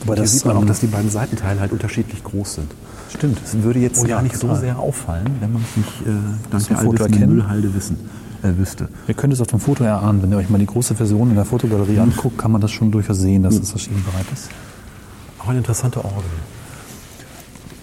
Aber 0.04 0.14
Hier 0.14 0.24
das 0.24 0.32
sieht 0.32 0.46
man 0.46 0.56
auch, 0.56 0.62
ähm, 0.62 0.68
dass 0.68 0.80
die 0.80 0.88
beiden 0.88 1.10
Seitenteile 1.10 1.60
halt 1.60 1.74
unterschiedlich 1.74 2.24
groß 2.24 2.54
sind. 2.56 2.72
stimmt. 3.14 3.42
Das 3.44 3.62
würde 3.62 3.80
jetzt 3.80 4.00
Oh 4.02 4.06
ja, 4.06 4.16
gar 4.16 4.22
nicht 4.22 4.36
so 4.38 4.48
total. 4.48 4.62
sehr 4.62 4.80
auffallen, 4.80 5.30
wenn 5.42 5.52
man 5.52 5.62
es 5.70 5.76
nicht 5.76 6.02
äh, 6.08 6.12
dank 6.52 6.68
der 6.68 6.78
allwissenden 6.78 7.14
erkennen? 7.14 7.36
Müllhalde 7.36 7.74
wissen, 7.76 7.98
äh, 8.44 8.56
wüsste. 8.58 8.88
Ihr 9.10 9.14
könnt 9.16 9.34
es 9.34 9.42
auf 9.42 9.48
dem 9.48 9.60
Foto 9.60 9.84
erahnen. 9.84 10.22
Wenn 10.22 10.32
ihr 10.32 10.38
euch 10.38 10.50
mal 10.50 10.58
die 10.60 10.68
große 10.68 10.96
Version 10.96 11.30
in 11.32 11.36
der 11.36 11.44
Fotogalerie 11.44 12.00
anguckt, 12.00 12.38
kann 12.38 12.52
man 12.52 12.62
das 12.62 12.72
schon 12.72 12.92
durchaus 12.92 13.18
sehen, 13.18 13.44
dass 13.44 13.56
es 13.56 13.72
verschiedenbereit 13.72 14.26
ist. 14.32 14.48
Auch 15.40 15.50
eine 15.50 15.60
interessante 15.60 16.04
Orgel. 16.04 16.30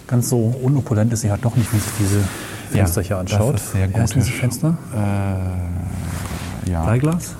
Ganz 0.07 0.29
so 0.29 0.37
unopulent 0.61 1.11
ist 1.11 1.21
sie 1.21 1.31
halt 1.31 1.43
doch 1.43 1.55
nicht, 1.55 1.71
wenn 1.73 1.79
sich 1.79 1.91
diese 1.99 2.23
Fenster 2.71 3.01
hier 3.01 3.17
anschaut. 3.17 3.55
das 3.55 3.63
ist 3.63 3.71
sehr 3.73 3.89
Wie 3.89 3.99
heißen 3.99 4.21
diese. 4.21 4.31
Fenster? 4.31 4.77
Äh, 4.93 6.69
ja. 6.71 6.83
Bleiglas? 6.83 7.35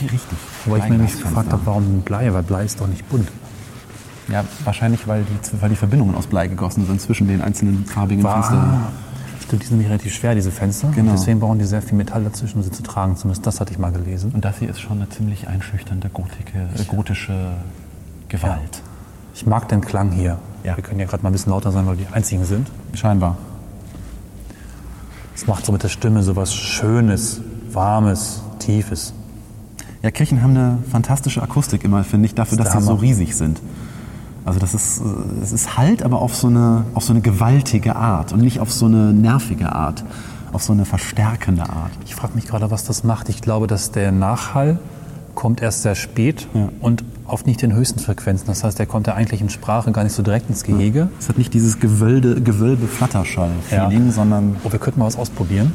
Richtig. 0.00 0.20
Wobei 0.64 0.78
ich 0.78 0.84
mir 0.84 0.96
nämlich 0.96 1.20
gefragt 1.20 1.52
habe, 1.52 1.62
warum 1.64 2.00
Blei? 2.02 2.32
Weil 2.32 2.42
Blei 2.42 2.64
ist 2.64 2.80
doch 2.80 2.86
nicht 2.86 3.08
bunt. 3.08 3.28
Ja, 4.28 4.44
wahrscheinlich, 4.64 5.06
weil 5.06 5.24
die, 5.24 5.62
weil 5.62 5.70
die 5.70 5.76
Verbindungen 5.76 6.14
aus 6.16 6.26
Blei 6.26 6.48
gegossen 6.48 6.86
sind 6.86 7.00
zwischen 7.00 7.28
den 7.28 7.40
einzelnen 7.40 7.84
farbigen 7.86 8.24
Fenstern. 8.24 8.86
Stimmt, 9.44 9.62
die 9.62 9.66
sind 9.66 9.76
nämlich 9.76 9.88
relativ 9.88 10.12
schwer, 10.12 10.34
diese 10.34 10.50
Fenster. 10.50 10.90
Genau. 10.92 11.12
Deswegen 11.12 11.38
brauchen 11.38 11.60
die 11.60 11.64
sehr 11.64 11.80
viel 11.80 11.96
Metall 11.96 12.24
dazwischen, 12.24 12.56
um 12.58 12.64
sie 12.64 12.72
zu 12.72 12.82
tragen. 12.82 13.16
Zumindest 13.16 13.46
das 13.46 13.60
hatte 13.60 13.72
ich 13.72 13.78
mal 13.78 13.92
gelesen. 13.92 14.32
Und 14.34 14.44
das 14.44 14.58
hier 14.58 14.68
ist 14.68 14.80
schon 14.80 14.96
eine 14.96 15.08
ziemlich 15.08 15.46
einschüchternde 15.46 16.08
gotike, 16.08 16.68
äh, 16.76 16.84
gotische 16.84 17.52
Gewalt. 18.28 18.82
Ich 19.36 19.44
mag 19.44 19.68
den 19.68 19.82
Klang 19.82 20.12
hier. 20.12 20.38
Ja. 20.64 20.76
Wir 20.78 20.82
können 20.82 20.98
ja 20.98 21.04
gerade 21.04 21.22
mal 21.22 21.28
ein 21.28 21.32
bisschen 21.32 21.52
lauter 21.52 21.70
sein, 21.70 21.86
weil 21.86 21.98
wir 21.98 22.06
die 22.06 22.12
einzigen 22.14 22.46
sind. 22.46 22.70
Scheinbar. 22.94 23.36
Es 25.34 25.46
macht 25.46 25.66
so 25.66 25.72
mit 25.72 25.82
der 25.82 25.90
Stimme 25.90 26.22
so 26.22 26.36
was 26.36 26.54
Schönes, 26.54 27.42
Warmes, 27.70 28.40
Tiefes. 28.58 29.12
Ja, 30.02 30.10
Kirchen 30.10 30.42
haben 30.42 30.56
eine 30.56 30.78
fantastische 30.90 31.42
Akustik 31.42 31.84
immer, 31.84 32.02
finde 32.02 32.24
ich, 32.24 32.34
dafür, 32.34 32.56
Das 32.56 32.72
dass 32.72 32.82
sie 32.82 32.88
so 32.88 32.94
riesig 32.94 33.36
sind. 33.36 33.60
Also 34.46 34.58
das 34.58 34.72
ist, 34.72 35.02
es 35.42 35.52
ist 35.52 35.76
Halt, 35.76 36.02
aber 36.02 36.22
auf 36.22 36.34
so, 36.34 36.46
eine, 36.46 36.84
auf 36.94 37.04
so 37.04 37.12
eine 37.12 37.20
gewaltige 37.20 37.94
Art 37.94 38.32
und 38.32 38.40
nicht 38.40 38.60
auf 38.60 38.72
so 38.72 38.86
eine 38.86 39.12
nervige 39.12 39.70
Art, 39.70 40.02
auf 40.54 40.62
so 40.62 40.72
eine 40.72 40.86
verstärkende 40.86 41.64
Art. 41.64 41.90
Ich 42.06 42.14
frage 42.14 42.32
mich 42.36 42.46
gerade, 42.46 42.70
was 42.70 42.84
das 42.84 43.04
macht. 43.04 43.28
Ich 43.28 43.42
glaube, 43.42 43.66
dass 43.66 43.90
der 43.90 44.12
Nachhall 44.12 44.78
kommt 45.34 45.60
erst 45.60 45.82
sehr 45.82 45.94
spät 45.94 46.48
Ja. 46.54 46.70
und 46.80 47.04
auf 47.26 47.44
nicht 47.46 47.60
den 47.62 47.72
höchsten 47.74 47.98
Frequenzen. 48.00 48.46
Das 48.46 48.62
heißt, 48.64 48.78
der 48.78 48.86
kommt 48.86 49.06
ja 49.06 49.14
eigentlich 49.14 49.40
in 49.40 49.48
Sprache 49.50 49.90
gar 49.92 50.04
nicht 50.04 50.12
so 50.14 50.22
direkt 50.22 50.48
ins 50.48 50.62
Gehege. 50.64 51.08
Es 51.18 51.28
hat 51.28 51.38
nicht 51.38 51.52
dieses 51.54 51.80
Gewölbe, 51.80 52.40
Gewölbe-Flatterschall-Feeling, 52.40 54.06
Ja. 54.06 54.12
sondern 54.12 54.56
Oh, 54.64 54.72
wir 54.72 54.78
könnten 54.78 55.00
mal 55.00 55.06
was 55.06 55.16
ausprobieren. 55.16 55.72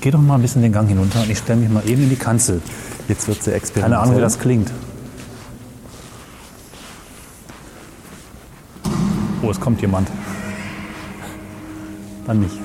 Geh 0.00 0.10
doch 0.10 0.20
mal 0.20 0.34
ein 0.36 0.42
bisschen 0.42 0.62
den 0.62 0.72
Gang 0.72 0.88
hinunter 0.88 1.22
und 1.22 1.30
ich 1.30 1.38
stelle 1.38 1.60
mich 1.60 1.70
mal 1.70 1.82
eben 1.88 2.02
in 2.04 2.10
die 2.10 2.16
Kanzel. 2.16 2.60
jetzt 3.08 3.28
wird 3.28 3.38
sie 3.42 3.50
Keine 3.50 3.56
experimentell. 3.56 4.00
Ahnung, 4.02 4.16
wie 4.16 4.20
das 4.20 4.38
klingt. 4.38 4.70
Oh, 9.42 9.50
es 9.50 9.60
kommt 9.60 9.80
jemand. 9.82 10.08
Dann 12.26 12.40
nicht. 12.40 12.58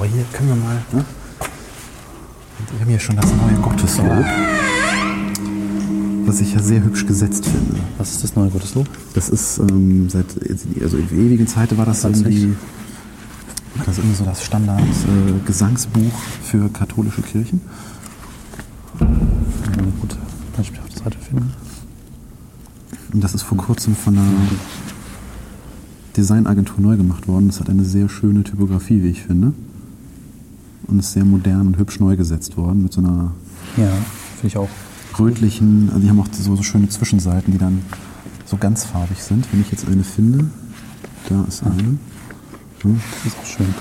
Oh, 0.00 0.01
hier 0.12 0.24
können 0.32 0.48
wir 0.50 0.56
mal. 0.56 0.82
Ne? 0.92 1.04
Wir 2.70 2.80
haben 2.80 2.88
hier 2.88 3.00
schon 3.00 3.16
das 3.16 3.26
neue 3.26 3.54
Gotteslob, 3.60 4.24
was 6.26 6.40
ich 6.40 6.54
ja 6.54 6.62
sehr 6.62 6.82
hübsch 6.82 7.06
gesetzt 7.06 7.44
finde. 7.44 7.80
Was 7.98 8.12
ist 8.12 8.24
das 8.24 8.36
neue 8.36 8.50
Gotteslob? 8.50 8.86
Das 9.14 9.28
ist 9.28 9.58
ähm, 9.58 10.08
seit 10.08 10.26
also 10.82 10.96
in 10.96 11.08
ewigen 11.10 11.46
Zeiten 11.46 11.76
war 11.78 11.86
das 11.86 12.04
Hat's 12.04 12.20
irgendwie 12.20 12.54
war 13.74 13.86
das 13.86 13.98
irgendwie 13.98 14.16
so 14.16 14.24
das 14.24 14.44
Standard 14.44 14.80
äh, 14.80 15.46
Gesangsbuch 15.46 16.12
für 16.44 16.68
katholische 16.68 17.22
Kirchen. 17.22 17.60
Eine 19.00 19.92
gute 20.00 20.16
Beispiel 20.56 20.80
auf 20.80 20.88
der 20.88 21.04
Seite 21.04 21.18
finden. 21.18 21.52
Und 23.12 23.24
das 23.24 23.34
ist 23.34 23.42
vor 23.42 23.58
kurzem 23.58 23.96
von 23.96 24.16
einer 24.16 24.26
Designagentur 26.16 26.80
neu 26.80 26.96
gemacht 26.96 27.26
worden. 27.28 27.48
Das 27.48 27.60
hat 27.60 27.70
eine 27.70 27.84
sehr 27.84 28.08
schöne 28.08 28.44
Typografie, 28.44 29.02
wie 29.02 29.10
ich 29.10 29.22
finde. 29.22 29.52
Und 30.92 30.98
ist 30.98 31.12
sehr 31.12 31.24
modern 31.24 31.68
und 31.68 31.78
hübsch 31.78 32.00
neu 32.00 32.16
gesetzt 32.16 32.58
worden 32.58 32.82
mit 32.82 32.92
so 32.92 33.00
einer 33.00 33.32
Ja, 33.78 33.88
finde 34.34 34.46
ich 34.46 34.58
auch. 34.58 34.68
rötlichen, 35.18 35.88
also 35.88 36.00
die 36.00 36.10
haben 36.10 36.20
auch 36.20 36.26
so, 36.30 36.54
so 36.54 36.62
schöne 36.62 36.86
Zwischenseiten, 36.90 37.50
die 37.50 37.58
dann 37.58 37.80
so 38.44 38.58
ganz 38.58 38.84
farbig 38.84 39.22
sind. 39.22 39.50
Wenn 39.50 39.62
ich 39.62 39.70
jetzt 39.70 39.88
eine 39.88 40.04
finde, 40.04 40.50
da 41.30 41.44
ist 41.48 41.62
eine. 41.62 41.98
Das 42.82 42.92
ist 43.24 43.38
auch 43.38 43.46
schön. 43.46 43.74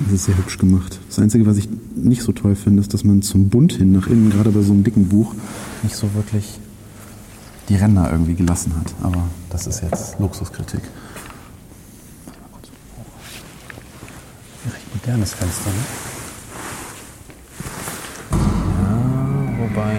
Das 0.00 0.12
ist 0.12 0.24
sehr 0.24 0.36
hübsch 0.36 0.58
gemacht. 0.58 0.98
Das 1.06 1.20
Einzige, 1.20 1.46
was 1.46 1.58
ich 1.58 1.68
nicht 1.94 2.22
so 2.22 2.32
toll 2.32 2.56
finde, 2.56 2.80
ist, 2.80 2.92
dass 2.92 3.04
man 3.04 3.22
zum 3.22 3.48
Bund 3.48 3.74
hin 3.74 3.92
nach 3.92 4.08
innen, 4.08 4.30
gerade 4.30 4.50
bei 4.50 4.62
so 4.62 4.72
einem 4.72 4.82
dicken 4.82 5.08
Buch, 5.08 5.32
nicht 5.84 5.94
so 5.94 6.12
wirklich 6.14 6.58
die 7.68 7.76
Ränder 7.76 8.10
irgendwie 8.10 8.34
gelassen 8.34 8.72
hat. 8.76 8.92
Aber 9.00 9.22
das 9.50 9.68
ist 9.68 9.80
jetzt 9.80 10.18
Luxuskritik. 10.18 10.82
Ein 14.64 14.72
recht 14.72 14.93
modernes 15.04 15.34
Fenster, 15.34 15.70
ne? 15.70 15.84
Wobei. 19.58 19.98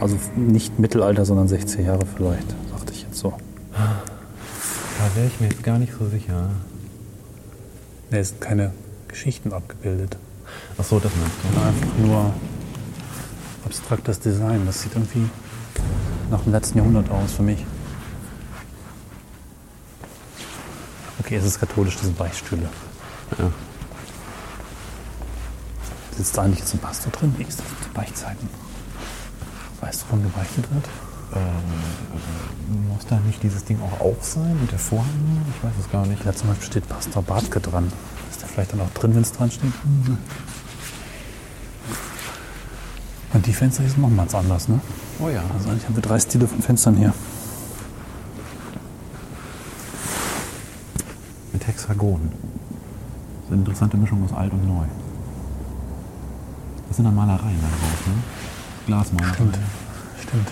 Also 0.00 0.18
nicht 0.34 0.78
Mittelalter, 0.78 1.24
sondern 1.24 1.46
60 1.46 1.86
Jahre 1.86 2.04
vielleicht, 2.16 2.50
dachte 2.72 2.92
ich 2.92 3.02
jetzt 3.02 3.18
so. 3.18 3.32
Da 3.72 5.14
wäre 5.14 5.28
ich 5.28 5.40
mir 5.40 5.48
jetzt 5.48 5.62
gar 5.62 5.78
nicht 5.78 5.92
so 5.96 6.08
sicher. 6.08 6.50
Ne, 8.10 8.18
es 8.18 8.30
sind 8.30 8.40
keine 8.40 8.72
Geschichten 9.08 9.52
abgebildet. 9.52 10.16
Ach 10.78 10.84
so, 10.84 10.98
das 10.98 11.12
meinst 11.14 11.36
du. 11.42 11.60
Einfach 11.60 11.98
nur 11.98 12.34
abstraktes 13.64 14.18
Design. 14.18 14.62
Das 14.66 14.82
sieht 14.82 14.94
irgendwie 14.94 15.28
nach 16.30 16.42
dem 16.42 16.52
letzten 16.52 16.78
Jahrhundert 16.78 17.08
aus 17.10 17.34
für 17.34 17.42
mich. 17.42 17.64
Okay, 21.20 21.36
es 21.36 21.44
ist 21.44 21.60
katholisch, 21.60 21.94
das 21.94 22.06
sind 22.06 22.18
Beichtstühle. 22.18 22.68
Ja. 23.38 23.52
Sitzt 26.20 26.36
da 26.36 26.42
eigentlich 26.42 26.58
jetzt 26.58 26.74
ein 26.74 26.80
Pastor 26.80 27.10
drin? 27.12 27.34
Wie 27.38 27.44
ist 27.44 27.58
das 27.58 27.66
mit 27.70 27.82
den 27.82 27.94
Beichtzeiten? 27.94 28.46
Weißt 29.80 30.02
du, 30.02 30.04
wann 30.10 30.22
gebeichtet 30.22 30.66
wird? 30.70 30.84
Muss 32.90 33.06
da 33.08 33.18
nicht 33.20 33.42
dieses 33.42 33.64
Ding 33.64 33.80
auch 33.80 34.00
auf 34.02 34.22
sein 34.22 34.54
und 34.60 34.70
der 34.70 34.78
Vorhang? 34.78 35.06
Ich 35.56 35.64
weiß 35.64 35.72
es 35.80 35.90
gar 35.90 36.04
nicht. 36.04 36.26
Da 36.26 36.34
zum 36.34 36.48
Beispiel 36.48 36.66
steht 36.66 36.86
Pastor 36.90 37.22
Bartke 37.22 37.58
dran. 37.58 37.90
Ist 38.30 38.42
der 38.42 38.50
vielleicht 38.50 38.74
dann 38.74 38.82
auch 38.82 38.90
drin, 38.90 39.14
wenn 39.14 39.22
es 39.22 39.32
dran 39.32 39.50
steht? 39.50 39.72
Und 43.32 43.46
die 43.46 43.54
Fenster 43.54 43.82
hier 43.82 43.90
sind 43.90 44.02
nochmals 44.02 44.34
anders, 44.34 44.68
ne? 44.68 44.78
Oh 45.20 45.30
ja. 45.30 45.42
Also 45.56 45.70
eigentlich 45.70 45.86
haben 45.86 45.96
wir 45.96 46.02
drei 46.02 46.18
Stile 46.20 46.46
von 46.46 46.60
Fenstern 46.60 46.96
hier. 46.96 47.14
Mit 51.54 51.66
Hexagon. 51.66 52.30
Das 52.30 53.44
ist 53.46 53.52
eine 53.52 53.60
interessante 53.60 53.96
Mischung 53.96 54.22
aus 54.22 54.34
alt 54.34 54.52
und 54.52 54.68
neu. 54.68 54.84
Das 56.90 56.96
sind 56.96 57.04
dann 57.04 57.14
Malereien 57.14 57.56
da 57.62 57.68
drauf, 57.68 58.06
ne? 58.08 58.14
Glasmalereien. 58.86 59.34
Stimmt. 59.34 59.58
Stimmt. 60.20 60.50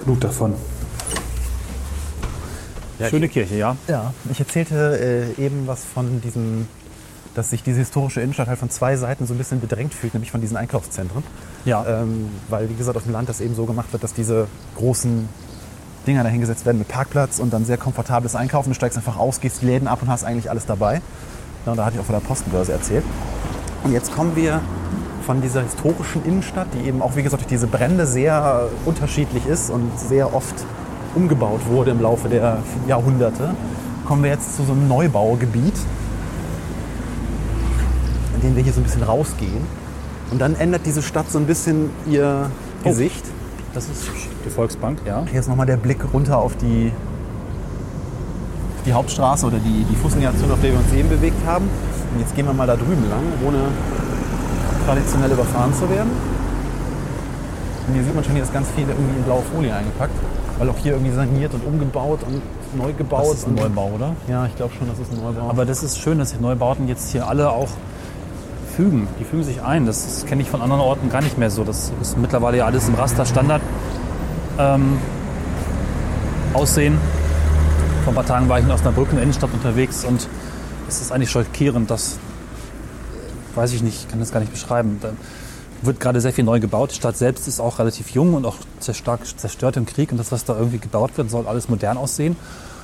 Genug 0.02 0.20
davon. 0.22 0.54
Schöne 3.10 3.28
Kirche, 3.28 3.56
ja. 3.56 3.76
Ja, 3.86 4.14
ich 4.30 4.40
erzählte 4.40 5.34
äh, 5.38 5.44
eben 5.44 5.66
was 5.66 5.84
von 5.84 6.22
diesem, 6.22 6.66
dass 7.34 7.50
sich 7.50 7.62
diese 7.62 7.80
historische 7.80 8.22
Innenstadt 8.22 8.48
halt 8.48 8.58
von 8.58 8.70
zwei 8.70 8.96
Seiten 8.96 9.26
so 9.26 9.34
ein 9.34 9.38
bisschen 9.38 9.60
bedrängt 9.60 9.92
fühlt, 9.92 10.14
nämlich 10.14 10.30
von 10.30 10.40
diesen 10.40 10.56
Einkaufszentren. 10.56 11.22
Ja. 11.66 11.84
Ähm, 11.86 12.30
weil, 12.48 12.70
wie 12.70 12.74
gesagt, 12.74 12.96
auf 12.96 13.02
dem 13.02 13.12
Land 13.12 13.28
das 13.28 13.42
eben 13.42 13.54
so 13.54 13.66
gemacht 13.66 13.92
wird, 13.92 14.02
dass 14.02 14.14
diese 14.14 14.48
großen 14.76 15.28
Dinger 16.06 16.22
da 16.22 16.28
hingesetzt 16.28 16.64
werden 16.66 16.78
mit 16.78 16.88
Parkplatz 16.88 17.38
und 17.38 17.52
dann 17.52 17.64
sehr 17.64 17.76
komfortables 17.76 18.34
Einkaufen. 18.34 18.70
Du 18.70 18.74
steigst 18.74 18.96
einfach 18.96 19.16
aus, 19.16 19.40
gehst 19.40 19.62
die 19.62 19.66
Läden 19.66 19.88
ab 19.88 20.00
und 20.02 20.08
hast 20.08 20.24
eigentlich 20.24 20.50
alles 20.50 20.66
dabei. 20.66 21.00
Ja, 21.66 21.74
da 21.74 21.84
hatte 21.84 21.96
ich 21.96 22.00
auch 22.00 22.06
von 22.06 22.14
der 22.14 22.26
Postenbörse 22.26 22.72
erzählt. 22.72 23.04
Und 23.84 23.92
jetzt 23.92 24.14
kommen 24.14 24.34
wir 24.34 24.60
von 25.26 25.42
dieser 25.42 25.62
historischen 25.62 26.24
Innenstadt, 26.24 26.68
die 26.72 26.86
eben 26.88 27.02
auch, 27.02 27.16
wie 27.16 27.22
gesagt, 27.22 27.42
durch 27.42 27.48
diese 27.48 27.66
Brände 27.66 28.06
sehr 28.06 28.68
unterschiedlich 28.86 29.44
ist 29.46 29.68
und 29.70 29.98
sehr 29.98 30.34
oft 30.34 30.54
umgebaut 31.14 31.60
wurde 31.66 31.90
im 31.90 32.00
Laufe 32.00 32.28
der 32.28 32.58
Jahrhunderte, 32.86 33.54
kommen 34.06 34.22
wir 34.22 34.30
jetzt 34.30 34.56
zu 34.56 34.64
so 34.64 34.72
einem 34.72 34.88
Neubaugebiet, 34.88 35.74
in 38.36 38.40
dem 38.40 38.56
wir 38.56 38.62
hier 38.62 38.72
so 38.72 38.80
ein 38.80 38.84
bisschen 38.84 39.02
rausgehen. 39.02 39.66
Und 40.30 40.40
dann 40.40 40.54
ändert 40.54 40.86
diese 40.86 41.02
Stadt 41.02 41.30
so 41.30 41.38
ein 41.38 41.46
bisschen 41.46 41.90
ihr 42.06 42.50
Gesicht. 42.84 43.24
Das 43.78 43.86
ist 43.86 44.10
die 44.44 44.50
Volksbank, 44.50 44.98
ja. 45.06 45.22
Hier 45.30 45.38
ist 45.38 45.48
nochmal 45.48 45.66
der 45.66 45.76
Blick 45.76 46.00
runter 46.12 46.36
auf 46.36 46.56
die, 46.56 46.90
die 48.84 48.92
Hauptstraße 48.92 49.46
oder 49.46 49.58
die, 49.58 49.84
die 49.88 49.94
Fußgängerzone, 49.94 50.52
auf 50.52 50.60
der 50.60 50.72
wir 50.72 50.80
uns 50.80 50.92
eben 50.92 51.08
bewegt 51.08 51.46
haben. 51.46 51.70
Und 52.12 52.18
jetzt 52.18 52.34
gehen 52.34 52.46
wir 52.46 52.52
mal 52.52 52.66
da 52.66 52.74
drüben 52.74 53.08
lang, 53.08 53.22
ohne 53.46 53.58
traditionell 54.84 55.30
überfahren 55.30 55.72
zu 55.72 55.88
werden. 55.88 56.10
Und 57.86 57.94
hier 57.94 58.02
sieht 58.02 58.16
man 58.16 58.24
schon, 58.24 58.32
hier 58.32 58.42
ist 58.42 58.52
ganz 58.52 58.68
viel 58.70 58.88
irgendwie 58.88 59.16
in 59.16 59.22
blaue 59.22 59.42
Folie 59.54 59.72
eingepackt, 59.72 60.14
weil 60.58 60.68
auch 60.70 60.78
hier 60.78 60.94
irgendwie 60.94 61.12
saniert 61.12 61.54
und 61.54 61.64
umgebaut 61.64 62.18
und 62.26 62.42
neu 62.76 62.92
gebaut. 62.94 63.30
Das 63.30 63.38
ist 63.38 63.46
ein 63.46 63.54
Neubau, 63.54 63.92
oder? 63.94 64.16
Ja, 64.26 64.46
ich 64.46 64.56
glaube 64.56 64.74
schon, 64.76 64.88
das 64.88 64.98
ist 64.98 65.12
ein 65.12 65.22
Neubau. 65.22 65.50
Aber 65.50 65.64
das 65.64 65.84
ist 65.84 66.00
schön, 66.00 66.18
dass 66.18 66.32
die 66.32 66.42
Neubauten 66.42 66.88
jetzt 66.88 67.12
hier 67.12 67.28
alle 67.28 67.52
auch 67.52 67.68
fügen. 68.78 69.08
Die 69.18 69.24
fügen 69.24 69.42
sich 69.42 69.60
ein. 69.60 69.86
Das, 69.86 70.04
das 70.04 70.24
kenne 70.24 70.40
ich 70.40 70.48
von 70.48 70.62
anderen 70.62 70.80
Orten 70.80 71.10
gar 71.10 71.20
nicht 71.20 71.36
mehr 71.36 71.50
so. 71.50 71.64
Das 71.64 71.90
ist 72.00 72.16
mittlerweile 72.16 72.58
ja 72.58 72.66
alles 72.66 72.86
im 72.86 72.94
Raster-Standard 72.94 73.60
ähm, 74.56 74.98
aussehen. 76.54 76.96
Vor 78.04 78.12
ein 78.12 78.14
paar 78.14 78.24
Tagen 78.24 78.48
war 78.48 78.60
ich 78.60 78.64
in 78.64 78.70
Osnabrück 78.70 79.08
in 79.10 79.16
der 79.16 79.24
Innenstadt 79.24 79.52
unterwegs 79.52 80.04
und 80.04 80.28
es 80.86 81.00
ist 81.00 81.10
eigentlich 81.10 81.32
schockierend, 81.32 81.90
dass, 81.90 82.18
weiß 83.56 83.72
ich 83.72 83.82
nicht, 83.82 84.04
ich 84.04 84.08
kann 84.08 84.20
das 84.20 84.30
gar 84.30 84.38
nicht 84.38 84.52
beschreiben. 84.52 84.98
Da 85.00 85.10
wird 85.82 85.98
gerade 85.98 86.20
sehr 86.20 86.32
viel 86.32 86.44
neu 86.44 86.60
gebaut. 86.60 86.92
Die 86.92 86.96
Stadt 86.96 87.16
selbst 87.16 87.48
ist 87.48 87.58
auch 87.58 87.80
relativ 87.80 88.10
jung 88.10 88.34
und 88.34 88.46
auch 88.46 88.58
sehr 88.78 88.94
stark 88.94 89.26
zerstört 89.26 89.76
im 89.76 89.86
Krieg. 89.86 90.12
Und 90.12 90.18
das, 90.18 90.30
was 90.30 90.44
da 90.44 90.56
irgendwie 90.56 90.78
gebaut 90.78 91.10
wird, 91.16 91.30
soll 91.30 91.48
alles 91.48 91.68
modern 91.68 91.96
aussehen. 91.96 92.36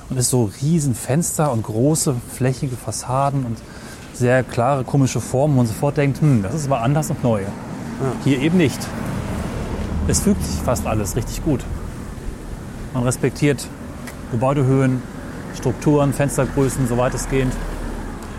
Und 0.09 0.17
ist 0.17 0.29
so 0.29 0.51
riesen 0.61 0.93
Fenster 0.93 1.53
und 1.53 1.63
große, 1.63 2.15
flächige 2.35 2.75
Fassaden 2.75 3.45
und 3.45 3.57
sehr 4.15 4.43
klare, 4.43 4.83
komische 4.83 5.19
Formen. 5.21 5.55
wo 5.55 5.57
man 5.59 5.67
sofort 5.67 5.97
denkt, 5.97 6.21
hm, 6.21 6.41
das 6.43 6.53
ist 6.53 6.65
aber 6.67 6.81
anders 6.81 7.09
und 7.09 7.23
neu. 7.23 7.41
Hier 8.23 8.39
eben 8.41 8.57
nicht. 8.57 8.79
Es 10.07 10.21
fügt 10.21 10.43
sich 10.43 10.61
fast 10.61 10.85
alles 10.85 11.15
richtig 11.15 11.43
gut. 11.43 11.63
Man 12.93 13.03
respektiert 13.03 13.67
Gebäudehöhen, 14.31 15.01
Strukturen, 15.57 16.13
Fenstergrößen, 16.13 16.87
so 16.87 16.97
weitestgehend. 16.97 17.53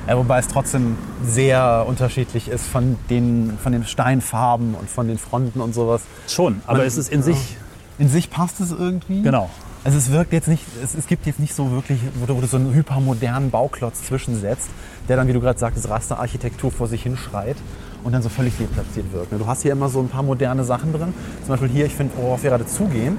Ja, 0.07 0.17
wobei 0.17 0.39
es 0.39 0.47
trotzdem 0.47 0.97
sehr 1.25 1.85
unterschiedlich 1.89 2.49
ist 2.49 2.65
von 2.67 2.97
den, 3.11 3.59
von 3.63 3.73
den 3.73 3.85
Steinfarben 3.85 4.75
und 4.75 4.89
von 4.89 5.09
den 5.09 5.19
Fronten 5.19 5.61
und 5.61 5.75
sowas. 5.75 6.03
Schon, 6.29 6.61
aber 6.67 6.79
Man- 6.79 6.87
es 6.87 6.97
ist 6.97 7.11
in 7.13 7.23
sich, 7.23 7.57
In 7.99 8.09
sich 8.09 8.31
passt 8.31 8.61
es 8.61 8.71
irgendwie. 8.71 9.23
genau. 9.23 9.51
Also 9.87 9.99
es 9.99 10.11
wirkt 10.11 10.33
jetzt 10.33 10.49
nicht, 10.49 10.65
es, 10.83 10.97
es 10.97 11.07
gibt 11.07 11.27
jetzt 11.27 11.39
nicht 11.39 11.55
so 11.55 11.71
wirklich, 11.71 12.01
wo 12.19 12.27
du, 12.27 12.37
wo 12.37 12.41
du 12.41 12.49
so 12.49 12.57
einen 12.57 12.75
hypermodernen 12.75 13.53
Bauklotz 13.53 14.03
zwischensetzt, 14.03 14.69
der 15.09 15.17
dann, 15.17 15.29
wie 15.29 15.33
du 15.33 15.41
gerade 15.41 15.61
sagtest, 15.61 15.89
Rasterarchitektur 15.89 16.73
vor 16.73 16.89
sich 16.89 17.05
hinschreit 17.05 17.55
und 18.03 18.11
dann 18.13 18.21
so 18.21 18.29
völlig 18.29 18.59
deplatziert 18.59 19.13
wirkt. 19.13 19.31
ne? 19.31 19.39
Du 19.39 19.47
hast 19.47 19.63
hier 19.63 19.71
immer 19.71 19.89
so 19.89 20.01
ein 20.01 20.09
paar 20.09 20.25
moderne 20.25 20.65
Sachen 20.65 20.93
drin. 20.93 21.15
Zum 21.43 21.51
Beispiel 21.51 21.69
hier, 21.69 21.87
ich 21.87 21.95
finde, 21.95 22.15
worauf 22.17 22.43
wir 22.43 22.51
gerade 22.51 22.67
zugehen, 22.67 23.17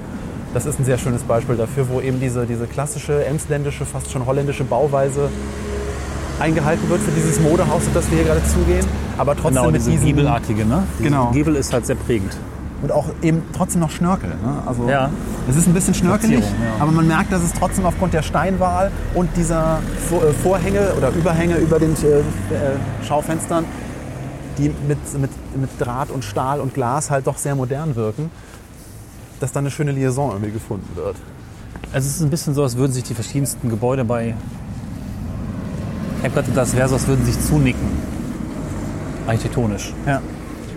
das 0.52 0.66
ist 0.66 0.78
ein 0.78 0.84
sehr 0.84 0.98
schönes 0.98 1.22
Beispiel 1.22 1.56
dafür, 1.56 1.88
wo 1.88 2.02
eben 2.02 2.20
diese, 2.20 2.44
diese 2.44 2.66
klassische, 2.66 3.24
emsländische, 3.24 3.86
fast 3.86 4.10
schon 4.10 4.26
holländische 4.26 4.64
Bauweise 4.64 5.30
eingehalten 6.38 6.86
wird 6.90 7.00
für 7.00 7.12
dieses 7.12 7.40
Modehaus, 7.40 7.86
auf 7.86 7.94
das 7.94 8.10
wir 8.10 8.18
hier 8.18 8.26
gerade 8.26 8.44
zugehen. 8.44 8.84
Aber 9.16 9.34
trotzdem 9.34 9.54
Genau, 9.54 9.66
mit 9.70 9.76
diese 9.76 9.92
diesem, 9.92 10.04
Giebelartige, 10.04 10.66
ne? 10.66 10.82
Genau. 11.00 11.30
Giebel 11.30 11.56
ist 11.56 11.72
halt 11.72 11.86
sehr 11.86 11.96
prägend. 11.96 12.36
Und 12.82 12.92
auch 12.92 13.06
eben 13.22 13.42
trotzdem 13.52 13.80
noch 13.80 13.90
Schnörkel. 13.90 14.30
Ne? 14.30 14.62
Also 14.66 14.88
Ja. 14.88 15.10
es 15.48 15.56
ist 15.56 15.66
ein 15.66 15.74
bisschen 15.74 15.94
schnörkelig, 15.94 16.40
ja. 16.40 16.82
aber 16.82 16.92
man 16.92 17.06
merkt, 17.06 17.32
dass 17.32 17.42
es 17.42 17.52
trotzdem 17.52 17.86
aufgrund 17.86 18.14
der 18.14 18.22
Steinwahl 18.22 18.90
und 19.14 19.28
dieser 19.36 19.80
äh, 20.10 20.32
Vorhänge 20.42 20.92
oder 20.96 21.10
Überhänge 21.10 21.56
über 21.56 21.78
den 21.78 21.94
äh, 21.94 22.18
äh, 22.18 22.24
Schaufenstern, 23.06 23.64
die 24.58 24.70
mit, 24.86 24.98
mit, 25.18 25.30
mit 25.56 25.70
Draht 25.78 26.10
und 26.10 26.24
Stahl 26.24 26.60
und 26.60 26.74
Glas 26.74 27.10
halt 27.10 27.26
doch 27.26 27.36
sehr 27.38 27.54
modern 27.54 27.96
wirken, 27.96 28.30
dass 29.40 29.52
da 29.52 29.60
eine 29.60 29.70
schöne 29.70 29.92
Liaison 29.92 30.30
irgendwie 30.32 30.52
gefunden 30.52 30.88
wird. 30.94 31.16
Also 31.92 32.06
es 32.08 32.16
ist 32.16 32.22
ein 32.22 32.30
bisschen 32.30 32.54
so, 32.54 32.62
als 32.62 32.76
würden 32.76 32.92
sich 32.92 33.04
die 33.04 33.14
verschiedensten 33.14 33.70
Gebäude 33.70 34.04
bei 34.04 34.34
Eckert 36.22 36.48
und 36.48 36.56
das 36.56 36.74
wäre 36.76 36.88
so, 36.88 36.96
als 36.96 37.06
würden 37.06 37.24
sich 37.24 37.40
zunicken. 37.40 37.86
Architektonisch. 39.26 39.92
Ja. 40.06 40.20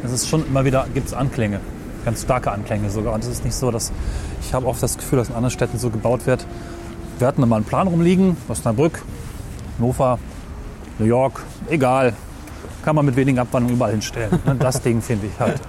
Es 0.03 0.11
ist 0.11 0.27
schon 0.29 0.45
immer 0.45 0.65
wieder, 0.65 0.85
gibt 0.93 1.07
es 1.07 1.13
Anklänge. 1.13 1.59
Ganz 2.05 2.23
starke 2.23 2.51
Anklänge 2.51 2.89
sogar. 2.89 3.13
Und 3.13 3.23
es 3.23 3.29
ist 3.29 3.45
nicht 3.45 3.55
so, 3.55 3.71
dass 3.71 3.91
ich 4.41 4.53
habe 4.53 4.65
oft 4.65 4.81
das 4.81 4.97
Gefühl, 4.97 5.19
dass 5.19 5.29
in 5.29 5.35
anderen 5.35 5.51
Städten 5.51 5.77
so 5.77 5.89
gebaut 5.89 6.25
wird. 6.25 6.45
Wir 7.19 7.27
hatten 7.27 7.47
mal 7.47 7.55
einen 7.57 7.65
Plan 7.65 7.87
rumliegen, 7.87 8.37
Osnabrück, 8.47 9.03
Hannover, 9.77 10.17
New 10.97 11.05
York, 11.05 11.43
egal. 11.69 12.13
Kann 12.83 12.95
man 12.95 13.05
mit 13.05 13.15
wenigen 13.15 13.37
Abwandlungen 13.37 13.75
überall 13.75 13.91
hinstellen. 13.91 14.39
Ne, 14.45 14.55
Das 14.55 14.81
Ding 14.81 15.01
finde 15.01 15.27
ich 15.27 15.39
halt. 15.39 15.61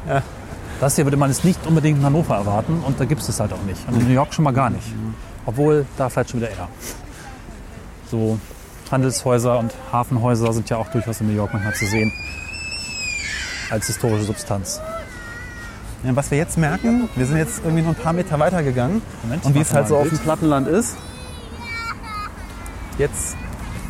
Das 0.81 0.97
hier 0.97 1.05
würde 1.05 1.17
man 1.17 1.31
jetzt 1.31 1.45
nicht 1.45 1.65
unbedingt 1.67 1.99
in 1.99 2.05
Hannover 2.05 2.37
erwarten 2.37 2.83
und 2.87 2.99
da 2.99 3.05
gibt 3.05 3.21
es 3.21 3.29
es 3.29 3.39
halt 3.39 3.53
auch 3.53 3.63
nicht. 3.67 3.87
Und 3.87 4.01
in 4.01 4.09
New 4.09 4.15
York 4.15 4.33
schon 4.33 4.45
mal 4.45 4.53
gar 4.53 4.71
nicht. 4.71 4.87
Obwohl 5.45 5.85
da 5.99 6.09
vielleicht 6.09 6.31
schon 6.31 6.41
wieder 6.41 6.51
eher. 6.51 6.69
So 8.11 8.39
Handelshäuser 8.91 9.59
und 9.59 9.73
Hafenhäuser 9.93 10.53
sind 10.53 10.69
ja 10.71 10.79
auch 10.79 10.89
durchaus 10.89 11.21
in 11.21 11.29
New 11.29 11.35
York 11.37 11.53
manchmal 11.53 11.75
zu 11.75 11.87
sehen. 11.87 12.13
Als 13.71 13.87
historische 13.87 14.25
Substanz. 14.25 14.81
Ja, 16.05 16.17
was 16.17 16.31
wir 16.33 16.39
jetzt 16.39 16.59
merken, 16.59 17.09
wir 17.15 17.27
sind 17.27 17.37
jetzt 17.37 17.61
irgendwie 17.65 17.83
nur 17.83 17.93
ein 17.93 18.03
paar 18.03 18.13
Meter 18.13 18.39
weiter 18.41 18.63
gegangen 18.63 19.03
Moment, 19.23 19.45
und 19.45 19.55
wie 19.55 19.61
es 19.61 19.73
halt 19.73 19.87
so 19.87 19.97
auf 19.97 20.09
dem. 20.09 20.19
Plattenland 20.19 20.67
ist, 20.67 20.97
jetzt 22.99 23.37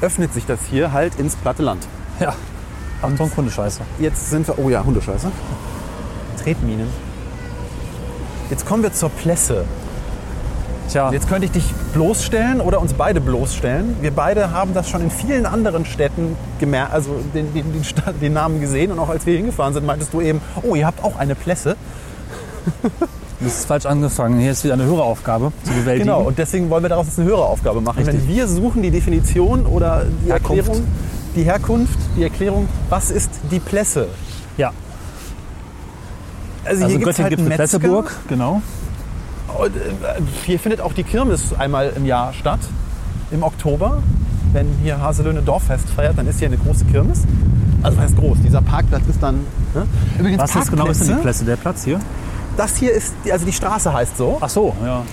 öffnet 0.03 0.35
sich 0.35 0.45
das 0.45 0.61
hier 0.69 0.93
halt 0.93 1.19
ins 1.19 1.37
platte 1.37 1.63
Land. 1.63 1.87
Ja. 2.21 2.35
Achtung, 3.01 3.31
Kundescheiße. 3.31 3.81
Jetzt 3.99 4.31
sind 4.31 4.47
wir, 4.47 4.59
oh 4.59 4.69
ja, 4.69 4.85
Hundescheiße. 4.85 5.31
Tretminen. 6.43 6.89
Jetzt 8.51 8.67
kommen 8.67 8.83
wir 8.83 8.93
zur 8.93 9.09
Plesse. 9.09 9.65
Tja, 10.89 11.11
Jetzt 11.11 11.29
könnte 11.29 11.47
ich 11.47 11.53
dich 11.53 11.65
bloßstellen 11.95 12.61
oder 12.61 12.81
uns 12.81 12.93
beide 12.93 13.21
bloßstellen. 13.21 13.97
Wir 14.03 14.11
beide 14.11 14.51
haben 14.51 14.75
das 14.75 14.91
schon 14.91 15.01
in 15.01 15.11
vielen 15.11 15.47
anderen 15.47 15.87
Städten 15.87 16.37
gemerkt, 16.61 16.93
also 16.93 17.17
den, 17.35 17.55
den, 17.55 17.73
den, 17.73 17.83
den 18.21 18.33
Namen 18.33 18.61
gesehen. 18.61 18.93
Und 18.93 18.99
auch 18.99 19.09
als 19.09 19.25
wir 19.25 19.37
hingefahren 19.37 19.73
sind, 19.73 19.87
meintest 19.87 20.13
du 20.13 20.21
eben, 20.21 20.43
oh, 20.63 20.75
ihr 20.75 20.87
habt 20.87 21.03
auch 21.03 21.17
eine 21.17 21.35
Plesse. 21.35 21.77
das 23.41 23.59
ist 23.59 23.65
falsch 23.67 23.87
angefangen. 23.87 24.39
Hier 24.39 24.53
ist 24.53 24.65
wieder 24.65 24.75
eine 24.75 24.85
höhere 24.85 25.03
Aufgabe 25.03 25.53
zu 25.65 25.73
bewältigen. 25.73 26.07
Genau, 26.09 26.23
und 26.23 26.39
deswegen 26.39 26.71
wollen 26.71 26.83
wir 26.83 26.89
daraus 26.89 27.07
jetzt 27.07 27.19
eine 27.19 27.29
höhere 27.29 27.45
Aufgabe 27.45 27.81
machen. 27.81 27.99
Richtig. 28.03 28.29
Wenn 28.29 28.29
wir 28.29 28.49
suchen 28.49 28.83
die 28.83 28.91
Definition 28.91 29.67
oder 29.67 30.05
die 30.25 30.31
Herkunft. 30.31 30.59
Erklärung, 30.69 30.87
die 31.37 31.43
Herkunft, 31.45 31.99
die 32.17 32.23
Erklärung, 32.23 32.69
was 32.89 33.11
ist 33.11 33.31
die 33.51 33.59
Plesse? 33.61 34.09
Ja, 34.57 34.73
Also, 36.65 36.85
also 36.85 36.87
hier 36.87 36.99
gibt's 36.99 37.17
Göttingen 37.17 37.31
halt 37.31 37.37
gibt 37.39 37.51
es. 37.51 37.57
Plätzeburg. 37.57 38.13
Genau. 38.29 38.63
Und, 39.59 39.77
äh, 39.77 39.81
hier 40.47 40.59
findet 40.59 40.81
auch 40.81 40.93
die 40.93 41.03
Kirmes 41.05 41.53
einmal 41.59 41.93
im 41.97 42.07
Jahr 42.07 42.33
statt, 42.33 42.61
im 43.31 43.43
Oktober. 43.43 44.03
Wenn 44.53 44.67
hier 44.83 45.01
Haselöhne 45.01 45.41
Dorffest 45.43 45.89
feiert, 45.91 46.19
dann 46.19 46.27
ist 46.27 46.39
hier 46.39 46.49
eine 46.49 46.59
große 46.59 46.85
Kirmes. 46.85 47.23
Also 47.83 47.99
heißt 47.99 48.17
groß, 48.17 48.39
dieser 48.45 48.61
Parkplatz 48.63 49.03
ist 49.09 49.23
dann... 49.23 49.37
Ne? 49.75 49.87
Übrigens 50.19 50.43
Was 50.43 50.55
jetzt 50.55 50.71
genau 50.71 50.87
ist 50.87 51.01
denn 51.01 51.17
die 51.17 51.23
Plätze? 51.23 51.45
Der 51.45 51.57
Platz 51.57 51.85
hier? 51.85 51.99
Das 52.57 52.77
hier 52.77 52.93
ist, 52.93 53.15
also 53.31 53.45
die 53.47 53.53
Straße 53.53 53.93
heißt 53.93 54.17
so. 54.17 54.39
Ach 54.41 54.49
so, 54.49 54.75
ja. 54.85 55.05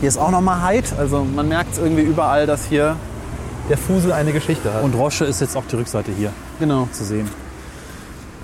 Hier 0.00 0.08
ist 0.08 0.16
auch 0.16 0.30
nochmal 0.30 0.62
Heid. 0.62 0.92
Also 0.98 1.24
man 1.24 1.48
merkt 1.48 1.78
irgendwie 1.78 2.02
überall, 2.02 2.46
dass 2.46 2.66
hier 2.66 2.96
der 3.68 3.78
Fusel 3.78 4.12
eine 4.12 4.32
Geschichte 4.32 4.72
hat. 4.72 4.82
Und 4.82 4.94
Rosche 4.94 5.24
ist 5.24 5.40
jetzt 5.40 5.56
auch 5.56 5.64
die 5.70 5.76
Rückseite 5.76 6.10
hier 6.12 6.32
genau. 6.58 6.88
zu 6.92 7.04
sehen. 7.04 7.28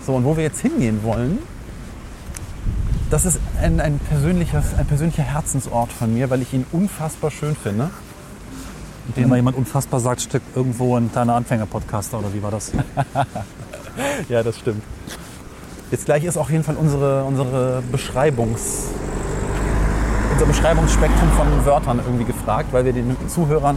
So, 0.04 0.14
und 0.14 0.24
wo 0.24 0.36
wir 0.36 0.44
jetzt 0.44 0.60
hingehen 0.60 1.02
wollen, 1.02 1.38
das 3.10 3.24
ist 3.24 3.40
ein, 3.60 3.80
ein, 3.80 3.98
persönliches, 3.98 4.74
ein 4.76 4.86
persönlicher 4.86 5.22
Herzensort 5.22 5.92
von 5.92 6.12
mir, 6.12 6.30
weil 6.30 6.42
ich 6.42 6.52
ihn 6.52 6.66
unfassbar 6.72 7.30
schön 7.30 7.56
finde. 7.56 7.90
Wenn 9.14 9.28
mal 9.28 9.36
jemand 9.36 9.56
unfassbar 9.56 10.00
sagt, 10.00 10.20
steckt 10.20 10.56
irgendwo 10.56 10.96
ein 10.96 11.10
kleiner 11.12 11.34
Anfänger-Podcaster 11.34 12.18
oder 12.18 12.34
wie 12.34 12.42
war 12.42 12.50
das? 12.50 12.72
Ja, 14.28 14.42
das 14.42 14.58
stimmt. 14.58 14.82
Jetzt 15.90 16.04
gleich 16.06 16.24
ist 16.24 16.36
auf 16.36 16.50
jeden 16.50 16.64
Fall 16.64 16.76
unsere, 16.76 17.22
unsere 17.24 17.82
Beschreibungs, 17.92 18.88
unser 20.32 20.46
Beschreibungsspektrum 20.46 21.28
von 21.32 21.64
Wörtern 21.64 22.00
irgendwie 22.04 22.24
gefragt, 22.24 22.68
weil 22.72 22.84
wir 22.84 22.92
den 22.92 23.16
Zuhörern, 23.28 23.76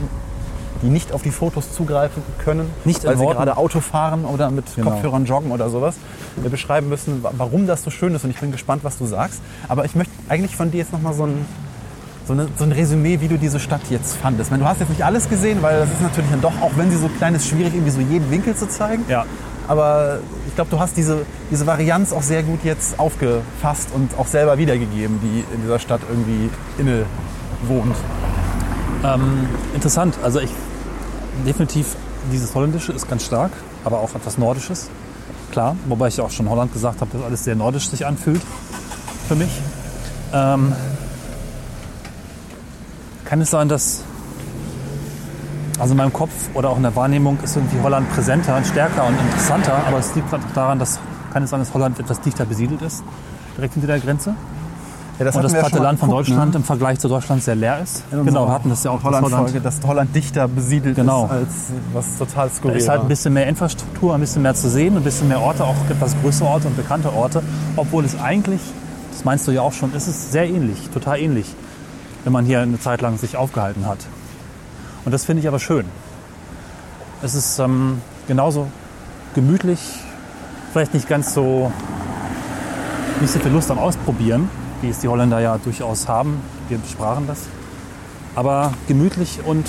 die 0.82 0.88
nicht 0.88 1.12
auf 1.14 1.22
die 1.22 1.30
Fotos 1.32 1.72
zugreifen 1.74 2.24
können, 2.43 2.70
Nicht 2.86 3.03
weil 3.05 3.16
sie 3.18 3.24
Worten. 3.24 3.38
gerade 3.38 3.57
Auto 3.57 3.80
fahren 3.80 4.26
oder 4.26 4.49
mit 4.49 4.66
Genau. 4.76 4.89
Kopfhörern 4.91 5.26
joggen 5.26 5.51
oder 5.51 5.70
sowas, 5.70 5.95
wir 6.38 6.49
beschreiben 6.49 6.89
müssen, 6.89 7.22
wa- 7.22 7.32
warum 7.38 7.68
das 7.68 7.84
so 7.84 7.91
schön 7.91 8.16
ist. 8.16 8.24
Und 8.24 8.32
ich 8.32 8.39
bin 8.39 8.51
gespannt, 8.51 8.84
was 8.84 8.97
du 8.97 9.05
sagst. 9.05 9.41
Aber 9.68 9.86
ich 9.86 9.93
möchte 9.95 10.14
eigentlich 10.30 10.55
von 10.55 10.72
dir 10.72 10.78
jetzt 10.80 10.91
nochmal 10.93 11.14
so 11.14 11.26
ein, 11.26 11.45
so, 12.26 12.34
eine, 12.34 12.47
so 12.57 12.64
ein 12.64 12.72
Resümee, 12.72 13.20
wie 13.22 13.28
du 13.28 13.38
diese 13.38 13.60
Stadt 13.60 13.82
jetzt 13.89 14.16
fandest. 14.16 14.51
Meine, 14.51 14.64
du 14.64 14.70
hast 14.70 14.80
jetzt 14.80 14.89
nicht 14.89 15.03
alles 15.03 15.30
gesehen, 15.30 15.60
weil 15.62 15.80
das 15.82 15.89
ist 15.91 16.01
natürlich 16.01 16.30
dann 16.32 16.41
doch, 16.41 16.53
auch 16.62 16.72
wenn 16.76 16.89
sie 16.89 16.97
so 16.97 17.10
klein 17.18 17.36
ist, 17.36 17.47
schwierig, 17.47 17.74
irgendwie 17.74 17.91
so 17.91 18.01
jeden 18.01 18.30
Winkel 18.32 18.55
zu 18.55 18.68
zeigen. 18.68 19.03
Ja. 19.10 19.26
Aber 19.68 20.20
glaube, 20.60 20.72
du 20.72 20.80
hast 20.82 20.97
diese, 20.97 21.26
diese 21.49 21.66
Varianz 21.66 22.12
auch 22.12 22.22
sehr 22.22 22.43
gut 22.43 22.66
jetzt 22.66 22.99
aufgefasst 22.99 23.91
und 23.95 24.18
auch 24.18 24.28
selber 24.28 24.57
wiedergegeben, 24.57 25.18
die 25.22 25.45
in 25.55 25.62
dieser 25.62 25.80
Stadt 25.80 26.01
irgendwie 26.10 26.49
inne 26.78 27.05
wohnt. 27.66 27.95
Ähm, 29.05 29.47
interessant. 29.74 30.18
Also 30.22 30.41
ich 30.41 30.49
definitiv 31.45 31.95
dieses 32.34 32.53
Holländische 32.55 32.91
ist 32.91 33.07
ganz 33.07 33.24
stark, 33.24 33.53
aber 33.86 34.01
auch 34.01 34.14
etwas 34.16 34.38
Nordisches. 34.38 34.89
Klar, 35.53 35.78
wobei 35.88 36.10
ich 36.10 36.20
auch 36.20 36.30
schon 36.30 36.49
Holland 36.49 36.74
gesagt 36.74 36.99
habe, 36.99 37.10
dass 37.14 37.24
alles 37.24 37.45
sehr 37.45 37.55
nordisch 37.55 37.88
sich 37.88 38.05
anfühlt 38.05 38.41
für 39.30 39.36
mich. 39.36 39.62
Ähm, 40.34 40.74
kann 43.24 43.39
es 43.39 43.49
sein, 43.49 43.70
dass 43.70 44.03
also 45.80 45.94
in 45.94 45.98
meinem 45.98 46.14
Kopf 46.14 46.32
oder 46.54 46.70
auch 46.70 46.78
in 46.78 46.84
der 46.84 46.96
Wahrnehmung 46.96 47.38
ist 47.44 47.56
irgendwie 47.56 47.80
Holland 47.82 48.10
präsenter 48.12 48.58
und 48.58 48.66
stärker 48.66 49.06
und 49.08 49.20
interessanter, 49.20 49.74
aber 49.88 50.00
es 50.00 50.14
liegt 50.16 50.34
einfach 50.34 50.52
daran, 50.54 50.80
dass 50.80 51.00
kann 51.32 51.44
es 51.44 51.50
sein, 51.50 51.60
dass 51.60 51.74
Holland 51.74 52.00
etwas 52.00 52.22
dichter 52.22 52.46
besiedelt 52.46 52.82
ist, 52.82 53.04
direkt 53.56 53.74
hinter 53.74 53.88
der 53.88 54.00
Grenze. 54.00 54.36
Ja, 55.20 55.26
das 55.26 55.36
und 55.36 55.44
das 55.44 55.54
platte 55.54 55.80
Land 55.80 56.00
von 56.00 56.10
Deutschland 56.10 56.54
ne? 56.54 56.60
im 56.60 56.64
Vergleich 56.64 56.98
zu 57.00 57.10
Deutschland 57.10 57.44
sehr 57.44 57.56
leer 57.56 57.82
ist. 57.84 58.06
In 58.10 58.24
Genau, 58.24 58.48
wir 58.48 58.54
hatten 58.54 58.70
das 58.70 58.86
ja 58.86 58.92
auch 58.92 59.04
Holland 59.04 59.26
Holland-Folge, 59.26 59.60
dass 59.60 59.82
Holland 59.86 60.16
dichter 60.16 60.48
besiedelt 60.48 60.96
Genau. 60.96 61.26
ist 61.26 61.32
als 61.32 61.50
was 61.94 62.18
total 62.18 62.50
skurril 62.50 62.78
ist 62.78 62.88
halt 62.88 63.02
ein 63.02 63.10
bisschen 63.10 63.34
mehr 63.34 63.48
Infrastruktur, 63.48 64.14
ein 64.14 64.22
bisschen 64.22 64.44
mehr 64.44 64.56
zu 64.56 64.70
sehen, 64.70 64.96
ein 64.96 65.04
bisschen 65.04 65.28
mehr 65.28 65.42
Orte, 65.42 65.66
auch 65.66 65.76
etwas 65.90 66.16
größere 66.22 66.48
Orte 66.48 66.68
und 66.68 66.78
bekannte 66.78 67.14
Orte. 67.14 67.44
Obwohl 67.76 68.06
es 68.06 68.18
eigentlich, 68.18 68.62
das 69.12 69.26
meinst 69.26 69.46
du 69.46 69.52
ja 69.52 69.62
auch 69.62 69.74
schon, 69.74 69.94
ist 69.94 70.08
es 70.08 70.32
sehr 70.32 70.48
ähnlich, 70.48 70.90
total 70.94 71.20
ähnlich, 71.20 71.54
wenn 72.24 72.32
man 72.32 72.46
hier 72.46 72.62
eine 72.62 72.80
Zeit 72.80 73.02
lang 73.02 73.18
sich 73.18 73.36
aufgehalten 73.36 73.86
hat. 73.88 74.00
Und 75.10 75.14
das 75.14 75.26
finde 75.26 75.41
ich 75.41 75.47
aber 75.47 75.57
schön. 75.57 75.88
Es 77.24 77.34
ist 77.34 77.57
ähm, 77.57 77.99
genauso 78.28 78.68
gemütlich, 79.34 79.80
Vielleicht 80.72 80.93
nicht 80.93 81.10
ganz 81.10 81.34
so, 81.34 81.72
nicht 83.20 83.34
so 83.34 83.39
viel 83.39 83.51
Lust 83.51 83.72
am 83.72 83.80
Ausprobieren, 83.80 84.51
wie 84.84 84.89
es 84.89 84.99
die 84.99 85.07
Holländer 85.07 85.39
ja 85.39 85.57
durchaus 85.57 86.07
haben. 86.07 86.39
Wir 86.68 86.78
besprachen 86.78 87.26
das. 87.26 87.39
Aber 88.36 88.72
gemütlich 88.88 89.39
und 89.43 89.68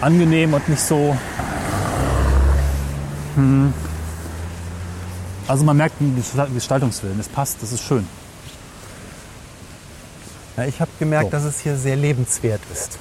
angenehm 0.00 0.54
und 0.54 0.68
nicht 0.68 0.80
so. 0.80 1.16
Hm. 3.34 3.74
Also 5.48 5.64
man 5.64 5.76
merkt 5.76 5.98
den 5.98 6.22
Gestaltungswillen. 6.54 7.18
Es 7.18 7.28
passt, 7.28 7.60
das 7.64 7.72
ist 7.72 7.82
schön. 7.82 8.06
Ja, 10.56 10.66
ich 10.66 10.80
habe 10.80 10.90
gemerkt, 11.00 11.24
So. 11.24 11.30
dass 11.32 11.42
es 11.42 11.58
hier 11.58 11.76
sehr 11.76 11.96
lebenswert 11.96 12.60
ist. 12.72 12.96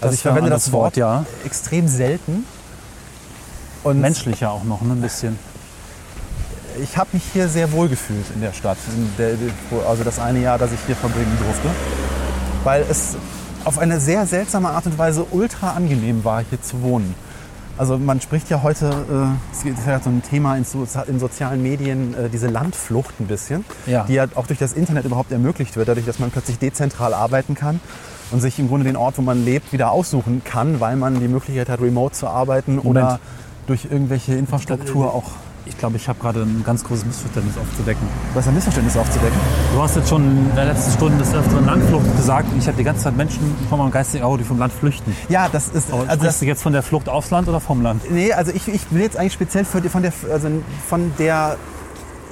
Also 0.00 0.14
ich 0.14 0.22
verwende 0.22 0.50
das 0.50 0.72
Wort, 0.72 0.82
Wort, 0.82 0.96
ja. 0.96 1.24
extrem 1.44 1.88
selten. 1.88 2.44
Und 3.82 4.00
Menschlicher 4.00 4.50
auch 4.50 4.64
noch, 4.64 4.82
ne? 4.82 4.92
ein 4.92 5.00
bisschen. 5.00 5.38
ich 6.82 6.96
habe 6.96 7.10
mich 7.12 7.22
hier 7.32 7.48
sehr 7.48 7.72
wohl 7.72 7.88
gefühlt 7.88 8.26
in 8.34 8.40
der 8.40 8.52
Stadt. 8.52 8.78
In 8.94 9.10
der, 9.18 9.36
also 9.88 10.04
das 10.04 10.18
eine 10.18 10.40
Jahr, 10.40 10.58
das 10.58 10.72
ich 10.72 10.80
hier 10.86 10.96
verbringen 10.96 11.36
durfte. 11.42 11.68
Weil 12.64 12.84
es 12.90 13.16
auf 13.64 13.78
eine 13.78 14.00
sehr 14.00 14.26
seltsame 14.26 14.70
Art 14.70 14.86
und 14.86 14.98
Weise 14.98 15.26
ultra 15.30 15.72
angenehm 15.72 16.24
war, 16.24 16.42
hier 16.48 16.60
zu 16.62 16.82
wohnen. 16.82 17.14
Also 17.78 17.96
man 17.96 18.20
spricht 18.20 18.50
ja 18.50 18.62
heute, 18.62 18.86
äh, 18.88 19.52
es 19.52 19.64
ist 19.64 19.86
ja 19.86 20.00
so 20.00 20.10
ein 20.10 20.22
Thema 20.22 20.56
in, 20.56 20.64
so, 20.64 20.86
in 21.06 21.18
sozialen 21.18 21.62
Medien, 21.62 22.14
äh, 22.14 22.28
diese 22.28 22.48
Landflucht 22.48 23.18
ein 23.20 23.26
bisschen, 23.26 23.64
Ja. 23.86 24.04
die 24.04 24.14
ja 24.14 24.26
auch 24.34 24.46
durch 24.46 24.58
das 24.58 24.74
Internet 24.74 25.06
überhaupt 25.06 25.32
ermöglicht 25.32 25.76
wird, 25.76 25.88
dadurch, 25.88 26.04
dass 26.04 26.18
man 26.18 26.30
plötzlich 26.30 26.58
dezentral 26.58 27.14
arbeiten 27.14 27.54
kann 27.54 27.80
und 28.30 28.40
sich 28.40 28.58
im 28.58 28.68
Grunde 28.68 28.84
den 28.84 28.96
Ort, 28.96 29.18
wo 29.18 29.22
man 29.22 29.44
lebt, 29.44 29.72
wieder 29.72 29.90
aussuchen 29.90 30.42
kann, 30.44 30.80
weil 30.80 30.96
man 30.96 31.20
die 31.20 31.28
Möglichkeit 31.28 31.68
hat, 31.68 31.80
remote 31.80 32.14
zu 32.14 32.26
arbeiten 32.28 32.78
oder 32.78 33.02
Moment. 33.02 33.20
durch 33.66 33.84
irgendwelche 33.90 34.34
Infrastruktur 34.34 35.12
auch 35.14 35.24
Ich 35.66 35.76
glaube, 35.78 35.96
ich 35.96 36.08
habe 36.08 36.18
gerade 36.18 36.40
ein 36.42 36.62
ganz 36.64 36.82
großes 36.84 37.04
Missverständnis 37.06 37.56
aufzudecken. 37.58 38.06
was 38.34 38.48
ein 38.48 38.54
Missverständnis 38.54 38.96
aufzudecken. 38.96 39.38
Du 39.74 39.82
hast 39.82 39.94
jetzt 39.96 40.08
schon 40.08 40.22
in 40.22 40.54
der 40.56 40.64
letzten 40.66 40.92
Stunde 40.92 41.18
des 41.18 41.34
Öfteren 41.34 41.66
Landflucht 41.66 42.16
gesagt. 42.16 42.50
und 42.52 42.58
Ich 42.58 42.66
habe 42.66 42.76
die 42.76 42.84
ganze 42.84 43.02
Zeit 43.04 43.16
Menschen 43.16 43.40
vor 43.68 43.78
meinem 43.78 43.90
geistigen 43.90 44.24
Auge, 44.24 44.38
die 44.38 44.44
vom 44.44 44.58
Land 44.58 44.72
flüchten. 44.72 45.14
Ja, 45.28 45.48
das 45.50 45.68
ist 45.68 45.92
Aber 45.92 46.00
also 46.00 46.06
sprichst 46.14 46.24
das, 46.26 46.38
du 46.40 46.44
jetzt 46.46 46.62
von 46.62 46.72
der 46.72 46.82
Flucht 46.82 47.08
aufs 47.08 47.30
Land 47.30 47.48
oder 47.48 47.60
vom 47.60 47.82
Land? 47.82 48.02
nee, 48.10 48.32
also 48.32 48.52
ich, 48.52 48.68
ich 48.68 48.80
will 48.90 49.02
jetzt 49.02 49.16
eigentlich 49.16 49.34
speziell 49.34 49.64
für 49.64 49.80
die, 49.80 49.88
von 49.88 50.02
der 50.02 50.12
also 50.32 50.48
von 50.88 51.12
der 51.18 51.56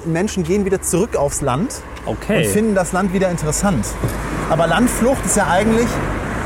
Menschen 0.05 0.43
gehen 0.43 0.65
wieder 0.65 0.81
zurück 0.81 1.15
aufs 1.15 1.41
Land 1.41 1.75
Okay. 2.05 2.45
und 2.45 2.51
finden 2.51 2.75
das 2.75 2.91
Land 2.91 3.13
wieder 3.13 3.29
interessant. 3.29 3.85
Aber 4.49 4.65
Landflucht 4.67 5.25
ist 5.25 5.37
ja 5.37 5.47
eigentlich 5.47 5.87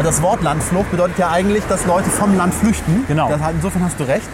das 0.01 0.21
Wort 0.21 0.41
Landflucht 0.41 0.89
bedeutet 0.89 1.19
ja 1.19 1.29
eigentlich, 1.29 1.63
dass 1.69 1.85
Leute 1.85 2.09
vom 2.09 2.35
Land 2.35 2.53
flüchten. 2.53 3.05
Genau. 3.07 3.29
Das, 3.29 3.39
insofern 3.53 3.83
hast 3.85 3.99
du 3.99 4.05
recht. 4.05 4.27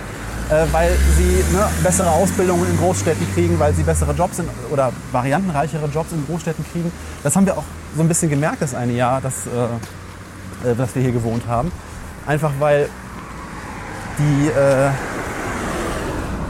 Äh, 0.49 0.65
weil 0.71 0.89
sie 1.15 1.43
ne, 1.53 1.67
bessere 1.83 2.09
Ausbildungen 2.09 2.67
in 2.71 2.77
Großstädten 2.77 3.27
kriegen, 3.35 3.59
weil 3.59 3.71
sie 3.75 3.83
bessere 3.83 4.13
Jobs 4.13 4.39
in, 4.39 4.45
oder 4.71 4.91
variantenreichere 5.11 5.87
Jobs 5.93 6.11
in 6.11 6.25
Großstädten 6.25 6.65
kriegen. 6.71 6.91
Das 7.21 7.35
haben 7.35 7.45
wir 7.45 7.55
auch 7.55 7.65
so 7.95 8.01
ein 8.01 8.07
bisschen 8.07 8.31
gemerkt 8.31 8.61
das 8.61 8.73
eine 8.73 8.93
Jahr, 8.93 9.21
dass, 9.21 9.45
äh, 9.45 10.71
äh, 10.71 10.75
dass 10.75 10.95
wir 10.95 11.03
hier 11.03 11.11
gewohnt 11.11 11.43
haben. 11.47 11.71
Einfach 12.25 12.51
weil 12.57 12.89
die, 14.17 14.49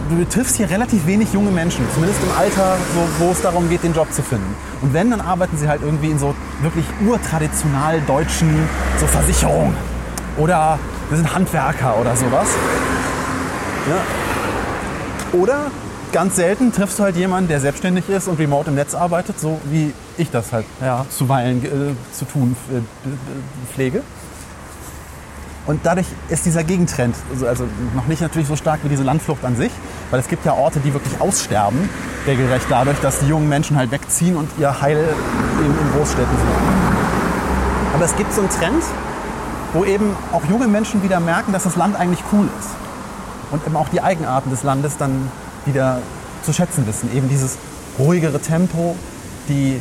du 0.09 0.27
triffst 0.27 0.57
hier 0.57 0.69
relativ 0.69 1.05
wenig 1.05 1.33
junge 1.33 1.51
Menschen, 1.51 1.85
zumindest 1.93 2.21
im 2.23 2.31
Alter, 2.37 2.77
so, 2.93 3.25
wo 3.25 3.31
es 3.31 3.41
darum 3.41 3.69
geht, 3.69 3.83
den 3.83 3.93
Job 3.93 4.11
zu 4.11 4.21
finden. 4.21 4.55
Und 4.81 4.93
wenn, 4.93 5.11
dann 5.11 5.21
arbeiten 5.21 5.57
sie 5.57 5.67
halt 5.67 5.81
irgendwie 5.81 6.09
in 6.09 6.19
so 6.19 6.33
wirklich 6.61 6.85
urtraditional 7.05 8.01
deutschen 8.01 8.67
so 8.99 9.05
Versicherungen 9.07 9.75
oder 10.37 10.79
wir 11.09 11.17
sind 11.17 11.33
Handwerker 11.33 11.99
oder 11.99 12.15
sowas. 12.15 12.47
Ja. 13.89 15.39
Oder 15.39 15.71
ganz 16.11 16.35
selten 16.35 16.71
triffst 16.71 16.97
du 16.99 17.03
halt 17.03 17.15
jemanden, 17.15 17.49
der 17.49 17.59
selbstständig 17.59 18.09
ist 18.09 18.27
und 18.27 18.39
remote 18.39 18.69
im 18.69 18.75
Netz 18.75 18.95
arbeitet, 18.95 19.39
so 19.39 19.59
wie 19.65 19.93
ich 20.17 20.31
das 20.31 20.51
halt 20.51 20.65
Ja. 20.81 21.05
zuweilen 21.09 21.63
äh, 21.63 22.15
zu 22.15 22.25
tun 22.25 22.55
äh, 22.71 22.81
pflege. 23.73 24.01
Und 25.69 25.81
dadurch 25.83 26.07
ist 26.29 26.47
dieser 26.47 26.63
Gegentrend, 26.63 27.15
also, 27.31 27.45
also 27.45 27.65
noch 27.93 28.07
nicht 28.07 28.23
natürlich 28.23 28.47
so 28.47 28.55
stark 28.55 28.79
wie 28.81 28.89
diese 28.89 29.03
Landflucht 29.03 29.45
an 29.45 29.55
sich, 29.55 29.71
weil 30.09 30.19
es 30.19 30.27
gibt 30.27 30.43
ja 30.43 30.53
Orte, 30.53 30.79
die 30.79 30.95
wirklich 30.95 31.21
aussterben, 31.21 31.87
regelrecht 32.25 32.65
dadurch, 32.69 32.99
dass 33.01 33.19
die 33.19 33.27
jungen 33.27 33.47
Menschen 33.47 33.77
halt 33.77 33.91
wegziehen 33.91 34.35
und 34.35 34.49
ihr 34.57 34.81
Heil 34.81 34.97
in, 35.59 35.65
in 35.65 35.91
Großstädten 35.93 36.25
suchen. 36.25 37.93
Aber 37.93 38.03
es 38.03 38.15
gibt 38.15 38.33
so 38.33 38.41
einen 38.41 38.49
Trend, 38.49 38.83
wo 39.73 39.85
eben 39.85 40.15
auch 40.31 40.43
junge 40.45 40.67
Menschen 40.67 41.03
wieder 41.03 41.19
merken, 41.19 41.53
dass 41.53 41.65
das 41.65 41.75
Land 41.75 41.95
eigentlich 41.99 42.23
cool 42.33 42.49
ist. 42.59 42.69
Und 43.51 43.63
eben 43.67 43.75
auch 43.75 43.89
die 43.89 44.01
Eigenarten 44.01 44.49
des 44.49 44.63
Landes 44.63 44.97
dann 44.97 45.29
wieder 45.65 46.01
zu 46.41 46.51
schätzen 46.51 46.87
wissen. 46.87 47.15
Eben 47.15 47.29
dieses 47.29 47.59
ruhigere 47.99 48.39
Tempo, 48.39 48.95
die, 49.47 49.79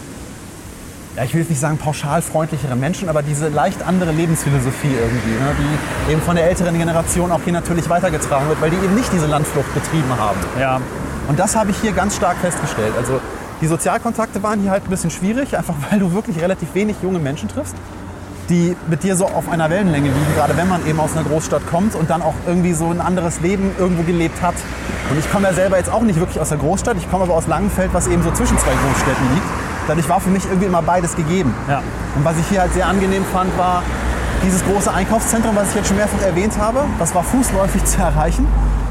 ja, 1.16 1.24
ich 1.24 1.34
will 1.34 1.40
jetzt 1.40 1.50
nicht 1.50 1.60
sagen 1.60 1.78
pauschal 1.78 2.22
freundlichere 2.22 2.76
Menschen, 2.76 3.08
aber 3.08 3.22
diese 3.22 3.48
leicht 3.48 3.82
andere 3.82 4.12
Lebensphilosophie 4.12 4.94
irgendwie, 4.94 5.30
ne, 5.30 5.54
die 5.58 6.12
eben 6.12 6.22
von 6.22 6.36
der 6.36 6.48
älteren 6.48 6.76
Generation 6.78 7.32
auch 7.32 7.40
hier 7.42 7.52
natürlich 7.52 7.88
weitergetragen 7.88 8.48
wird, 8.48 8.60
weil 8.60 8.70
die 8.70 8.76
eben 8.76 8.94
nicht 8.94 9.12
diese 9.12 9.26
Landflucht 9.26 9.72
betrieben 9.74 10.16
haben. 10.16 10.38
Ja. 10.58 10.80
Und 11.28 11.38
das 11.38 11.56
habe 11.56 11.70
ich 11.70 11.78
hier 11.78 11.92
ganz 11.92 12.16
stark 12.16 12.36
festgestellt. 12.38 12.92
Also 12.96 13.20
die 13.60 13.66
Sozialkontakte 13.66 14.42
waren 14.42 14.60
hier 14.60 14.70
halt 14.70 14.84
ein 14.84 14.90
bisschen 14.90 15.10
schwierig, 15.10 15.56
einfach 15.56 15.74
weil 15.90 15.98
du 15.98 16.12
wirklich 16.12 16.40
relativ 16.40 16.74
wenig 16.74 16.96
junge 17.02 17.18
Menschen 17.18 17.48
triffst, 17.48 17.74
die 18.48 18.76
mit 18.88 19.02
dir 19.02 19.16
so 19.16 19.26
auf 19.26 19.50
einer 19.50 19.68
Wellenlänge 19.68 20.08
liegen, 20.08 20.34
gerade 20.36 20.56
wenn 20.56 20.68
man 20.68 20.86
eben 20.86 21.00
aus 21.00 21.16
einer 21.16 21.24
Großstadt 21.28 21.66
kommt 21.66 21.94
und 21.94 22.08
dann 22.08 22.22
auch 22.22 22.34
irgendwie 22.46 22.72
so 22.72 22.90
ein 22.90 23.00
anderes 23.00 23.40
Leben 23.40 23.72
irgendwo 23.78 24.04
gelebt 24.04 24.40
hat. 24.40 24.54
Und 25.10 25.18
ich 25.18 25.30
komme 25.30 25.48
ja 25.48 25.54
selber 25.54 25.76
jetzt 25.76 25.90
auch 25.90 26.02
nicht 26.02 26.20
wirklich 26.20 26.40
aus 26.40 26.50
der 26.50 26.58
Großstadt, 26.58 26.96
ich 26.96 27.10
komme 27.10 27.24
aber 27.24 27.34
aus 27.34 27.46
Langenfeld, 27.46 27.92
was 27.92 28.06
eben 28.06 28.22
so 28.22 28.30
zwischen 28.30 28.56
zwei 28.58 28.72
Großstädten 28.72 29.34
liegt. 29.34 29.67
Dadurch 29.88 30.08
war 30.08 30.20
für 30.20 30.28
mich 30.28 30.44
irgendwie 30.44 30.66
immer 30.66 30.82
beides 30.82 31.16
gegeben. 31.16 31.54
Ja. 31.66 31.82
Und 32.14 32.22
was 32.24 32.38
ich 32.38 32.46
hier 32.48 32.60
halt 32.60 32.74
sehr 32.74 32.86
angenehm 32.86 33.24
fand, 33.32 33.56
war 33.56 33.82
dieses 34.44 34.62
große 34.64 34.92
Einkaufszentrum, 34.92 35.56
was 35.56 35.70
ich 35.70 35.76
jetzt 35.76 35.88
schon 35.88 35.96
mehrfach 35.96 36.20
erwähnt 36.20 36.58
habe. 36.58 36.84
Das 36.98 37.14
war 37.14 37.24
fußläufig 37.24 37.82
zu 37.86 37.98
erreichen. 37.98 38.46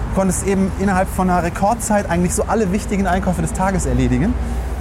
Du 0.09 0.19
konntest 0.19 0.47
eben 0.47 0.71
innerhalb 0.79 1.07
von 1.07 1.29
einer 1.29 1.43
Rekordzeit 1.43 2.09
eigentlich 2.09 2.33
so 2.33 2.45
alle 2.47 2.71
wichtigen 2.71 3.05
Einkäufe 3.05 3.43
des 3.43 3.53
Tages 3.53 3.85
erledigen. 3.85 4.33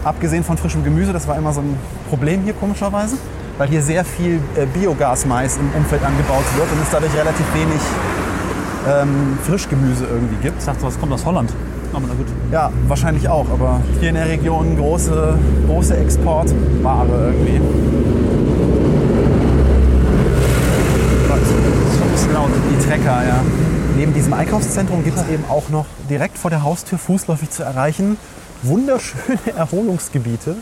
Abgesehen 0.04 0.42
von 0.42 0.56
frischem 0.56 0.84
Gemüse, 0.84 1.12
das 1.12 1.28
war 1.28 1.36
immer 1.36 1.52
so 1.52 1.60
ein 1.60 1.76
Problem 2.08 2.42
hier 2.44 2.54
komischerweise, 2.54 3.18
weil 3.58 3.68
hier 3.68 3.82
sehr 3.82 4.02
viel 4.02 4.40
äh, 4.56 4.64
Biogasmais 4.64 5.58
im 5.58 5.70
Umfeld 5.76 6.02
angebaut 6.02 6.44
wird 6.56 6.72
und 6.72 6.80
es 6.82 6.88
dadurch 6.90 7.12
relativ 7.14 7.44
wenig 7.52 7.80
ähm, 8.88 9.38
Frischgemüse 9.46 10.06
irgendwie 10.06 10.36
gibt. 10.36 10.60
Ich 10.60 10.64
dachte, 10.64 10.82
was 10.82 10.98
kommt 10.98 11.12
aus 11.12 11.26
Holland. 11.26 11.52
Aber 11.93 12.05
na 12.09 12.14
gut. 12.14 12.26
Ja, 12.53 12.72
wahrscheinlich 12.89 13.28
auch, 13.28 13.49
aber 13.51 13.80
hier 14.01 14.11
in 14.11 14.14
der 14.14 14.28
Region 14.28 14.76
große, 14.76 15.39
große 15.66 15.97
Exportware 15.97 17.32
irgendwie. 17.32 17.61
Das 21.28 21.39
ist 21.41 21.99
schon 21.99 22.07
ein 22.07 22.12
bisschen 22.12 22.32
laut. 22.32 22.51
Die 22.70 22.87
Trecker, 22.87 23.22
ja. 23.26 23.43
Neben 23.97 24.12
diesem 24.12 24.32
Einkaufszentrum 24.34 25.05
gibt 25.05 25.16
es 25.16 25.28
eben 25.28 25.45
auch 25.49 25.68
noch 25.70 25.87
direkt 26.11 26.37
vor 26.37 26.51
der 26.51 26.62
Haustür 26.62 26.99
fußläufig 26.99 27.51
zu 27.51 27.62
erreichen 27.62 28.18
wunderschöne 28.62 29.39
Erholungsgebiete, 29.57 30.57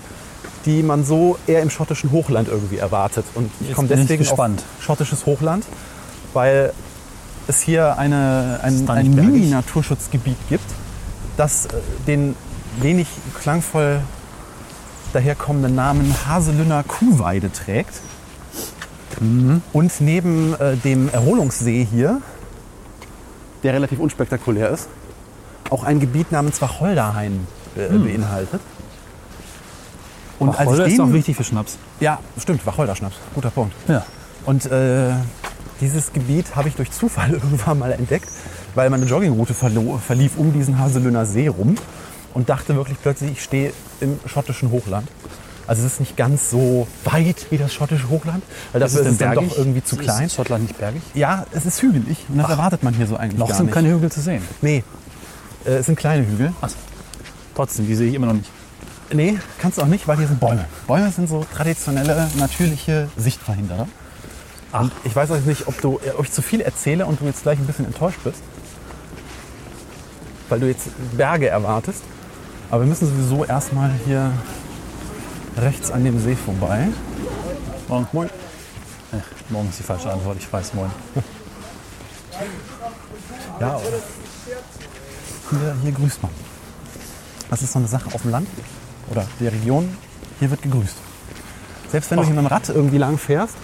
die 0.67 0.83
man 0.83 1.05
so 1.05 1.39
eher 1.47 1.63
im 1.63 1.71
schottischen 1.71 2.13
Hochland 2.13 2.49
irgendwie 2.49 2.79
erwartet. 2.79 3.25
Und 3.35 3.51
ich 3.61 3.73
komme 3.73 3.89
ich 3.89 3.95
deswegen 3.95 4.23
gespannt. 4.23 4.65
auf 4.79 4.85
schottisches 4.85 5.27
Hochland, 5.27 5.65
weil 6.33 6.73
es 7.47 7.61
hier 7.61 7.99
eine, 7.99 8.61
ein, 8.63 8.89
ein? 8.89 9.15
Mini-Naturschutzgebiet 9.15 10.39
gibt, 10.49 10.65
das 11.37 11.67
äh, 11.67 11.71
den 12.07 12.37
wenig 12.81 13.07
klangvoll 13.41 14.01
daherkommenden 15.13 15.75
Namen 15.75 16.15
Haselünner 16.27 16.83
Kuhweide 16.83 17.53
trägt. 17.53 17.95
Mhm. 19.21 19.63
Und 19.73 20.01
neben 20.01 20.55
äh, 20.55 20.77
dem 20.77 21.09
Erholungssee 21.09 21.87
hier, 21.91 22.21
der 23.63 23.75
relativ 23.75 24.01
unspektakulär 24.01 24.71
ist, 24.71 24.89
auch 25.71 25.85
ein 25.85 26.01
Gebiet 26.01 26.33
namens 26.33 26.61
Wacholderhain 26.61 27.47
äh, 27.77 27.89
beinhaltet. 27.97 28.61
Und 30.39 30.49
als 30.49 30.59
Wacholder 30.59 30.87
ist 30.87 30.93
den- 30.95 31.01
auch 31.01 31.13
wichtig 31.13 31.37
für 31.37 31.45
Schnaps. 31.45 31.79
Ja, 32.01 32.19
stimmt, 32.41 32.67
Wacholderschnaps. 32.67 33.15
Guter 33.35 33.51
Punkt. 33.51 33.75
Ja. 33.89 34.05
Und 34.47 34.67
äh, 34.67 35.13
dieses 35.81 36.13
Gebiet 36.13 36.57
habe 36.57 36.69
ich 36.69 36.75
durch 36.75 36.91
Zufall 36.91 37.31
irgendwann 37.35 37.79
mal 37.79 37.93
entdeckt, 37.93 38.29
weil 38.75 38.91
meine 38.91 39.07
Joggingroute 39.07 39.55
verlief 39.55 40.33
um 40.37 40.53
diesen 40.53 40.79
Haselünner 40.79 41.27
See 41.27 41.49
rum 41.49 41.77
und 42.35 42.49
dachte 42.49 42.75
wirklich 42.77 42.99
plötzlich, 43.01 43.33
ich 43.33 43.43
stehe 43.43 43.73
im 44.01 44.19
schottischen 44.27 44.71
Hochland. 44.71 45.09
Also 45.67 45.87
es 45.87 45.95
ist 45.95 46.01
nicht 46.01 46.17
ganz 46.17 46.51
so 46.51 46.87
weit 47.05 47.47
wie 47.51 47.57
das 47.57 47.73
schottische 47.73 48.11
Hochland, 48.11 48.43
weil 48.73 48.81
dafür 48.81 49.01
ist, 49.01 49.13
es 49.13 49.19
dann 49.19 49.35
doch 49.35 49.57
irgendwie 49.57 49.83
zu 49.83 49.97
klein. 49.97 50.27
Ist 50.27 50.35
Schottland 50.35 50.65
nicht 50.65 50.79
bergig? 50.79 51.01
Ja, 51.15 51.47
es 51.53 51.65
ist 51.65 51.81
hügelig 51.81 52.19
und 52.29 52.37
das 52.39 52.51
erwartet 52.51 52.83
man 52.83 52.93
hier 52.93 53.07
so 53.07 53.17
eigentlich 53.17 53.39
Noch 53.39 53.49
gar 53.49 53.57
sind 53.57 53.67
nicht. 53.67 53.75
keine 53.75 53.89
Hügel 53.91 54.13
zu 54.13 54.21
sehen. 54.21 54.43
Nee, 54.61 54.85
äh, 55.65 55.71
es 55.77 55.87
sind 55.87 55.97
kleine 55.97 56.27
Hügel. 56.27 56.53
Achso. 56.61 56.77
Trotzdem, 57.55 57.87
die 57.87 57.95
sehe 57.95 58.09
ich 58.09 58.15
immer 58.15 58.27
noch 58.27 58.35
nicht. 58.35 58.51
Nee, 59.13 59.39
kannst 59.59 59.79
du 59.79 59.83
auch 59.83 59.87
nicht, 59.87 60.07
weil 60.09 60.19
hier 60.19 60.27
sind 60.27 60.41
Bäume. 60.41 60.65
Bäume 60.87 61.11
sind 61.11 61.29
so 61.29 61.47
traditionelle, 61.55 62.29
natürliche 62.37 63.09
Sichtverhinderer. 63.17 63.87
Ach. 64.73 64.83
Und 64.83 64.93
ich 65.05 65.15
weiß 65.15 65.31
auch 65.31 65.41
nicht, 65.41 65.69
ob, 65.69 65.81
du, 65.81 66.01
äh, 66.05 66.11
ob 66.19 66.25
ich 66.25 66.33
zu 66.33 66.43
viel 66.43 66.61
erzähle 66.61 67.07
und 67.07 67.21
du 67.21 67.25
jetzt 67.25 67.43
gleich 67.43 67.59
ein 67.59 67.67
bisschen 67.67 67.87
enttäuscht 67.87 68.19
bist. 68.25 68.43
Weil 70.55 70.61
du 70.61 70.69
jetzt 70.69 70.89
Berge 71.17 71.49
erwartest. 71.49 72.05
Aber 72.71 72.83
wir 72.83 72.87
müssen 72.87 73.09
sowieso 73.09 73.45
erstmal 73.45 73.91
hier 74.07 74.31
rechts 75.57 75.91
an 75.91 76.05
dem 76.05 76.23
See 76.23 76.37
vorbei. 76.37 76.87
Morgen. 77.89 78.07
Moin. 78.13 78.29
Äh, 78.29 79.17
morgen 79.49 79.69
ist 79.69 79.81
die 79.81 79.83
falsche 79.83 80.13
Antwort, 80.13 80.37
ich 80.39 80.53
weiß, 80.53 80.75
moin. 80.75 80.91
Ja? 83.61 83.81
Hier, 85.51 85.77
hier 85.83 85.93
grüßt 85.93 86.23
man. 86.23 86.33
Das 87.51 87.63
ist 87.63 87.73
so 87.73 87.79
eine 87.79 87.87
Sache 87.87 88.13
auf 88.13 88.23
dem 88.23 88.33
Land 88.33 88.49
oder 89.11 89.25
der 89.39 89.53
Region. 89.53 89.97
Hier 90.41 90.51
wird 90.51 90.63
gegrüßt. 90.63 90.97
Selbst 91.91 92.11
wenn 92.11 92.17
du 92.17 92.23
Ach. 92.23 92.27
hier 92.27 92.35
mit 92.35 92.45
dem 92.45 92.49
Rad 92.49 92.69
irgendwie 92.69 92.99
lang 92.99 93.17
fährst 93.17 93.55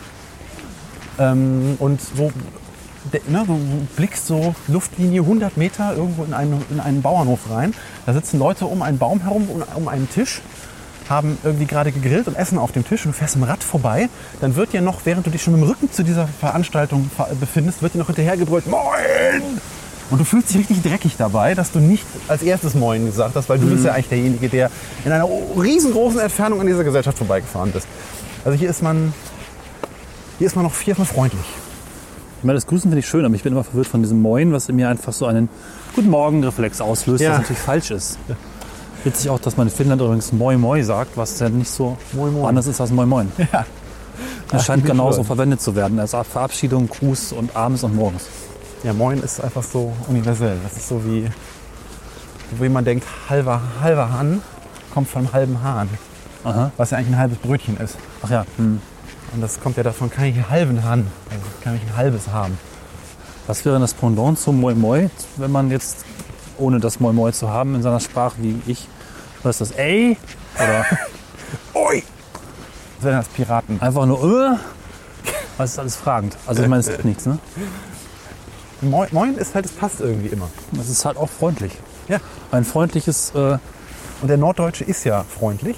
ähm, 1.19 1.77
und 1.81 2.01
so, 2.01 2.33
ne, 3.29 3.45
du 3.47 3.59
blickst 3.97 4.27
so 4.27 4.55
Luftlinie 4.69 5.23
100 5.23 5.57
Meter 5.57 5.95
irgendwo 5.97 6.25
in 6.25 6.35
einen, 6.35 6.63
in 6.71 6.81
einen 6.81 7.03
Bauernhof 7.03 7.51
rein. 7.51 7.75
Da 8.07 8.13
sitzen 8.13 8.39
Leute 8.39 8.67
um 8.67 8.83
einen 8.83 8.99
Baum 8.99 9.21
herum, 9.23 9.49
um, 9.49 9.63
um 9.75 9.89
einen 9.89 10.09
Tisch, 10.11 10.41
haben 11.09 11.39
irgendwie 11.43 11.67
gerade 11.67 11.91
gegrillt 11.93 12.29
und 12.29 12.37
essen 12.37 12.57
auf 12.59 12.73
dem 12.73 12.87
Tisch 12.87 13.05
und 13.05 13.13
du 13.13 13.19
fährst 13.19 13.35
im 13.37 13.43
Rad 13.43 13.65
vorbei. 13.65 14.09
Dann 14.41 14.55
wird 14.55 14.73
dir 14.73 14.81
noch, 14.81 15.01
während 15.05 15.27
du 15.27 15.31
dich 15.31 15.43
schon 15.43 15.55
mit 15.55 15.63
dem 15.63 15.69
Rücken 15.69 15.91
zu 15.91 16.03
dieser 16.05 16.29
Veranstaltung 16.29 17.11
ver- 17.17 17.29
befindest, 17.41 17.83
wird 17.83 17.95
dir 17.95 17.99
noch 17.99 18.07
hinterhergebrüllt, 18.07 18.67
Moin! 18.69 19.43
Und 20.11 20.19
du 20.19 20.25
fühlst 20.25 20.51
dich 20.51 20.59
richtig 20.59 20.83
dreckig 20.83 21.15
dabei, 21.17 21.55
dass 21.55 21.71
du 21.71 21.79
nicht 21.79 22.05
als 22.27 22.43
erstes 22.43 22.75
Moin 22.75 23.07
gesagt 23.07 23.37
hast, 23.37 23.49
weil 23.49 23.59
du 23.61 23.67
bist 23.69 23.85
ja 23.85 23.93
eigentlich 23.93 24.09
derjenige, 24.09 24.49
der 24.49 24.69
in 25.05 25.13
einer 25.13 25.29
riesengroßen 25.57 26.19
Entfernung 26.19 26.61
an 26.61 26.67
dieser 26.67 26.83
Gesellschaft 26.83 27.17
vorbeigefahren 27.19 27.71
bist. 27.71 27.87
Also 28.45 28.59
hier 28.59 28.69
ist 28.71 28.83
man, 28.83 29.15
hier 30.39 30.49
ist 30.49 30.57
man 30.57 30.65
noch 30.65 30.75
viermal 30.75 31.07
freundlich. 31.07 31.45
Ich 32.41 32.45
meine, 32.45 32.57
das 32.57 32.67
Grüßen 32.67 32.91
finde 32.91 32.99
ich 33.01 33.07
schön, 33.07 33.25
aber 33.25 33.35
ich 33.35 33.43
bin 33.43 33.53
immer 33.53 33.65
verwirrt 33.65 33.87
von 33.87 34.03
diesem 34.03 34.21
Moin, 34.23 34.53
was 34.53 34.69
in 34.69 34.77
mir 34.77 34.89
einfach 34.89 35.13
so 35.13 35.27
einen 35.27 35.49
Guten 35.95 36.09
Morgen-Reflex 36.11 36.81
auslöst, 36.81 37.23
Ja. 37.23 37.33
was 37.33 37.39
natürlich 37.41 37.59
falsch 37.59 37.91
ist. 37.91 38.19
Witzig 39.05 39.31
auch, 39.31 39.39
dass 39.41 39.57
man 39.57 39.67
in 39.69 39.73
Finnland 39.75 40.01
übrigens 40.01 40.33
Moi 40.33 40.57
Moi 40.57 40.83
sagt, 40.83 41.17
was 41.17 41.39
ja 41.39 41.49
nicht 41.51 41.71
so 41.71 41.97
Moi 42.13 42.31
Moi. 42.31 42.49
anders 42.49 42.67
ist 42.67 42.81
als 42.81 42.91
Moin 42.91 43.09
Moin. 43.09 43.31
Ja. 43.53 43.65
Das 44.49 44.67
scheint 44.67 44.85
genauso 44.85 45.19
schwör. 45.19 45.25
verwendet 45.27 45.61
zu 45.61 45.77
werden, 45.77 45.99
als 46.01 46.11
Verabschiedung, 46.11 46.89
Gruß 46.89 47.33
und 47.33 47.55
abends 47.55 47.85
und 47.85 47.95
morgens. 47.95 48.25
Ja, 48.85 48.93
Moin 48.95 49.19
ist 49.23 49.43
einfach 49.43 49.63
so 49.63 49.93
universell. 50.09 50.57
Das 50.65 50.77
ist 50.77 50.89
so 50.89 51.05
wie, 51.05 51.27
wie 52.59 52.69
man 52.69 52.85
denkt, 52.85 53.05
halber, 53.29 53.61
halber 53.81 54.11
Hahn 54.13 54.43
kommt 54.93 55.09
vom 55.09 55.33
halben 55.33 55.63
Hahn. 55.63 55.89
Aha. 56.43 56.73
Was 56.79 56.91
ja 56.91 56.99
eigentlich 56.99 57.15
ein 57.15 57.19
halbes 57.19 57.39
Brötchen 57.39 57.77
ist. 57.77 57.97
Ach 58.23 58.31
ja, 58.31 58.45
hm. 58.57 58.81
Und 59.33 59.41
das 59.41 59.61
kommt 59.61 59.77
ja 59.77 59.83
davon, 59.83 60.11
kann 60.11 60.25
ich 60.25 60.35
einen 60.35 60.51
halben 60.51 60.85
Hahn, 60.85 61.07
also 61.31 61.43
kann 61.63 61.77
ich 61.77 61.83
ein 61.83 61.97
halbes 61.97 62.29
haben. 62.29 62.59
Was 63.47 63.65
wäre 63.65 63.79
das 63.81 63.95
Pendant 63.95 64.39
zum 64.39 64.61
Moi 64.61 64.75
Moi, 64.75 65.09
wenn 65.37 65.53
man 65.53 65.71
jetzt, 65.71 66.05
ohne 66.59 66.81
das 66.81 67.01
Moi 67.01 67.13
Moi 67.13 67.31
zu 67.33 67.49
haben 67.51 67.75
in 67.77 67.83
seiner 67.83 68.01
Sprache 68.01 68.35
wie 68.39 68.61
ich, 68.67 68.89
was 69.43 69.61
ist 69.61 69.71
das? 69.73 69.79
Ey? 69.79 70.17
Oder 70.57 70.85
Ui! 71.75 72.03
Das 72.97 73.05
wären 73.05 73.17
das 73.17 73.29
Piraten. 73.29 73.81
einfach 73.81 74.05
nur 74.07 74.23
äh? 74.25 74.57
Was 75.57 75.73
ist 75.73 75.79
alles 75.79 75.97
fragend? 75.97 76.37
Also 76.47 76.63
ich 76.63 76.69
meine, 76.69 76.81
es 76.81 76.89
gibt 76.89 77.05
nichts, 77.05 77.27
ne? 77.27 77.39
Moin, 78.83 79.09
Moin 79.13 79.35
ist 79.37 79.55
halt, 79.55 79.67
es 79.67 79.73
passt 79.73 80.01
irgendwie 80.01 80.29
immer. 80.29 80.49
Das 80.73 80.89
ist 80.89 81.05
halt 81.05 81.17
auch 81.17 81.29
freundlich. 81.29 81.73
Ja. 82.09 82.19
Ein 82.51 82.65
freundliches, 82.65 83.33
äh, 83.35 83.59
Und 84.23 84.29
der 84.29 84.39
Norddeutsche 84.39 84.85
ist 84.85 85.05
ja 85.05 85.23
freundlich. 85.25 85.77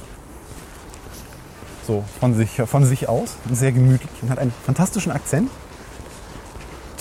So, 1.86 2.04
von 2.20 2.34
sich, 2.34 2.50
von 2.66 2.84
sich 2.84 3.08
aus. 3.08 3.36
Sehr 3.52 3.72
gemütlich 3.72 4.10
und 4.22 4.30
hat 4.30 4.38
einen 4.38 4.52
fantastischen 4.64 5.12
Akzent. 5.12 5.50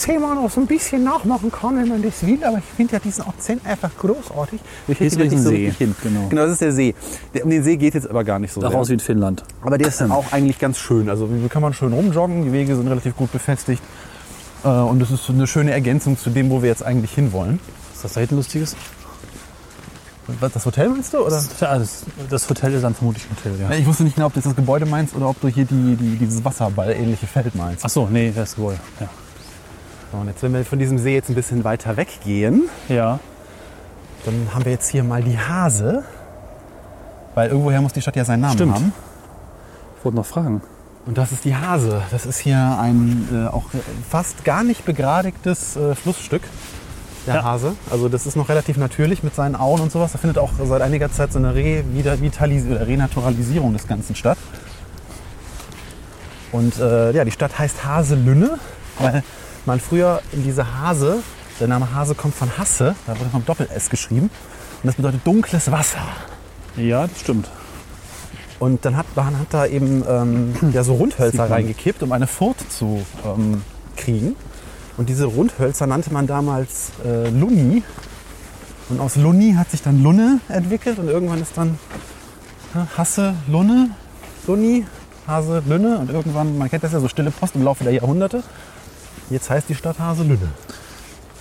Den 0.07 0.19
man 0.19 0.35
auch 0.39 0.49
so 0.49 0.59
ein 0.61 0.65
bisschen 0.65 1.03
nachmachen 1.03 1.51
kann, 1.51 1.77
wenn 1.77 1.87
man 1.87 2.01
das 2.01 2.25
will. 2.25 2.43
Aber 2.43 2.57
ich 2.57 2.63
finde 2.75 2.93
ja 2.93 2.99
diesen 2.99 3.23
Akzent 3.23 3.63
einfach 3.67 3.91
großartig. 3.99 4.59
Ich 4.87 4.97
kriege 4.97 5.11
den 5.11 5.19
übrigens 5.19 5.45
ein 5.45 5.47
See, 5.51 5.71
hin. 5.77 5.95
genau. 6.01 6.27
genau, 6.27 6.41
das 6.43 6.53
ist 6.53 6.61
der 6.61 6.71
See. 6.71 6.95
Der, 7.35 7.43
um 7.43 7.51
den 7.51 7.63
See 7.63 7.77
geht 7.77 7.93
jetzt 7.93 8.09
aber 8.09 8.23
gar 8.23 8.39
nicht 8.39 8.51
so 8.51 8.59
daraus 8.61 8.87
sehr. 8.87 8.93
wie 8.93 8.95
in 8.95 8.99
Finnland. 8.99 9.43
Aber 9.61 9.77
der 9.77 9.89
ist 9.89 10.01
auch 10.01 10.31
eigentlich 10.31 10.57
ganz 10.57 10.79
schön. 10.79 11.07
Also 11.07 11.29
kann 11.49 11.61
man 11.61 11.73
schön 11.75 11.93
rumjoggen. 11.93 12.45
Die 12.45 12.51
Wege 12.51 12.75
sind 12.75 12.87
relativ 12.87 13.15
gut 13.15 13.31
befestigt. 13.31 13.83
Äh, 14.63 14.69
Und 14.69 14.99
das 14.99 15.11
ist 15.11 15.23
so 15.23 15.33
eine 15.33 15.45
schöne 15.45 15.69
Ergänzung 15.71 16.17
zu 16.17 16.31
dem, 16.31 16.49
wo 16.49 16.63
wir 16.63 16.69
jetzt 16.69 16.83
eigentlich 16.83 17.11
hinwollen. 17.13 17.59
Ist 17.93 18.03
das 18.03 18.13
da 18.13 18.21
hinten 18.21 18.37
Lustiges? 18.37 18.75
Das 20.39 20.65
Hotel 20.65 20.89
meinst 20.89 21.13
du? 21.13 21.19
Oder? 21.19 21.43
Das, 21.59 22.05
das 22.29 22.49
Hotel 22.49 22.73
ist 22.73 22.83
dann 22.83 22.93
vermutlich 22.93 23.25
ein 23.25 23.35
Hotel, 23.35 23.59
ja. 23.59 23.71
Ich 23.71 23.85
wusste 23.85 24.03
nicht 24.03 24.15
genau, 24.15 24.27
ob 24.27 24.33
du 24.33 24.39
jetzt 24.39 24.45
das 24.45 24.55
Gebäude 24.55 24.85
meinst 24.85 25.15
oder 25.15 25.27
ob 25.27 25.41
du 25.41 25.47
hier 25.47 25.65
die, 25.65 25.95
die, 25.95 26.15
dieses 26.17 26.45
Wasserball-ähnliche 26.45 27.27
Feld 27.27 27.55
meinst. 27.55 27.83
Ach 27.83 27.89
so, 27.89 28.07
nee, 28.07 28.31
das 28.35 28.55
Gebäude. 28.55 28.79
Ja. 28.99 29.09
So, 30.11 30.17
und 30.19 30.27
jetzt, 30.27 30.43
wenn 30.43 30.53
wir 30.53 30.63
von 30.63 30.77
diesem 30.77 30.99
See 30.99 31.15
jetzt 31.15 31.29
ein 31.29 31.35
bisschen 31.35 31.63
weiter 31.63 31.97
weggehen, 31.97 32.69
ja. 32.87 33.19
dann 34.25 34.49
haben 34.53 34.65
wir 34.65 34.71
jetzt 34.71 34.89
hier 34.89 35.03
mal 35.03 35.23
die 35.23 35.39
Hase. 35.39 36.03
Weil 37.33 37.49
irgendwoher 37.49 37.81
muss 37.81 37.93
die 37.93 38.01
Stadt 38.01 38.15
ja 38.15 38.25
seinen 38.25 38.41
Namen 38.41 38.53
Stimmt. 38.55 38.75
haben. 38.75 38.93
Ich 39.97 40.05
wollte 40.05 40.17
noch 40.17 40.25
fragen. 40.25 40.61
Und 41.05 41.17
das 41.17 41.31
ist 41.31 41.45
die 41.45 41.55
Hase. 41.55 42.03
Das 42.11 42.25
ist 42.25 42.39
hier 42.39 42.77
ein 42.79 43.27
äh, 43.33 43.47
auch 43.47 43.63
fast 44.07 44.43
gar 44.43 44.63
nicht 44.63 44.85
begradigtes 44.85 45.75
äh, 45.75 45.95
Flussstück. 45.95 46.43
Der 47.27 47.35
Ja. 47.35 47.43
Hase. 47.43 47.75
Also 47.89 48.09
das 48.09 48.25
ist 48.25 48.35
noch 48.35 48.49
relativ 48.49 48.77
natürlich 48.77 49.21
mit 49.23 49.35
seinen 49.35 49.55
Auen 49.55 49.79
und 49.81 49.91
sowas. 49.91 50.11
Da 50.11 50.17
findet 50.17 50.37
auch 50.37 50.51
seit 50.63 50.81
einiger 50.81 51.11
Zeit 51.11 51.31
so 51.33 51.39
eine 51.39 51.53
Revitalis 51.53 52.65
oder 52.65 52.87
Renaturalisierung 52.87 53.73
des 53.73 53.87
Ganzen 53.87 54.15
statt. 54.15 54.37
Und 56.51 56.77
äh, 56.79 57.11
ja, 57.11 57.23
die 57.23 57.31
Stadt 57.31 57.57
heißt 57.57 57.85
Haselünne, 57.85 58.57
weil 58.99 59.23
man 59.65 59.79
früher 59.79 60.21
in 60.31 60.43
diese 60.43 60.79
Hase, 60.79 61.19
der 61.59 61.67
Name 61.67 61.93
Hase 61.93 62.15
kommt 62.15 62.35
von 62.35 62.49
Hasse, 62.57 62.95
da 63.07 63.17
wurde 63.19 63.29
vom 63.29 63.45
Doppel-S 63.45 63.89
geschrieben. 63.89 64.29
Und 64.83 64.87
das 64.87 64.95
bedeutet 64.95 65.21
dunkles 65.25 65.71
Wasser. 65.71 65.99
Ja, 66.75 67.07
das 67.07 67.19
stimmt. 67.19 67.49
Und 68.59 68.85
dann 68.85 68.95
hat 68.95 69.05
man 69.15 69.39
hat 69.39 69.47
da 69.51 69.65
eben 69.65 70.03
ähm, 70.07 70.53
ja, 70.71 70.83
so 70.83 70.95
Rundhölzer 70.95 71.49
reingekippt, 71.49 72.03
um 72.03 72.11
eine 72.11 72.27
Furt 72.27 72.57
zu 72.71 73.03
ähm, 73.25 73.61
kriegen. 73.95 74.35
Und 74.97 75.09
diese 75.09 75.25
Rundhölzer 75.25 75.87
nannte 75.87 76.11
man 76.13 76.27
damals 76.27 76.91
äh, 77.05 77.29
Lunni. 77.29 77.83
Und 78.89 78.99
aus 78.99 79.15
Lunni 79.15 79.53
hat 79.53 79.71
sich 79.71 79.81
dann 79.81 80.03
Lunne 80.03 80.39
entwickelt 80.49 80.99
und 80.99 81.07
irgendwann 81.07 81.41
ist 81.41 81.53
dann 81.55 81.79
ja, 82.75 82.87
Hasse, 82.97 83.35
Lunne, 83.47 83.91
Lunni, 84.47 84.85
Hase, 85.27 85.63
Lünne 85.65 85.97
und 85.99 86.09
irgendwann, 86.09 86.57
man 86.57 86.69
kennt 86.69 86.83
das 86.83 86.91
ja 86.91 86.99
so 86.99 87.07
stille 87.07 87.31
Post 87.31 87.55
im 87.55 87.63
Laufe 87.63 87.83
der 87.83 87.93
Jahrhunderte. 87.93 88.43
Jetzt 89.29 89.49
heißt 89.49 89.69
die 89.69 89.75
Stadt 89.75 89.97
Haselünne. 89.99 90.49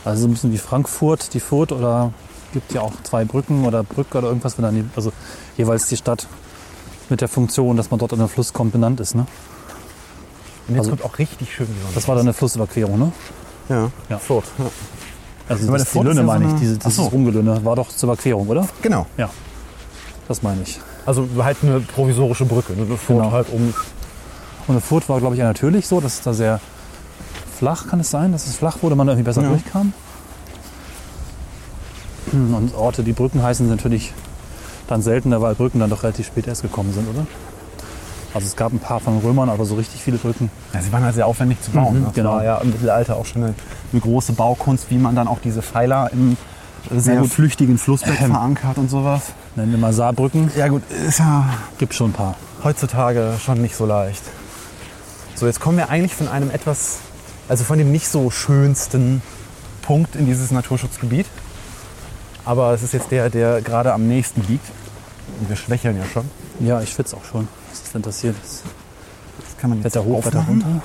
Also 0.04 0.22
so 0.22 0.28
ein 0.28 0.32
bisschen 0.32 0.52
wie 0.52 0.58
Frankfurt, 0.58 1.34
die 1.34 1.40
Furt 1.40 1.72
oder 1.72 2.12
gibt 2.52 2.72
ja 2.72 2.82
auch 2.82 2.92
zwei 3.02 3.24
Brücken 3.24 3.64
oder 3.64 3.82
Brücke 3.82 4.18
oder 4.18 4.28
irgendwas, 4.28 4.56
wenn 4.58 4.64
dann 4.64 4.90
also 4.96 5.12
jeweils 5.56 5.86
die 5.86 5.96
Stadt 5.96 6.26
mit 7.08 7.20
der 7.20 7.28
Funktion, 7.28 7.76
dass 7.76 7.90
man 7.90 7.98
dort 7.98 8.12
an 8.12 8.20
den 8.20 8.28
Fluss 8.28 8.52
kommt, 8.52 8.72
benannt 8.72 9.00
ist. 9.00 9.14
Ne? 9.16 9.26
Und 10.68 10.74
jetzt 10.76 10.78
Also- 10.86 10.90
kommt 10.90 11.04
auch 11.04 11.18
richtig 11.18 11.52
schön. 11.52 11.66
Das 11.94 12.06
war 12.06 12.14
dann 12.14 12.26
eine 12.26 12.32
Flussüberquerung, 12.32 12.98
ne? 12.98 13.12
Ja, 13.70 13.90
Ja. 14.10 14.18
Furt. 14.18 14.44
Ja. 14.58 14.64
Also 15.48 15.66
das, 15.66 15.66
der 15.66 15.84
die 15.84 15.90
Furt 15.90 16.06
ist 16.06 16.14
Lünne 16.14 16.22
meine 16.26 16.46
ich, 16.46 16.54
diese, 16.60 16.76
dieses 16.78 16.96
so. 16.96 17.04
Rumgelünne 17.06 17.64
war 17.64 17.74
doch 17.76 17.88
zur 17.88 18.08
Überquerung, 18.12 18.46
oder? 18.48 18.68
Genau. 18.82 19.06
Ja, 19.16 19.30
das 20.28 20.42
meine 20.42 20.62
ich. 20.62 20.78
Also 21.06 21.26
halt 21.38 21.56
eine 21.62 21.80
provisorische 21.80 22.44
Brücke. 22.44 22.74
Eine 22.74 22.86
Furt 22.86 23.18
Genau. 23.22 23.32
halt 23.32 23.48
um 23.50 23.62
Und 24.66 24.74
eine 24.74 24.80
Furt 24.80 25.08
war, 25.08 25.18
glaube 25.18 25.34
ich, 25.34 25.40
ja 25.40 25.46
natürlich 25.46 25.88
so, 25.88 26.00
dass 26.00 26.14
es 26.14 26.22
da 26.22 26.32
sehr 26.34 26.60
flach, 27.58 27.88
kann 27.88 27.98
es 28.00 28.10
sein, 28.10 28.30
dass 28.32 28.46
es 28.46 28.54
flach 28.56 28.78
wurde, 28.82 28.94
man 28.94 29.08
irgendwie 29.08 29.24
besser 29.24 29.42
Ja. 29.42 29.48
durchkam. 29.48 29.92
Hm, 32.30 32.54
Und 32.54 32.74
Orte, 32.76 33.02
die 33.02 33.12
Brücken 33.12 33.42
heißen, 33.42 33.66
sind 33.66 33.76
natürlich 33.76 34.12
dann 34.86 35.02
seltener, 35.02 35.40
weil 35.40 35.54
Brücken 35.54 35.80
dann 35.80 35.90
doch 35.90 36.02
relativ 36.04 36.26
spät 36.26 36.46
erst 36.46 36.62
gekommen 36.62 36.92
sind, 36.92 37.08
oder? 37.08 37.26
Also 38.32 38.46
es 38.46 38.54
gab 38.56 38.72
ein 38.72 38.78
paar 38.78 39.00
von 39.00 39.18
Römern, 39.18 39.48
aber 39.48 39.64
so 39.64 39.74
richtig 39.74 40.02
viele 40.02 40.16
Brücken. 40.18 40.50
Ja, 40.72 40.80
sie 40.80 40.92
waren 40.92 41.02
halt 41.04 41.14
sehr 41.14 41.26
aufwendig 41.26 41.60
zu 41.62 41.70
bauen. 41.72 42.00
Mhm, 42.00 42.04
das 42.06 42.14
genau. 42.14 42.32
war 42.34 42.44
ja 42.44 42.58
im 42.58 42.70
Mittelalter 42.70 43.16
auch 43.16 43.26
schon 43.26 43.42
eine, 43.44 43.54
eine 43.92 44.00
große 44.00 44.32
Baukunst, 44.34 44.86
wie 44.90 44.98
man 44.98 45.16
dann 45.16 45.26
auch 45.26 45.40
diese 45.42 45.62
Pfeiler 45.62 46.10
im 46.12 46.36
sehr 46.96 47.24
flüchtigen 47.24 47.76
Flussbett 47.76 48.20
Ähm. 48.20 48.30
verankert 48.32 48.78
und 48.78 48.88
sowas. 48.88 49.22
Nennen 49.56 49.72
wir 49.72 49.78
mal 49.78 49.92
Saarbrücken, 49.92 50.50
Ja 50.56 50.68
gut, 50.68 50.82
ist 51.08 51.18
ja 51.18 51.44
gibt 51.78 51.92
schon 51.94 52.10
ein 52.10 52.14
paar. 52.14 52.36
heutzutage 52.62 53.34
schon 53.44 53.60
nicht 53.60 53.74
so 53.74 53.84
leicht. 53.84 54.22
So, 55.34 55.46
jetzt 55.46 55.60
kommen 55.60 55.76
wir 55.78 55.88
eigentlich 55.90 56.14
von 56.14 56.28
einem 56.28 56.50
etwas, 56.50 56.98
also 57.48 57.64
von 57.64 57.78
dem 57.78 57.90
nicht 57.90 58.08
so 58.08 58.30
schönsten 58.30 59.22
Punkt 59.82 60.14
in 60.14 60.26
dieses 60.26 60.50
Naturschutzgebiet. 60.52 61.26
Aber 62.44 62.72
es 62.72 62.82
ist 62.82 62.92
jetzt 62.92 63.10
der, 63.10 63.28
der 63.28 63.60
gerade 63.60 63.92
am 63.92 64.06
nächsten 64.06 64.42
liegt. 64.48 64.64
Und 65.40 65.48
wir 65.48 65.56
schwächeln 65.56 65.96
ja 65.96 66.04
schon. 66.12 66.24
Ja, 66.60 66.80
ich 66.80 66.90
schwitze 66.92 67.16
auch 67.16 67.24
schon. 67.24 67.48
Was 67.70 67.80
ist 67.82 67.94
denn 67.94 68.02
das 68.02 68.20
hier? 68.20 68.32
Das 68.40 68.62
Das 69.38 69.56
kann 69.58 69.70
man 69.70 69.78
jetzt 69.82 69.84
Wetter 69.94 70.04
hoch, 70.04 70.18
aufmachen. 70.18 70.46
runter. 70.62 70.82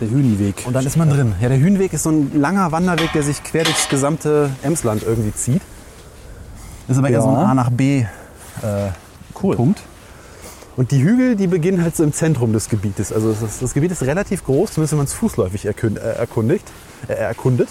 Der 0.00 0.08
Hühnenweg. 0.10 0.62
Und 0.66 0.74
dann 0.74 0.86
ist 0.86 0.96
man 0.96 1.10
drin. 1.10 1.34
Ja, 1.40 1.48
der 1.48 1.58
Hühnweg 1.58 1.92
ist 1.92 2.04
so 2.04 2.10
ein 2.10 2.38
langer 2.40 2.70
Wanderweg, 2.70 3.12
der 3.14 3.24
sich 3.24 3.42
quer 3.42 3.64
durchs 3.64 3.88
gesamte 3.88 4.50
Emsland 4.62 5.02
irgendwie 5.02 5.32
zieht. 5.34 5.62
Ist 6.86 6.98
aber 6.98 7.08
eher 7.08 7.14
Ja. 7.18 7.22
so 7.22 7.28
ein 7.30 7.36
A 7.36 7.54
nach 7.54 7.70
B 7.70 8.00
äh, 8.00 8.06
cool. 9.42 9.56
Punkt. 9.56 9.80
Und 10.76 10.92
die 10.92 11.02
Hügel, 11.02 11.34
die 11.34 11.48
beginnen 11.48 11.82
halt 11.82 11.96
so 11.96 12.04
im 12.04 12.12
Zentrum 12.12 12.52
des 12.52 12.68
Gebietes. 12.68 13.12
Also 13.12 13.32
das, 13.32 13.58
das 13.58 13.74
Gebiet 13.74 13.90
ist 13.90 14.02
relativ 14.02 14.44
groß, 14.44 14.72
zumindest 14.74 14.92
wenn 14.92 14.98
man 14.98 15.06
es 15.06 15.12
fußläufig 15.14 15.64
äh, 15.66 15.72
erkundigt, 16.16 16.64
äh, 17.08 17.14
erkundet. 17.14 17.68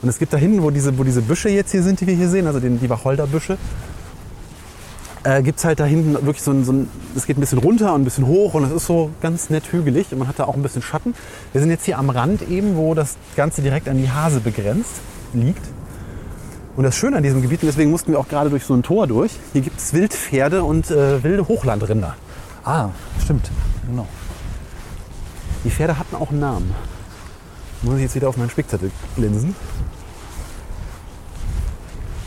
Und 0.00 0.08
es 0.08 0.18
gibt 0.20 0.32
da 0.32 0.36
hinten, 0.36 0.62
wo 0.62 0.70
diese, 0.70 0.96
wo 0.96 1.02
diese 1.02 1.22
Büsche 1.22 1.48
jetzt 1.48 1.72
hier 1.72 1.82
sind, 1.82 2.00
die 2.00 2.06
wir 2.06 2.14
hier 2.14 2.28
sehen, 2.28 2.46
also 2.46 2.60
den, 2.60 2.78
die 2.78 2.88
Wacholderbüsche, 2.88 3.58
äh, 5.24 5.42
gibt 5.42 5.58
es 5.58 5.64
halt 5.64 5.80
da 5.80 5.84
hinten 5.84 6.14
wirklich 6.26 6.42
so 6.42 6.52
ein, 6.52 6.64
so 6.64 6.72
ein, 6.72 6.88
es 7.16 7.26
geht 7.26 7.36
ein 7.36 7.40
bisschen 7.40 7.58
runter 7.58 7.94
und 7.94 8.02
ein 8.02 8.04
bisschen 8.04 8.26
hoch 8.26 8.54
und 8.54 8.64
es 8.64 8.70
ist 8.70 8.86
so 8.86 9.10
ganz 9.20 9.50
nett 9.50 9.72
hügelig 9.72 10.12
und 10.12 10.18
man 10.18 10.28
hat 10.28 10.38
da 10.38 10.44
auch 10.44 10.54
ein 10.54 10.62
bisschen 10.62 10.82
Schatten. 10.82 11.14
Wir 11.52 11.60
sind 11.60 11.70
jetzt 11.70 11.84
hier 11.84 11.98
am 11.98 12.10
Rand 12.10 12.42
eben, 12.48 12.76
wo 12.76 12.94
das 12.94 13.16
Ganze 13.34 13.62
direkt 13.62 13.88
an 13.88 13.98
die 13.98 14.10
Hase 14.10 14.40
begrenzt 14.40 15.00
liegt. 15.32 15.62
Und 16.76 16.84
das 16.84 16.96
Schöne 16.96 17.16
an 17.18 17.22
diesem 17.22 17.40
Gebiet, 17.40 17.62
und 17.62 17.68
deswegen 17.68 17.90
mussten 17.90 18.12
wir 18.12 18.18
auch 18.18 18.28
gerade 18.28 18.50
durch 18.50 18.64
so 18.64 18.74
ein 18.74 18.82
Tor 18.82 19.06
durch, 19.06 19.32
hier 19.52 19.62
gibt 19.62 19.78
es 19.78 19.92
Wildpferde 19.92 20.64
und 20.64 20.90
äh, 20.90 21.22
wilde 21.22 21.46
Hochlandrinder. 21.46 22.16
Ah, 22.64 22.88
stimmt. 23.22 23.50
Genau. 23.86 24.06
Die 25.62 25.70
Pferde 25.70 25.98
hatten 25.98 26.16
auch 26.16 26.30
einen 26.30 26.40
Namen. 26.40 26.74
Muss 27.82 27.96
ich 27.96 28.02
jetzt 28.02 28.14
wieder 28.14 28.28
auf 28.28 28.36
meinen 28.36 28.50
Spickzettel 28.50 28.90
linsen? 29.16 29.54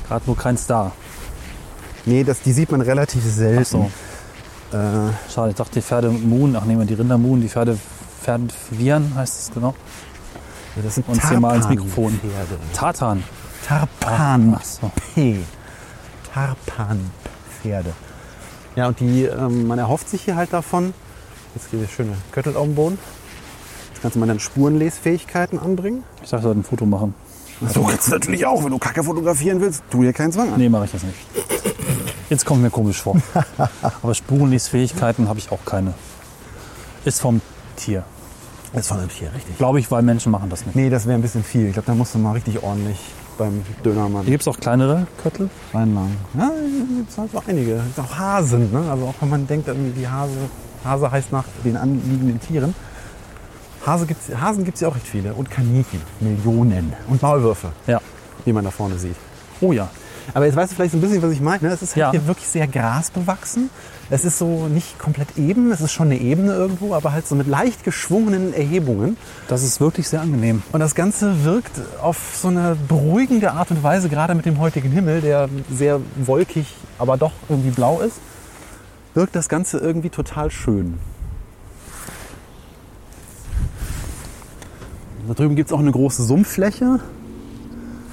Gerade 0.07 0.25
nur 0.25 0.37
kein 0.37 0.57
Star. 0.57 0.93
Nee, 2.07 2.23
das, 2.23 2.41
die 2.41 2.53
sieht 2.53 2.71
man 2.71 2.79
relativ 2.81 3.21
selten. 3.23 3.61
Ach 3.61 3.65
so. 4.71 4.77
Äh, 4.77 5.11
Schade, 5.29 5.49
ich 5.51 5.55
dachte, 5.55 5.73
die 5.73 5.81
Pferde 5.81 6.09
Moon, 6.09 6.55
ach 6.55 6.63
nehmen 6.63 6.79
wir 6.79 6.85
die 6.87 6.93
Rinder 6.93 7.17
Moon, 7.17 7.41
die 7.41 7.49
Pferde 7.49 7.77
Pferdeviren 8.21 9.13
heißt 9.15 9.39
es 9.41 9.53
genau. 9.53 9.75
ja, 10.75 10.81
das 10.83 10.95
sind 10.95 11.07
Und 11.07 11.29
hier 11.29 11.39
mal 11.39 11.57
ins 11.57 11.67
Mikrofon. 11.67 12.19
Tarpanpferde. 12.19 12.59
Tartan. 12.73 13.23
Tarpan. 13.67 14.57
Ach 14.57 14.63
so. 14.63 14.91
P. 15.13 15.39
Tarpanpferde. 16.33 17.93
Ja, 18.77 18.87
und 18.87 18.99
die, 19.01 19.23
ähm, 19.23 19.67
man 19.67 19.77
erhofft 19.77 20.07
sich 20.09 20.21
hier 20.23 20.35
halt 20.37 20.53
davon, 20.53 20.93
jetzt 21.55 21.67
hier 21.71 21.85
schöne 21.87 22.13
Köttel 22.31 22.55
auf 22.55 22.63
dem 22.63 22.75
Boden. 22.75 22.97
Jetzt 23.91 24.01
kannst 24.01 24.15
du 24.15 24.19
mal 24.19 24.27
deine 24.27 24.39
Spurenlesfähigkeiten 24.39 25.59
anbringen. 25.59 26.03
Ich 26.23 26.29
dachte, 26.29 26.37
ich 26.37 26.43
sollte 26.43 26.59
ein 26.61 26.63
Foto 26.63 26.85
machen. 26.85 27.15
So 27.73 27.83
kannst 27.83 28.07
du 28.07 28.11
natürlich 28.11 28.45
auch, 28.45 28.63
wenn 28.63 28.71
du 28.71 28.77
Kacke 28.77 29.03
fotografieren 29.03 29.59
willst, 29.59 29.83
tu 29.89 30.03
dir 30.03 30.13
keinen 30.13 30.31
Zwang 30.31 30.53
an. 30.53 30.59
Nee, 30.59 30.69
mache 30.69 30.85
ich 30.85 30.91
das 30.91 31.03
nicht. 31.03 31.17
Jetzt 32.29 32.45
kommt 32.45 32.61
mir 32.61 32.69
komisch 32.69 33.01
vor. 33.01 33.15
Aber 34.01 34.13
Spurenlesfähigkeiten 34.13 35.29
habe 35.29 35.39
ich 35.39 35.51
auch 35.51 35.63
keine. 35.65 35.93
Ist 37.05 37.21
vom 37.21 37.41
Tier. 37.77 38.03
Ist 38.73 38.87
von 38.89 38.99
einem 38.99 39.09
Tier, 39.09 39.31
richtig. 39.33 39.57
Glaube 39.57 39.79
ich, 39.79 39.89
weil 39.91 40.01
Menschen 40.03 40.31
machen 40.31 40.49
das 40.49 40.65
nicht. 40.65 40.75
Nee, 40.75 40.89
das 40.89 41.05
wäre 41.05 41.17
ein 41.17 41.21
bisschen 41.21 41.43
viel. 41.43 41.67
Ich 41.67 41.73
glaube, 41.73 41.85
da 41.87 41.93
musst 41.95 42.13
du 42.13 42.19
mal 42.19 42.33
richtig 42.33 42.61
ordentlich 42.63 42.99
beim 43.37 43.61
Dönermann 43.85 44.23
Hier 44.23 44.31
gibt 44.31 44.41
es 44.41 44.47
auch 44.47 44.59
kleinere 44.59 45.07
Köttel. 45.23 45.49
reinlangen. 45.73 46.17
Ja, 46.37 46.51
gibt 46.97 47.09
es 47.11 47.17
halt 47.17 47.31
so 47.31 47.41
einige. 47.47 47.75
Es 47.75 47.83
gibt 47.95 47.99
auch 47.99 48.17
Hasen, 48.17 48.71
ne? 48.73 48.91
Also 48.91 49.05
auch 49.05 49.13
wenn 49.21 49.29
man 49.29 49.47
denkt, 49.47 49.67
irgendwie 49.69 49.91
die 49.97 50.07
Hase, 50.07 50.33
Hase 50.83 51.09
heißt 51.11 51.31
nach 51.31 51.45
den 51.63 51.77
anliegenden 51.77 52.41
Tieren. 52.41 52.73
Hase 53.85 54.05
gibt's, 54.05 54.25
Hasen 54.35 54.65
gibt 54.65 54.75
es 54.75 54.81
ja 54.81 54.89
auch 54.89 54.95
recht 54.95 55.07
viele. 55.07 55.33
Und 55.33 55.49
Kaninchen. 55.49 56.01
Millionen. 56.19 56.91
Und 57.07 57.21
Maulwürfe, 57.21 57.69
Ja. 57.85 58.01
wie 58.43 58.51
man 58.51 58.65
da 58.65 58.71
vorne 58.71 58.97
sieht. 58.97 59.15
Oh 59.61 59.71
ja. 59.71 59.87
Aber 60.33 60.45
jetzt 60.45 60.55
weißt 60.55 60.71
du 60.71 60.75
vielleicht 60.75 60.91
so 60.91 60.97
ein 60.97 61.01
bisschen, 61.01 61.21
was 61.21 61.31
ich 61.31 61.41
meine. 61.41 61.63
ne? 61.63 61.69
Es 61.73 61.81
ist 61.81 61.95
halt 61.95 61.97
Ja. 61.97 62.11
hier 62.11 62.27
wirklich 62.27 62.47
sehr 62.47 62.67
grasbewachsen. 62.67 63.69
Es 64.09 64.23
ist 64.23 64.37
so 64.37 64.67
nicht 64.67 64.99
komplett 64.99 65.37
eben. 65.37 65.71
Es 65.71 65.81
ist 65.81 65.91
schon 65.91 66.07
eine 66.07 66.17
Ebene 66.19 66.53
irgendwo, 66.53 66.93
aber 66.93 67.11
halt 67.11 67.27
so 67.27 67.35
mit 67.35 67.47
leicht 67.47 67.83
geschwungenen 67.83 68.53
Erhebungen. 68.53 69.17
Das 69.47 69.63
ist 69.63 69.81
wirklich 69.81 70.07
sehr 70.07 70.21
angenehm. 70.21 70.61
Und 70.71 70.79
das 70.79 70.95
Ganze 70.95 71.43
wirkt 71.43 71.79
auf 72.01 72.17
so 72.41 72.47
eine 72.49 72.77
beruhigende 72.87 73.51
Art 73.51 73.71
und 73.71 73.83
Weise, 73.83 74.09
gerade 74.09 74.35
mit 74.35 74.45
dem 74.45 74.59
heutigen 74.59 74.91
Himmel, 74.91 75.21
der 75.21 75.49
sehr 75.71 75.99
wolkig, 76.15 76.75
aber 76.99 77.17
doch 77.17 77.33
irgendwie 77.49 77.71
blau 77.71 77.99
ist, 78.01 78.17
wirkt 79.13 79.35
das 79.35 79.49
Ganze 79.49 79.77
irgendwie 79.79 80.09
total 80.09 80.51
schön. 80.51 80.99
Da 85.27 85.33
drüben 85.33 85.55
gibt 85.55 85.69
es 85.69 85.73
auch 85.73 85.79
eine 85.79 85.91
große 85.91 86.23
Sumpffläche, 86.23 86.99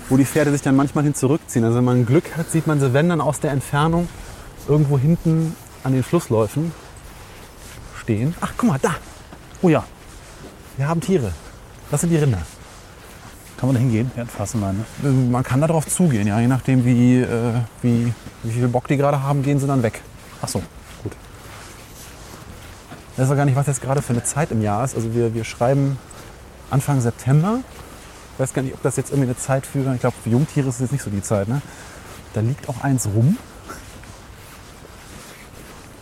wo 0.09 0.17
die 0.17 0.25
Pferde 0.25 0.51
sich 0.53 0.63
dann 0.63 0.77
manchmal 0.77 1.05
hin 1.05 1.15
zurückziehen. 1.15 1.65
Also 1.65 1.79
wenn 1.79 1.85
man 1.85 2.07
Glück 2.07 2.37
hat, 2.37 2.51
sieht 2.51 2.67
man 2.67 2.81
sie, 2.81 2.93
wenn 2.93 3.09
dann 3.09 3.21
aus 3.21 3.41
der 3.41 3.51
Entfernung 3.53 4.09
irgendwo 4.69 4.99
hinten 4.99 5.55
an 5.83 5.93
den 5.93 6.03
Flussläufen 6.03 6.73
stehen. 8.01 8.35
Ach, 8.41 8.53
guck 8.57 8.69
mal, 8.71 8.79
da, 8.81 8.95
Oh 9.63 9.69
ja. 9.69 9.85
wir 10.77 10.87
haben 10.89 11.01
Tiere. 11.01 11.33
Das 11.91 12.03
sind 12.03 12.11
die 12.11 12.17
Rinder. 12.17 12.43
Kann 13.57 13.69
man 13.69 13.75
da 13.77 13.81
hingehen? 13.81 14.11
Ja, 14.17 14.27
fassen 14.27 14.61
mal, 14.61 14.75
ne? 14.75 14.85
Ähm, 15.05 15.31
Man 15.31 15.43
kann 15.43 15.61
darauf 15.61 15.87
zugehen, 15.87 16.27
ja. 16.27 16.39
Je 16.41 16.49
nachdem, 16.49 16.85
wie, 16.85 17.21
äh, 17.21 17.55
wie, 17.83 18.13
wie 18.43 18.53
viel 18.53 18.69
Bock 18.69 18.89
die 18.89 18.97
gerade 18.97 19.23
haben, 19.23 19.43
gehen 19.43 19.59
sie 19.59 19.67
dann 19.67 19.83
weg. 19.83 20.03
Ach 20.43 20.49
so. 20.49 20.61
Gut. 21.03 21.13
Ich 23.13 23.19
weiß 23.19 23.31
auch 23.31 23.37
gar 23.37 23.45
nicht, 23.45 23.57
was 23.57 23.67
jetzt 23.69 23.81
gerade 23.81 24.03
für 24.03 24.13
eine 24.13 24.25
Zeit 24.25 24.51
im 24.51 24.61
Jahr 24.61 24.85
ist. 24.85 24.97
Also 24.97 25.15
wir, 25.15 25.33
wir 25.35 25.45
schreiben 25.45 25.99
Anfang 26.71 27.01
September. 27.01 27.61
Ich 28.35 28.41
weiß 28.41 28.53
gar 28.53 28.63
nicht, 28.63 28.75
ob 28.75 28.83
das 28.83 28.97
jetzt 28.97 29.11
irgendwie 29.11 29.29
eine 29.31 29.37
Zeit 29.39 29.65
für, 29.65 29.79
ich 29.95 30.01
glaube, 30.01 30.17
für 30.23 30.31
Jungtiere 30.31 30.69
ist 30.69 30.77
es 30.77 30.81
jetzt 30.83 30.93
nicht 30.93 31.05
so 31.05 31.11
die 31.11 31.23
Zeit, 31.23 31.47
ne? 31.49 31.63
Da 32.33 32.41
liegt 32.41 32.69
auch 32.69 32.83
eins 32.83 33.07
rum. 33.07 33.39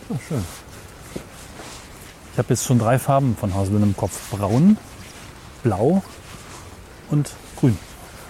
Oh, 0.09 0.15
schön. 0.27 0.43
Ich 2.33 2.39
habe 2.39 2.47
jetzt 2.49 2.65
schon 2.65 2.79
drei 2.79 2.97
Farben 2.97 3.37
von 3.39 3.53
Haselünne 3.53 3.85
im 3.85 3.95
Kopf. 3.95 4.19
Braun, 4.31 4.77
blau 5.61 6.01
und 7.11 7.31
grün. 7.59 7.77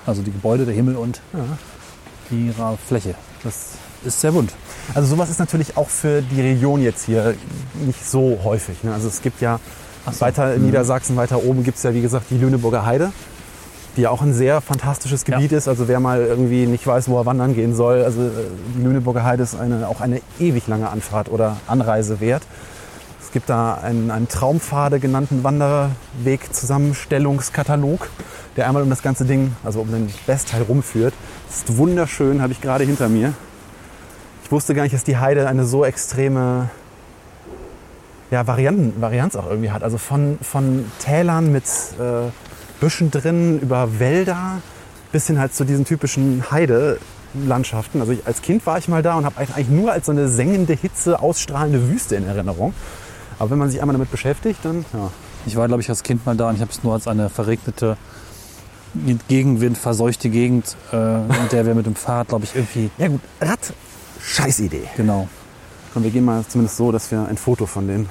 Also 0.05 0.21
die 0.21 0.33
Gebäude, 0.33 0.65
der 0.65 0.73
Himmel 0.75 0.97
und 0.97 1.21
die 2.29 2.51
Ra- 2.59 2.77
Fläche. 2.85 3.15
Das 3.45 3.69
ist 4.03 4.19
sehr 4.19 4.33
bunt. 4.33 4.51
Also 4.93 5.07
sowas 5.07 5.29
ist 5.29 5.39
natürlich 5.39 5.77
auch 5.77 5.87
für 5.87 6.21
die 6.21 6.41
Region 6.41 6.81
jetzt 6.81 7.05
hier 7.05 7.35
nicht 7.75 8.05
so 8.05 8.41
häufig. 8.43 8.83
Ne? 8.83 8.93
Also 8.93 9.07
es 9.07 9.21
gibt 9.21 9.39
ja 9.39 9.61
so. 10.11 10.19
weiter 10.19 10.53
in 10.55 10.65
Niedersachsen, 10.65 11.15
weiter 11.15 11.41
oben 11.41 11.63
gibt 11.63 11.77
es 11.77 11.83
ja 11.83 11.93
wie 11.93 12.01
gesagt 12.01 12.25
die 12.29 12.37
Lüneburger 12.37 12.85
Heide, 12.85 13.13
die 13.95 14.01
ja 14.01 14.09
auch 14.09 14.21
ein 14.21 14.33
sehr 14.33 14.59
fantastisches 14.61 15.23
Ja. 15.27 15.35
Gebiet 15.35 15.51
ist. 15.51 15.67
Also 15.67 15.87
wer 15.87 15.99
mal 15.99 16.21
irgendwie 16.21 16.65
nicht 16.65 16.87
weiß, 16.87 17.09
wo 17.09 17.19
er 17.19 17.25
wandern 17.25 17.55
gehen 17.55 17.75
soll, 17.75 18.03
also 18.03 18.21
äh, 18.21 18.29
die 18.77 18.83
Lüneburger 18.83 19.23
Heide 19.23 19.43
ist 19.43 19.55
eine, 19.55 19.87
auch 19.87 20.01
eine 20.01 20.21
ewig 20.39 20.67
lange 20.67 20.89
Anfahrt 20.89 21.29
oder 21.29 21.57
Anreise 21.67 22.19
wert. 22.19 22.43
Es 23.21 23.31
gibt 23.31 23.49
da 23.49 23.75
einen, 23.75 24.11
einen 24.11 24.27
Traumpfade 24.27 24.99
genannten 24.99 25.43
Wanderweg-Zusammenstellungskatalog, 25.43 28.09
der 28.57 28.67
einmal 28.67 28.83
um 28.83 28.89
das 28.89 29.01
ganze 29.01 29.25
Ding, 29.25 29.55
also 29.63 29.81
um 29.81 29.91
den 29.91 30.13
Westteil 30.27 30.61
rumführt. 30.63 31.13
Das 31.47 31.57
ist 31.57 31.77
wunderschön, 31.77 32.41
habe 32.41 32.53
ich 32.53 32.61
gerade 32.61 32.83
hinter 32.83 33.09
mir. 33.09 33.33
Ich 34.43 34.51
wusste 34.51 34.75
gar 34.75 34.83
nicht, 34.83 34.93
dass 34.93 35.03
die 35.03 35.17
Heide 35.17 35.47
eine 35.47 35.65
so 35.65 35.83
extreme 35.83 36.69
ja, 38.29 38.45
Varianten, 38.45 39.01
Varianz 39.01 39.35
auch 39.35 39.49
irgendwie 39.49 39.71
hat. 39.71 39.81
Also 39.83 39.97
von, 39.97 40.37
von 40.41 40.85
Tälern 40.99 41.51
mit 41.51 41.63
äh, 41.63 42.29
Büschen 42.83 43.11
drin 43.11 43.61
über 43.61 43.97
Wälder 43.99 44.61
bis 45.13 45.27
hin 45.27 45.39
halt 45.39 45.55
zu 45.55 45.63
diesen 45.63 45.85
typischen 45.85 46.43
Heidelandschaften. 46.51 48.01
Also 48.01 48.11
ich, 48.11 48.27
als 48.27 48.41
Kind 48.41 48.65
war 48.65 48.77
ich 48.77 48.89
mal 48.89 49.01
da 49.01 49.15
und 49.15 49.23
habe 49.23 49.37
eigentlich 49.37 49.69
nur 49.69 49.93
als 49.93 50.07
so 50.07 50.11
eine 50.11 50.27
sengende 50.27 50.73
Hitze 50.73 51.21
ausstrahlende 51.21 51.87
Wüste 51.89 52.17
in 52.17 52.27
Erinnerung. 52.27 52.73
Aber 53.39 53.51
wenn 53.51 53.57
man 53.57 53.69
sich 53.69 53.79
einmal 53.79 53.93
damit 53.93 54.11
beschäftigt, 54.11 54.59
dann 54.63 54.83
ja. 54.91 55.11
Ich 55.45 55.55
war, 55.55 55.65
glaube 55.67 55.81
ich, 55.81 55.87
als 55.87 56.03
Kind 56.03 56.25
mal 56.25 56.35
da 56.35 56.49
und 56.49 56.55
ich 56.55 56.61
habe 56.61 56.71
es 56.71 56.83
nur 56.83 56.93
als 56.93 57.07
eine 57.07 57.29
verregnete, 57.29 57.95
mit 58.93 59.29
Gegenwind 59.29 59.77
verseuchte 59.77 60.29
Gegend, 60.29 60.75
äh, 60.91 61.21
in 61.21 61.49
der 61.53 61.65
wir 61.65 61.75
mit 61.75 61.85
dem 61.85 61.95
Fahrrad, 61.95 62.27
glaube 62.27 62.43
ich, 62.43 62.53
irgendwie. 62.53 62.89
Ja 62.97 63.07
gut, 63.07 63.21
Rad, 63.39 63.59
scheiß 64.21 64.59
Idee. 64.59 64.83
Genau. 64.97 65.29
Komm, 65.93 66.03
wir 66.03 66.11
gehen 66.11 66.25
mal 66.25 66.43
zumindest 66.45 66.75
so, 66.75 66.91
dass 66.91 67.09
wir 67.11 67.25
ein 67.27 67.37
Foto 67.37 67.65
von 67.65 67.87
den 67.87 68.09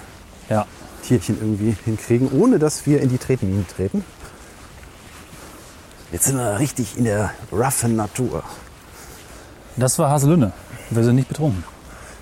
Ja. 0.49 0.65
Tierchen 1.03 1.37
irgendwie 1.39 1.77
hinkriegen, 1.85 2.31
ohne 2.33 2.59
dass 2.59 2.87
wir 2.87 3.03
in 3.03 3.11
die 3.11 3.19
Tretmine 3.19 3.67
treten. 3.67 4.03
Jetzt 6.13 6.27
sind 6.27 6.37
wir 6.37 6.59
richtig 6.59 6.97
in 6.99 7.05
der 7.05 7.31
roughen 7.51 7.97
Natur. 7.97 8.43
Das 9.77 9.99
war 9.99 10.11
Haselünne. 10.11 10.53
Wir 10.91 11.05
sind 11.05 11.17
nicht 11.17 11.29
betrunken. 11.29 11.65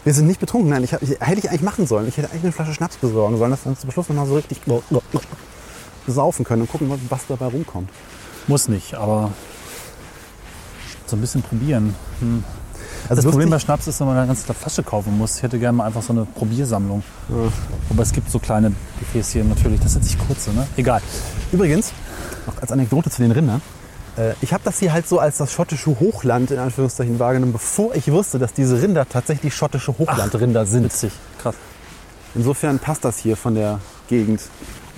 Wir 0.05 0.15
sind 0.15 0.27
nicht 0.29 0.41
betrunken, 0.41 0.71
nein, 0.71 0.83
ich, 0.85 0.95
hab- 0.95 1.03
ich, 1.03 1.11
hätte 1.21 1.41
ich 1.41 1.51
eigentlich 1.51 1.63
machen 1.63 1.87
sollen. 1.87 2.09
Ich 2.09 2.17
hätte 2.17 2.31
eigentlich 2.31 2.45
eine 2.45 2.53
Flasche 2.53 2.73
Schnaps 2.73 2.97
besorgen 2.97 3.37
sollen, 3.37 3.51
dass 3.51 3.65
wir 3.67 3.71
uns 3.71 3.81
zum 3.81 3.91
Schluss 3.91 4.09
nochmal 4.09 4.27
so 4.27 4.37
richtig 4.37 4.61
saufen 6.07 6.45
können 6.45 6.63
und 6.63 6.71
gucken, 6.71 6.91
was, 7.11 7.21
dabei 7.29 7.47
rumkommt. 7.47 7.91
Muss 8.47 8.69
nicht, 8.69 8.95
aber 8.95 9.31
so 11.07 11.17
ein 11.17 11.21
bisschen 11.21 11.43
probieren. 11.43 11.95
Hm. 12.21 12.45
Also 13.09 13.23
das 13.23 13.31
Problem 13.31 13.51
bei 13.51 13.59
Schnaps 13.59 13.87
ist, 13.89 14.01
wenn 14.01 14.07
man 14.07 14.17
eine 14.17 14.27
ganze 14.29 14.55
Flasche 14.55 14.83
kaufen 14.83 15.19
muss. 15.19 15.37
Ich 15.37 15.43
hätte 15.43 15.59
gerne 15.59 15.77
mal 15.77 15.85
einfach 15.87 16.03
so 16.03 16.13
eine 16.13 16.25
Probiersammlung. 16.25 17.03
Aber 17.91 18.03
es 18.03 18.13
gibt 18.13 18.31
so 18.31 18.39
kleine 18.39 18.73
Gefäßchen 19.01 19.49
natürlich. 19.49 19.81
Das 19.81 19.93
sind 19.93 20.05
nicht 20.05 20.19
kurze, 20.27 20.53
ne? 20.53 20.67
Egal. 20.77 21.03
Übrigens, 21.53 21.93
noch 22.47 22.61
als 22.61 22.71
Anekdote 22.73 23.11
zu 23.11 23.21
den 23.23 23.33
Rindern. 23.33 23.61
Äh, 24.21 24.35
Ich 24.41 24.53
habe 24.53 24.63
das 24.65 24.79
hier 24.79 24.93
halt 24.93 25.09
so 25.09 25.19
als 25.19 25.39
das 25.39 25.53
schottische 25.53 25.99
Hochland 25.99 26.51
in 26.51 26.59
Anführungszeichen 26.59 27.19
wahrgenommen, 27.19 27.53
bevor 27.53 27.95
ich 27.95 28.11
wusste, 28.11 28.39
dass 28.39 28.53
diese 28.53 28.81
Rinder 28.81 29.09
tatsächlich 29.09 29.55
schottische 29.55 29.97
Hochlandrinder 29.99 30.67
sind. 30.67 30.85
Witzig. 30.85 31.13
Krass. 31.41 31.55
Insofern 32.35 32.79
passt 32.79 33.05
das 33.05 33.19
hier 33.19 33.37
von 33.37 33.55
der 33.55 33.81
Gegend. 34.09 34.41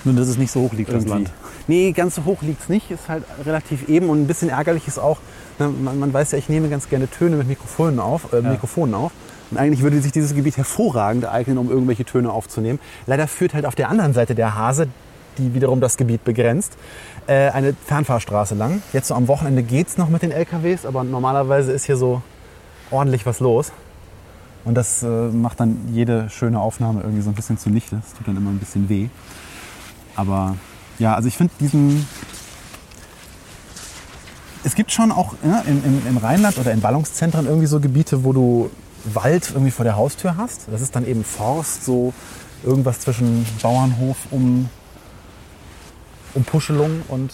Nur, 0.03 0.15
dass 0.15 0.27
es 0.27 0.37
nicht 0.37 0.51
so 0.51 0.61
hoch 0.61 0.73
liegt, 0.73 0.89
das 0.89 0.95
irgendwie. 0.95 1.23
Land. 1.23 1.31
Nee, 1.67 1.91
ganz 1.93 2.15
so 2.15 2.25
hoch 2.25 2.41
liegt 2.41 2.61
es 2.63 2.69
nicht. 2.69 2.91
Ist 2.91 3.07
halt 3.07 3.23
relativ 3.45 3.87
eben 3.87 4.09
und 4.09 4.21
ein 4.21 4.27
bisschen 4.27 4.49
ärgerlich 4.49 4.87
ist 4.87 4.99
auch, 4.99 5.17
ne, 5.59 5.69
man, 5.69 5.97
man 5.97 6.13
weiß 6.13 6.33
ja, 6.33 6.37
ich 6.37 6.49
nehme 6.49 6.67
ganz 6.69 6.89
gerne 6.89 7.09
Töne 7.09 7.37
mit 7.37 7.47
Mikrofonen 7.47 7.99
auf. 7.99 8.33
Äh, 8.33 8.41
Mikrofonen 8.41 8.93
auf. 8.93 9.11
Und 9.49 9.57
eigentlich 9.57 9.81
würde 9.81 10.01
sich 10.01 10.11
dieses 10.11 10.35
Gebiet 10.35 10.57
hervorragend 10.57 11.25
eignen, 11.25 11.57
um 11.57 11.69
irgendwelche 11.69 12.05
Töne 12.05 12.31
aufzunehmen. 12.31 12.79
Leider 13.05 13.27
führt 13.27 13.53
halt 13.53 13.65
auf 13.65 13.75
der 13.75 13.89
anderen 13.89 14.13
Seite 14.13 14.35
der 14.35 14.55
Hase 14.55 14.87
die 15.37 15.53
wiederum 15.53 15.81
das 15.81 15.97
Gebiet 15.97 16.23
begrenzt, 16.23 16.73
äh, 17.27 17.49
eine 17.49 17.73
Fernfahrstraße 17.73 18.55
lang. 18.55 18.81
Jetzt 18.93 19.07
so 19.07 19.15
am 19.15 19.27
Wochenende 19.27 19.63
geht's 19.63 19.97
noch 19.97 20.09
mit 20.09 20.21
den 20.21 20.31
LKWs, 20.31 20.85
aber 20.85 21.03
normalerweise 21.03 21.71
ist 21.71 21.85
hier 21.85 21.97
so 21.97 22.21
ordentlich 22.91 23.25
was 23.25 23.39
los. 23.39 23.71
Und 24.65 24.75
das 24.75 25.03
äh, 25.03 25.07
macht 25.07 25.59
dann 25.59 25.77
jede 25.91 26.29
schöne 26.29 26.59
Aufnahme 26.59 27.01
irgendwie 27.01 27.21
so 27.21 27.29
ein 27.29 27.35
bisschen 27.35 27.57
zunichte. 27.57 27.97
Das 27.97 28.13
tut 28.13 28.27
dann 28.27 28.37
immer 28.37 28.49
ein 28.49 28.59
bisschen 28.59 28.87
weh. 28.87 29.09
Aber 30.15 30.55
ja, 30.99 31.15
also 31.15 31.27
ich 31.27 31.35
finde 31.35 31.53
diesen. 31.59 32.07
Es 34.63 34.75
gibt 34.75 34.91
schon 34.93 35.11
auch 35.11 35.33
ja, 35.43 35.59
im, 35.67 35.83
im, 35.83 36.07
im 36.07 36.17
Rheinland 36.17 36.57
oder 36.57 36.71
in 36.71 36.79
Ballungszentren 36.79 37.45
irgendwie 37.45 37.67
so 37.67 37.81
Gebiete, 37.81 38.23
wo 38.23 38.31
du 38.31 38.69
Wald 39.03 39.49
irgendwie 39.51 39.71
vor 39.71 39.83
der 39.83 39.97
Haustür 39.97 40.37
hast. 40.37 40.67
Das 40.71 40.79
ist 40.79 40.95
dann 40.95 41.05
eben 41.05 41.25
Forst, 41.25 41.83
so 41.83 42.13
irgendwas 42.63 43.01
zwischen 43.01 43.45
Bauernhof 43.61 44.15
um, 44.31 44.69
um 46.33 46.43
Puschelung 46.43 47.01
und 47.07 47.31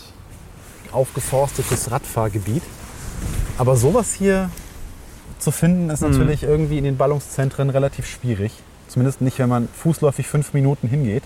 aufgeforstetes 0.92 1.92
Radfahrgebiet. 1.92 2.64
Aber 3.58 3.76
sowas 3.76 4.14
hier 4.14 4.50
zu 5.38 5.52
finden, 5.52 5.90
ist 5.90 6.02
natürlich 6.02 6.44
irgendwie 6.44 6.78
in 6.78 6.84
den 6.84 6.98
Ballungszentren 6.98 7.70
relativ 7.70 8.08
schwierig. 8.08 8.52
Zumindest 8.88 9.22
nicht, 9.22 9.40
wenn 9.40 9.50
man 9.50 9.68
fußläufig 9.68 10.28
fünf 10.28 10.54
Minuten 10.54 10.88
hingeht. 10.88 11.24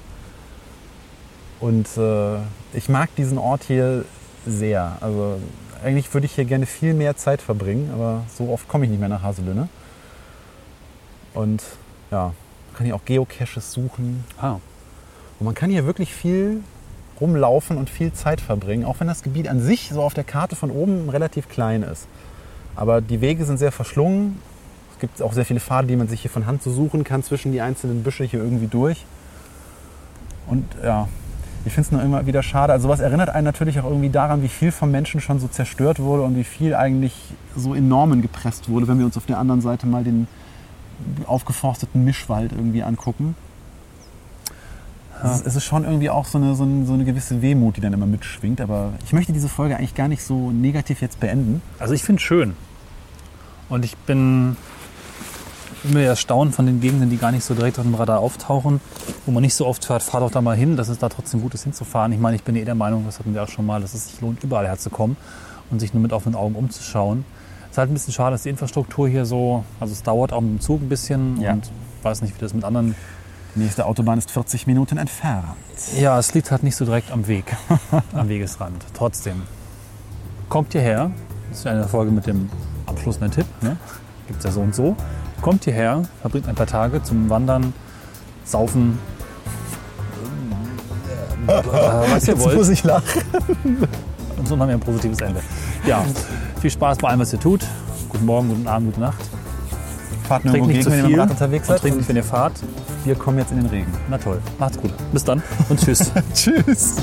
Und 1.59 1.87
äh, 1.97 2.37
ich 2.73 2.89
mag 2.89 3.15
diesen 3.15 3.37
Ort 3.37 3.63
hier 3.63 4.05
sehr. 4.45 4.97
Also 5.01 5.39
eigentlich 5.83 6.13
würde 6.13 6.25
ich 6.25 6.33
hier 6.33 6.45
gerne 6.45 6.65
viel 6.65 6.93
mehr 6.93 7.15
Zeit 7.15 7.41
verbringen, 7.41 7.89
aber 7.93 8.23
so 8.37 8.49
oft 8.49 8.67
komme 8.67 8.85
ich 8.85 8.91
nicht 8.91 8.99
mehr 8.99 9.09
nach 9.09 9.23
Haselünne. 9.23 9.69
Und 11.33 11.63
ja, 12.11 12.25
man 12.25 12.77
kann 12.77 12.85
hier 12.85 12.95
auch 12.95 13.05
Geocaches 13.05 13.71
suchen. 13.71 14.25
Ah. 14.39 14.59
Und 15.39 15.45
man 15.45 15.55
kann 15.55 15.69
hier 15.69 15.85
wirklich 15.85 16.13
viel 16.13 16.61
rumlaufen 17.19 17.77
und 17.77 17.89
viel 17.89 18.13
Zeit 18.13 18.41
verbringen, 18.41 18.85
auch 18.85 18.99
wenn 18.99 19.07
das 19.07 19.23
Gebiet 19.23 19.47
an 19.47 19.59
sich 19.59 19.89
so 19.93 20.01
auf 20.01 20.13
der 20.13 20.23
Karte 20.23 20.55
von 20.55 20.71
oben 20.71 21.09
relativ 21.09 21.49
klein 21.49 21.83
ist. 21.83 22.07
Aber 22.75 23.01
die 23.01 23.21
Wege 23.21 23.45
sind 23.45 23.57
sehr 23.57 23.71
verschlungen. 23.71 24.39
Es 24.93 24.99
gibt 24.99 25.21
auch 25.21 25.33
sehr 25.33 25.45
viele 25.45 25.59
Pfade, 25.59 25.87
die 25.87 25.95
man 25.95 26.07
sich 26.07 26.21
hier 26.21 26.31
von 26.31 26.45
Hand 26.45 26.63
so 26.63 26.71
suchen 26.71 27.03
kann 27.03 27.23
zwischen 27.23 27.51
die 27.51 27.61
einzelnen 27.61 28.03
Büsche 28.03 28.23
hier 28.23 28.41
irgendwie 28.41 28.67
durch. 28.67 29.05
Und 30.47 30.65
ja, 30.83 31.07
ich 31.65 31.73
finde 31.73 31.87
es 31.87 31.91
nur 31.91 32.01
immer 32.01 32.25
wieder 32.25 32.43
schade. 32.43 32.73
Also 32.73 32.87
sowas 32.87 32.99
erinnert 32.99 33.29
einen 33.29 33.45
natürlich 33.45 33.79
auch 33.79 33.85
irgendwie 33.85 34.09
daran, 34.09 34.43
wie 34.43 34.49
viel 34.49 34.71
vom 34.71 34.91
Menschen 34.91 35.21
schon 35.21 35.39
so 35.39 35.47
zerstört 35.47 35.99
wurde 35.99 36.23
und 36.23 36.35
wie 36.35 36.43
viel 36.43 36.75
eigentlich 36.75 37.13
so 37.55 37.73
in 37.73 37.87
Normen 37.87 38.21
gepresst 38.21 38.69
wurde, 38.69 38.87
wenn 38.87 38.99
wir 38.99 39.05
uns 39.05 39.15
auf 39.15 39.25
der 39.25 39.37
anderen 39.37 39.61
Seite 39.61 39.87
mal 39.87 40.03
den 40.03 40.27
aufgeforsteten 41.25 42.03
Mischwald 42.03 42.51
irgendwie 42.51 42.83
angucken. 42.83 43.35
Es, 45.23 45.35
ist, 45.39 45.47
es 45.47 45.55
ist 45.55 45.63
schon 45.65 45.83
irgendwie 45.85 46.09
auch 46.09 46.25
so 46.25 46.37
eine, 46.37 46.55
so, 46.55 46.63
eine, 46.63 46.85
so 46.85 46.93
eine 46.93 47.05
gewisse 47.05 47.41
Wehmut, 47.41 47.77
die 47.77 47.81
dann 47.81 47.93
immer 47.93 48.05
mitschwingt. 48.05 48.59
Aber 48.61 48.93
ich 49.05 49.13
möchte 49.13 49.31
diese 49.33 49.47
Folge 49.49 49.77
eigentlich 49.77 49.95
gar 49.95 50.07
nicht 50.07 50.23
so 50.23 50.51
negativ 50.51 51.01
jetzt 51.01 51.19
beenden. 51.19 51.61
Also 51.79 51.93
ich 51.93 52.03
finde 52.03 52.19
es 52.19 52.23
schön. 52.23 52.53
Und 53.69 53.85
ich 53.85 53.95
bin 53.97 54.57
immer 55.83 56.01
erstaunt 56.01 56.53
von 56.55 56.65
den 56.65 56.79
Gegenden, 56.79 57.09
die 57.09 57.17
gar 57.17 57.31
nicht 57.31 57.43
so 57.43 57.53
direkt 57.53 57.77
auf 57.79 57.85
dem 57.85 57.95
Radar 57.95 58.19
auftauchen, 58.19 58.79
wo 59.25 59.31
man 59.31 59.41
nicht 59.41 59.53
so 59.55 59.65
oft 59.65 59.83
fährt, 59.85 60.01
fahr 60.03 60.21
doch 60.21 60.31
da 60.31 60.41
mal 60.41 60.55
hin, 60.55 60.77
dass 60.77 60.87
es 60.87 60.97
da 60.99 61.09
trotzdem 61.09 61.41
gut 61.41 61.53
ist 61.53 61.63
hinzufahren. 61.63 62.11
Ich 62.13 62.19
meine, 62.19 62.35
ich 62.35 62.43
bin 62.43 62.55
eh 62.55 62.63
der 62.65 62.75
Meinung, 62.75 63.03
das 63.05 63.19
hatten 63.19 63.33
wir 63.33 63.43
auch 63.43 63.49
schon 63.49 63.65
mal, 63.65 63.81
dass 63.81 63.93
es 63.93 64.07
sich 64.09 64.21
lohnt, 64.21 64.43
überall 64.43 64.65
herzukommen 64.67 65.17
und 65.71 65.79
sich 65.79 65.93
nur 65.93 66.01
mit 66.01 66.13
offenen 66.13 66.35
Augen 66.35 66.55
umzuschauen. 66.55 67.25
Es 67.65 67.71
ist 67.71 67.77
halt 67.79 67.89
ein 67.89 67.93
bisschen 67.93 68.13
schade, 68.13 68.31
dass 68.31 68.43
die 68.43 68.49
Infrastruktur 68.49 69.07
hier 69.09 69.25
so, 69.25 69.63
also 69.79 69.91
es 69.91 70.03
dauert 70.03 70.31
auch 70.31 70.41
mit 70.41 70.51
dem 70.51 70.59
Zug 70.61 70.81
ein 70.81 70.89
bisschen 70.89 71.41
Ja. 71.41 71.53
und 71.53 71.65
ich 71.65 72.03
weiß 72.05 72.21
nicht, 72.21 72.35
wie 72.35 72.39
das 72.39 72.53
mit 72.53 72.63
anderen. 72.63 72.95
Die 73.55 73.59
nächste 73.59 73.85
Autobahn 73.85 74.17
ist 74.17 74.31
40 74.31 74.65
Minuten 74.67 74.97
entfernt. 74.97 75.45
Ja, 75.99 76.17
es 76.17 76.33
liegt 76.33 76.49
halt 76.51 76.63
nicht 76.63 76.75
so 76.75 76.85
direkt 76.85 77.11
am 77.11 77.27
Weg, 77.27 77.45
am 78.13 78.27
Wegesrand. 78.29 78.83
Trotzdem. 78.93 79.43
Kommt 80.49 80.71
hierher, 80.71 81.11
das 81.49 81.59
ist 81.59 81.67
eine 81.67 81.87
Folge 81.87 82.11
mit 82.11 82.25
dem 82.25 82.49
abschließenden 82.87 83.31
Tipp, 83.31 83.45
ne? 83.61 83.77
gibt 84.27 84.39
es 84.39 84.45
ja 84.45 84.51
so 84.51 84.61
und 84.61 84.73
so. 84.73 84.95
Kommt 85.41 85.65
hierher, 85.65 86.03
verbringt 86.21 86.47
ein 86.47 86.55
paar 86.55 86.67
Tage 86.67 87.03
zum 87.03 87.29
Wandern, 87.29 87.73
Saufen, 88.45 88.97
äh, 91.47 91.51
was 92.11 92.27
ihr 92.27 92.33
Jetzt 92.33 92.43
wollt. 92.43 92.57
muss 92.57 92.69
ich 92.69 92.83
lachen. 92.83 93.21
Und 94.37 94.47
so 94.47 94.57
haben 94.57 94.67
wir 94.67 94.75
ein 94.75 94.79
positives 94.79 95.19
Ende. 95.21 95.41
Ja, 95.85 96.03
viel 96.59 96.69
Spaß 96.71 96.97
bei 96.97 97.09
allem, 97.09 97.19
was 97.19 97.33
ihr 97.33 97.39
tut. 97.39 97.61
Guten 98.09 98.25
Morgen, 98.25 98.49
guten 98.49 98.67
Abend, 98.67 98.89
gute 98.89 99.01
Nacht. 99.01 99.17
Fahrt 100.27 100.41
Trinkt 100.43 100.67
nirgendwo 100.67 100.71
nicht 100.71 100.83
zu 100.83 100.91
wenn 100.91 100.99
ihr 100.99 101.05
viel 101.05 101.13
dem 101.15 101.19
Rad 101.19 101.29
unterwegs 101.31 101.67
seid. 101.67 101.81
trinkt 101.81 101.97
nicht, 101.97 102.09
wenn 102.09 102.15
ihr 102.15 102.23
fahrt. 102.23 102.53
Wir 103.05 103.15
kommen 103.15 103.37
jetzt 103.37 103.51
in 103.51 103.57
den 103.57 103.67
Regen. 103.67 103.91
Na 104.09 104.17
toll, 104.17 104.41
macht's 104.59 104.77
gut. 104.77 104.91
Bis 105.11 105.23
dann 105.23 105.41
und 105.69 105.79
tschüss. 105.79 106.11
Tschüss. 106.33 106.97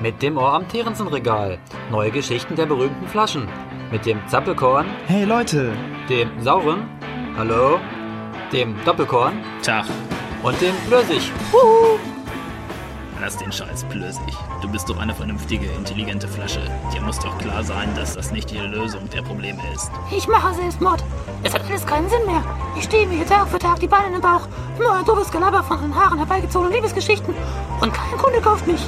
Mit 0.00 0.20
dem 0.20 0.36
Ohr 0.36 0.52
am 0.54 0.68
Therensenregal. 0.68 1.58
Neue 1.90 2.10
Geschichten 2.10 2.56
der 2.56 2.66
berühmten 2.66 3.06
Flaschen. 3.06 3.46
Mit 3.92 4.04
dem 4.06 4.18
Zappelkorn, 4.26 4.86
Hey 5.06 5.24
Leute, 5.24 5.72
dem 6.08 6.28
Sauren, 6.42 6.88
hallo, 7.36 7.78
dem 8.52 8.74
Doppelkorn 8.84 9.34
Tag, 9.62 9.84
und 10.42 10.60
dem 10.60 10.74
Flößig. 10.88 11.30
Lass 13.22 13.36
den 13.36 13.52
Scheiß 13.52 13.84
plößig. 13.84 14.34
Du 14.62 14.68
bist 14.68 14.88
doch 14.88 14.98
eine 14.98 15.14
vernünftige, 15.14 15.66
intelligente 15.78 16.26
Flasche. 16.26 16.60
Dir 16.92 17.00
muss 17.02 17.20
doch 17.20 17.38
klar 17.38 17.62
sein, 17.62 17.94
dass 17.94 18.16
das 18.16 18.32
nicht 18.32 18.50
die 18.50 18.58
Lösung 18.58 19.08
der 19.10 19.22
Probleme 19.22 19.62
ist. 19.72 19.92
Ich 20.10 20.26
mache 20.26 20.52
Selbstmord. 20.54 21.04
Es 21.44 21.54
hat 21.54 21.64
alles 21.64 21.86
keinen 21.86 22.08
Sinn 22.10 22.26
mehr. 22.26 22.42
Ich 22.76 22.84
stehe 22.84 23.06
mir 23.06 23.18
hier 23.18 23.26
Tag 23.26 23.46
für 23.48 23.60
Tag 23.60 23.78
die 23.78 23.86
Beine 23.86 24.08
in 24.08 24.12
den 24.14 24.22
Bauch. 24.22 24.48
Nur 24.78 24.92
ein 24.92 25.04
doofes 25.04 25.30
Gelaber 25.30 25.62
von 25.62 25.80
den 25.80 25.94
Haaren 25.94 26.18
herbeigezogenen 26.18 26.74
Liebesgeschichten. 26.74 27.32
Und 27.80 27.94
kein 27.94 28.18
Kunde 28.18 28.40
kauft 28.40 28.66
mich. 28.66 28.80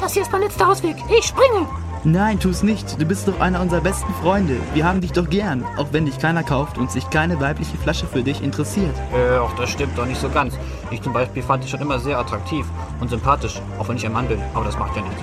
Das 0.00 0.12
hier 0.12 0.22
ist 0.22 0.32
mein 0.32 0.42
letzter 0.42 0.68
Ausweg. 0.68 0.96
Ich 1.16 1.26
springe. 1.26 1.68
Nein, 2.04 2.38
tu's 2.40 2.62
nicht. 2.62 3.00
Du 3.00 3.04
bist 3.04 3.26
doch 3.28 3.40
einer 3.40 3.60
unserer 3.60 3.80
besten 3.80 4.12
Freunde. 4.22 4.56
Wir 4.74 4.84
haben 4.84 5.00
dich 5.00 5.12
doch 5.12 5.28
gern, 5.28 5.64
auch 5.76 5.88
wenn 5.92 6.06
dich 6.06 6.18
keiner 6.18 6.42
kauft 6.42 6.78
und 6.78 6.90
sich 6.90 7.08
keine 7.10 7.40
weibliche 7.40 7.76
Flasche 7.78 8.06
für 8.06 8.22
dich 8.22 8.42
interessiert. 8.42 8.94
Äh, 9.14 9.38
auch 9.38 9.52
das 9.56 9.70
stimmt 9.70 9.96
doch 9.98 10.06
nicht 10.06 10.20
so 10.20 10.28
ganz. 10.28 10.54
Ich 10.90 11.02
zum 11.02 11.12
Beispiel 11.12 11.42
fand 11.42 11.64
dich 11.64 11.70
schon 11.70 11.80
immer 11.80 11.98
sehr 11.98 12.18
attraktiv 12.18 12.66
und 13.00 13.08
sympathisch, 13.10 13.60
auch 13.78 13.88
wenn 13.88 13.96
ich 13.96 14.06
ein 14.06 14.12
Mann 14.12 14.28
bin. 14.28 14.40
Aber 14.54 14.64
das 14.64 14.78
macht 14.78 14.96
ja 14.96 15.02
nichts. 15.02 15.20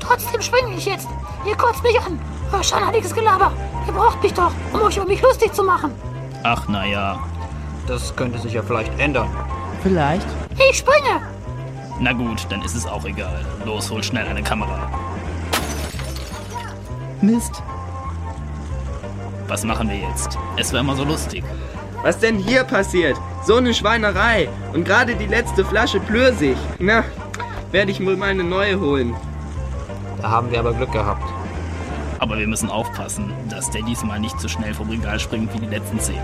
Trotzdem 0.00 0.40
springe 0.42 0.74
ich 0.76 0.86
jetzt. 0.86 1.08
Ihr 1.46 1.56
kotzt 1.56 1.82
mich 1.82 1.98
an. 2.00 2.18
Euer 2.52 2.62
scheinheiliges 2.62 3.14
Gelaber. 3.14 3.52
Ihr 3.86 3.92
braucht 3.92 4.22
mich 4.22 4.34
doch, 4.34 4.52
um 4.72 4.82
euch 4.82 4.96
über 4.96 5.06
mich 5.06 5.22
lustig 5.22 5.52
zu 5.52 5.62
machen. 5.62 5.90
Ach 6.42 6.68
naja, 6.68 7.18
Das 7.86 8.14
könnte 8.16 8.38
sich 8.38 8.52
ja 8.54 8.62
vielleicht 8.62 8.98
ändern. 8.98 9.28
Vielleicht? 9.82 10.26
Ich 10.70 10.78
springe. 10.78 11.20
na 12.00 12.12
gut, 12.12 12.46
dann 12.48 12.62
ist 12.62 12.74
es 12.74 12.86
auch 12.86 13.04
egal. 13.04 13.44
Los, 13.66 13.90
hol 13.90 14.02
schnell 14.02 14.26
eine 14.26 14.42
Kamera. 14.42 14.88
Mist. 17.26 17.62
Was 19.48 19.64
machen 19.64 19.88
wir 19.88 19.96
jetzt? 19.96 20.38
Es 20.56 20.72
war 20.72 20.80
immer 20.80 20.96
so 20.96 21.04
lustig. 21.04 21.44
Was 22.02 22.18
denn 22.18 22.38
hier 22.38 22.64
passiert? 22.64 23.16
So 23.46 23.56
eine 23.56 23.72
Schweinerei. 23.72 24.48
Und 24.72 24.84
gerade 24.84 25.14
die 25.14 25.26
letzte 25.26 25.64
Flasche 25.64 26.00
Plürsig. 26.00 26.56
Na, 26.78 27.04
werde 27.72 27.90
ich 27.90 28.04
wohl 28.04 28.16
meine 28.16 28.44
neue 28.44 28.78
holen. 28.80 29.14
Da 30.20 30.30
haben 30.30 30.50
wir 30.50 30.58
aber 30.58 30.72
Glück 30.74 30.92
gehabt. 30.92 31.24
Aber 32.18 32.38
wir 32.38 32.46
müssen 32.46 32.70
aufpassen, 32.70 33.32
dass 33.50 33.70
der 33.70 33.82
diesmal 33.82 34.20
nicht 34.20 34.38
so 34.40 34.48
schnell 34.48 34.72
vom 34.72 34.88
Regal 34.88 35.18
springt 35.18 35.52
wie 35.54 35.58
die 35.58 35.66
letzten 35.66 36.00
zehn. 36.00 36.20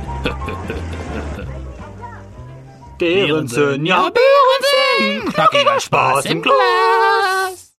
Behrensen, 2.99 3.87
ja, 3.87 4.11
Behrensen! 4.11 5.33
Knackiger 5.33 5.81
Spaß 5.81 6.27
im 6.27 6.43
Glas. 6.43 7.40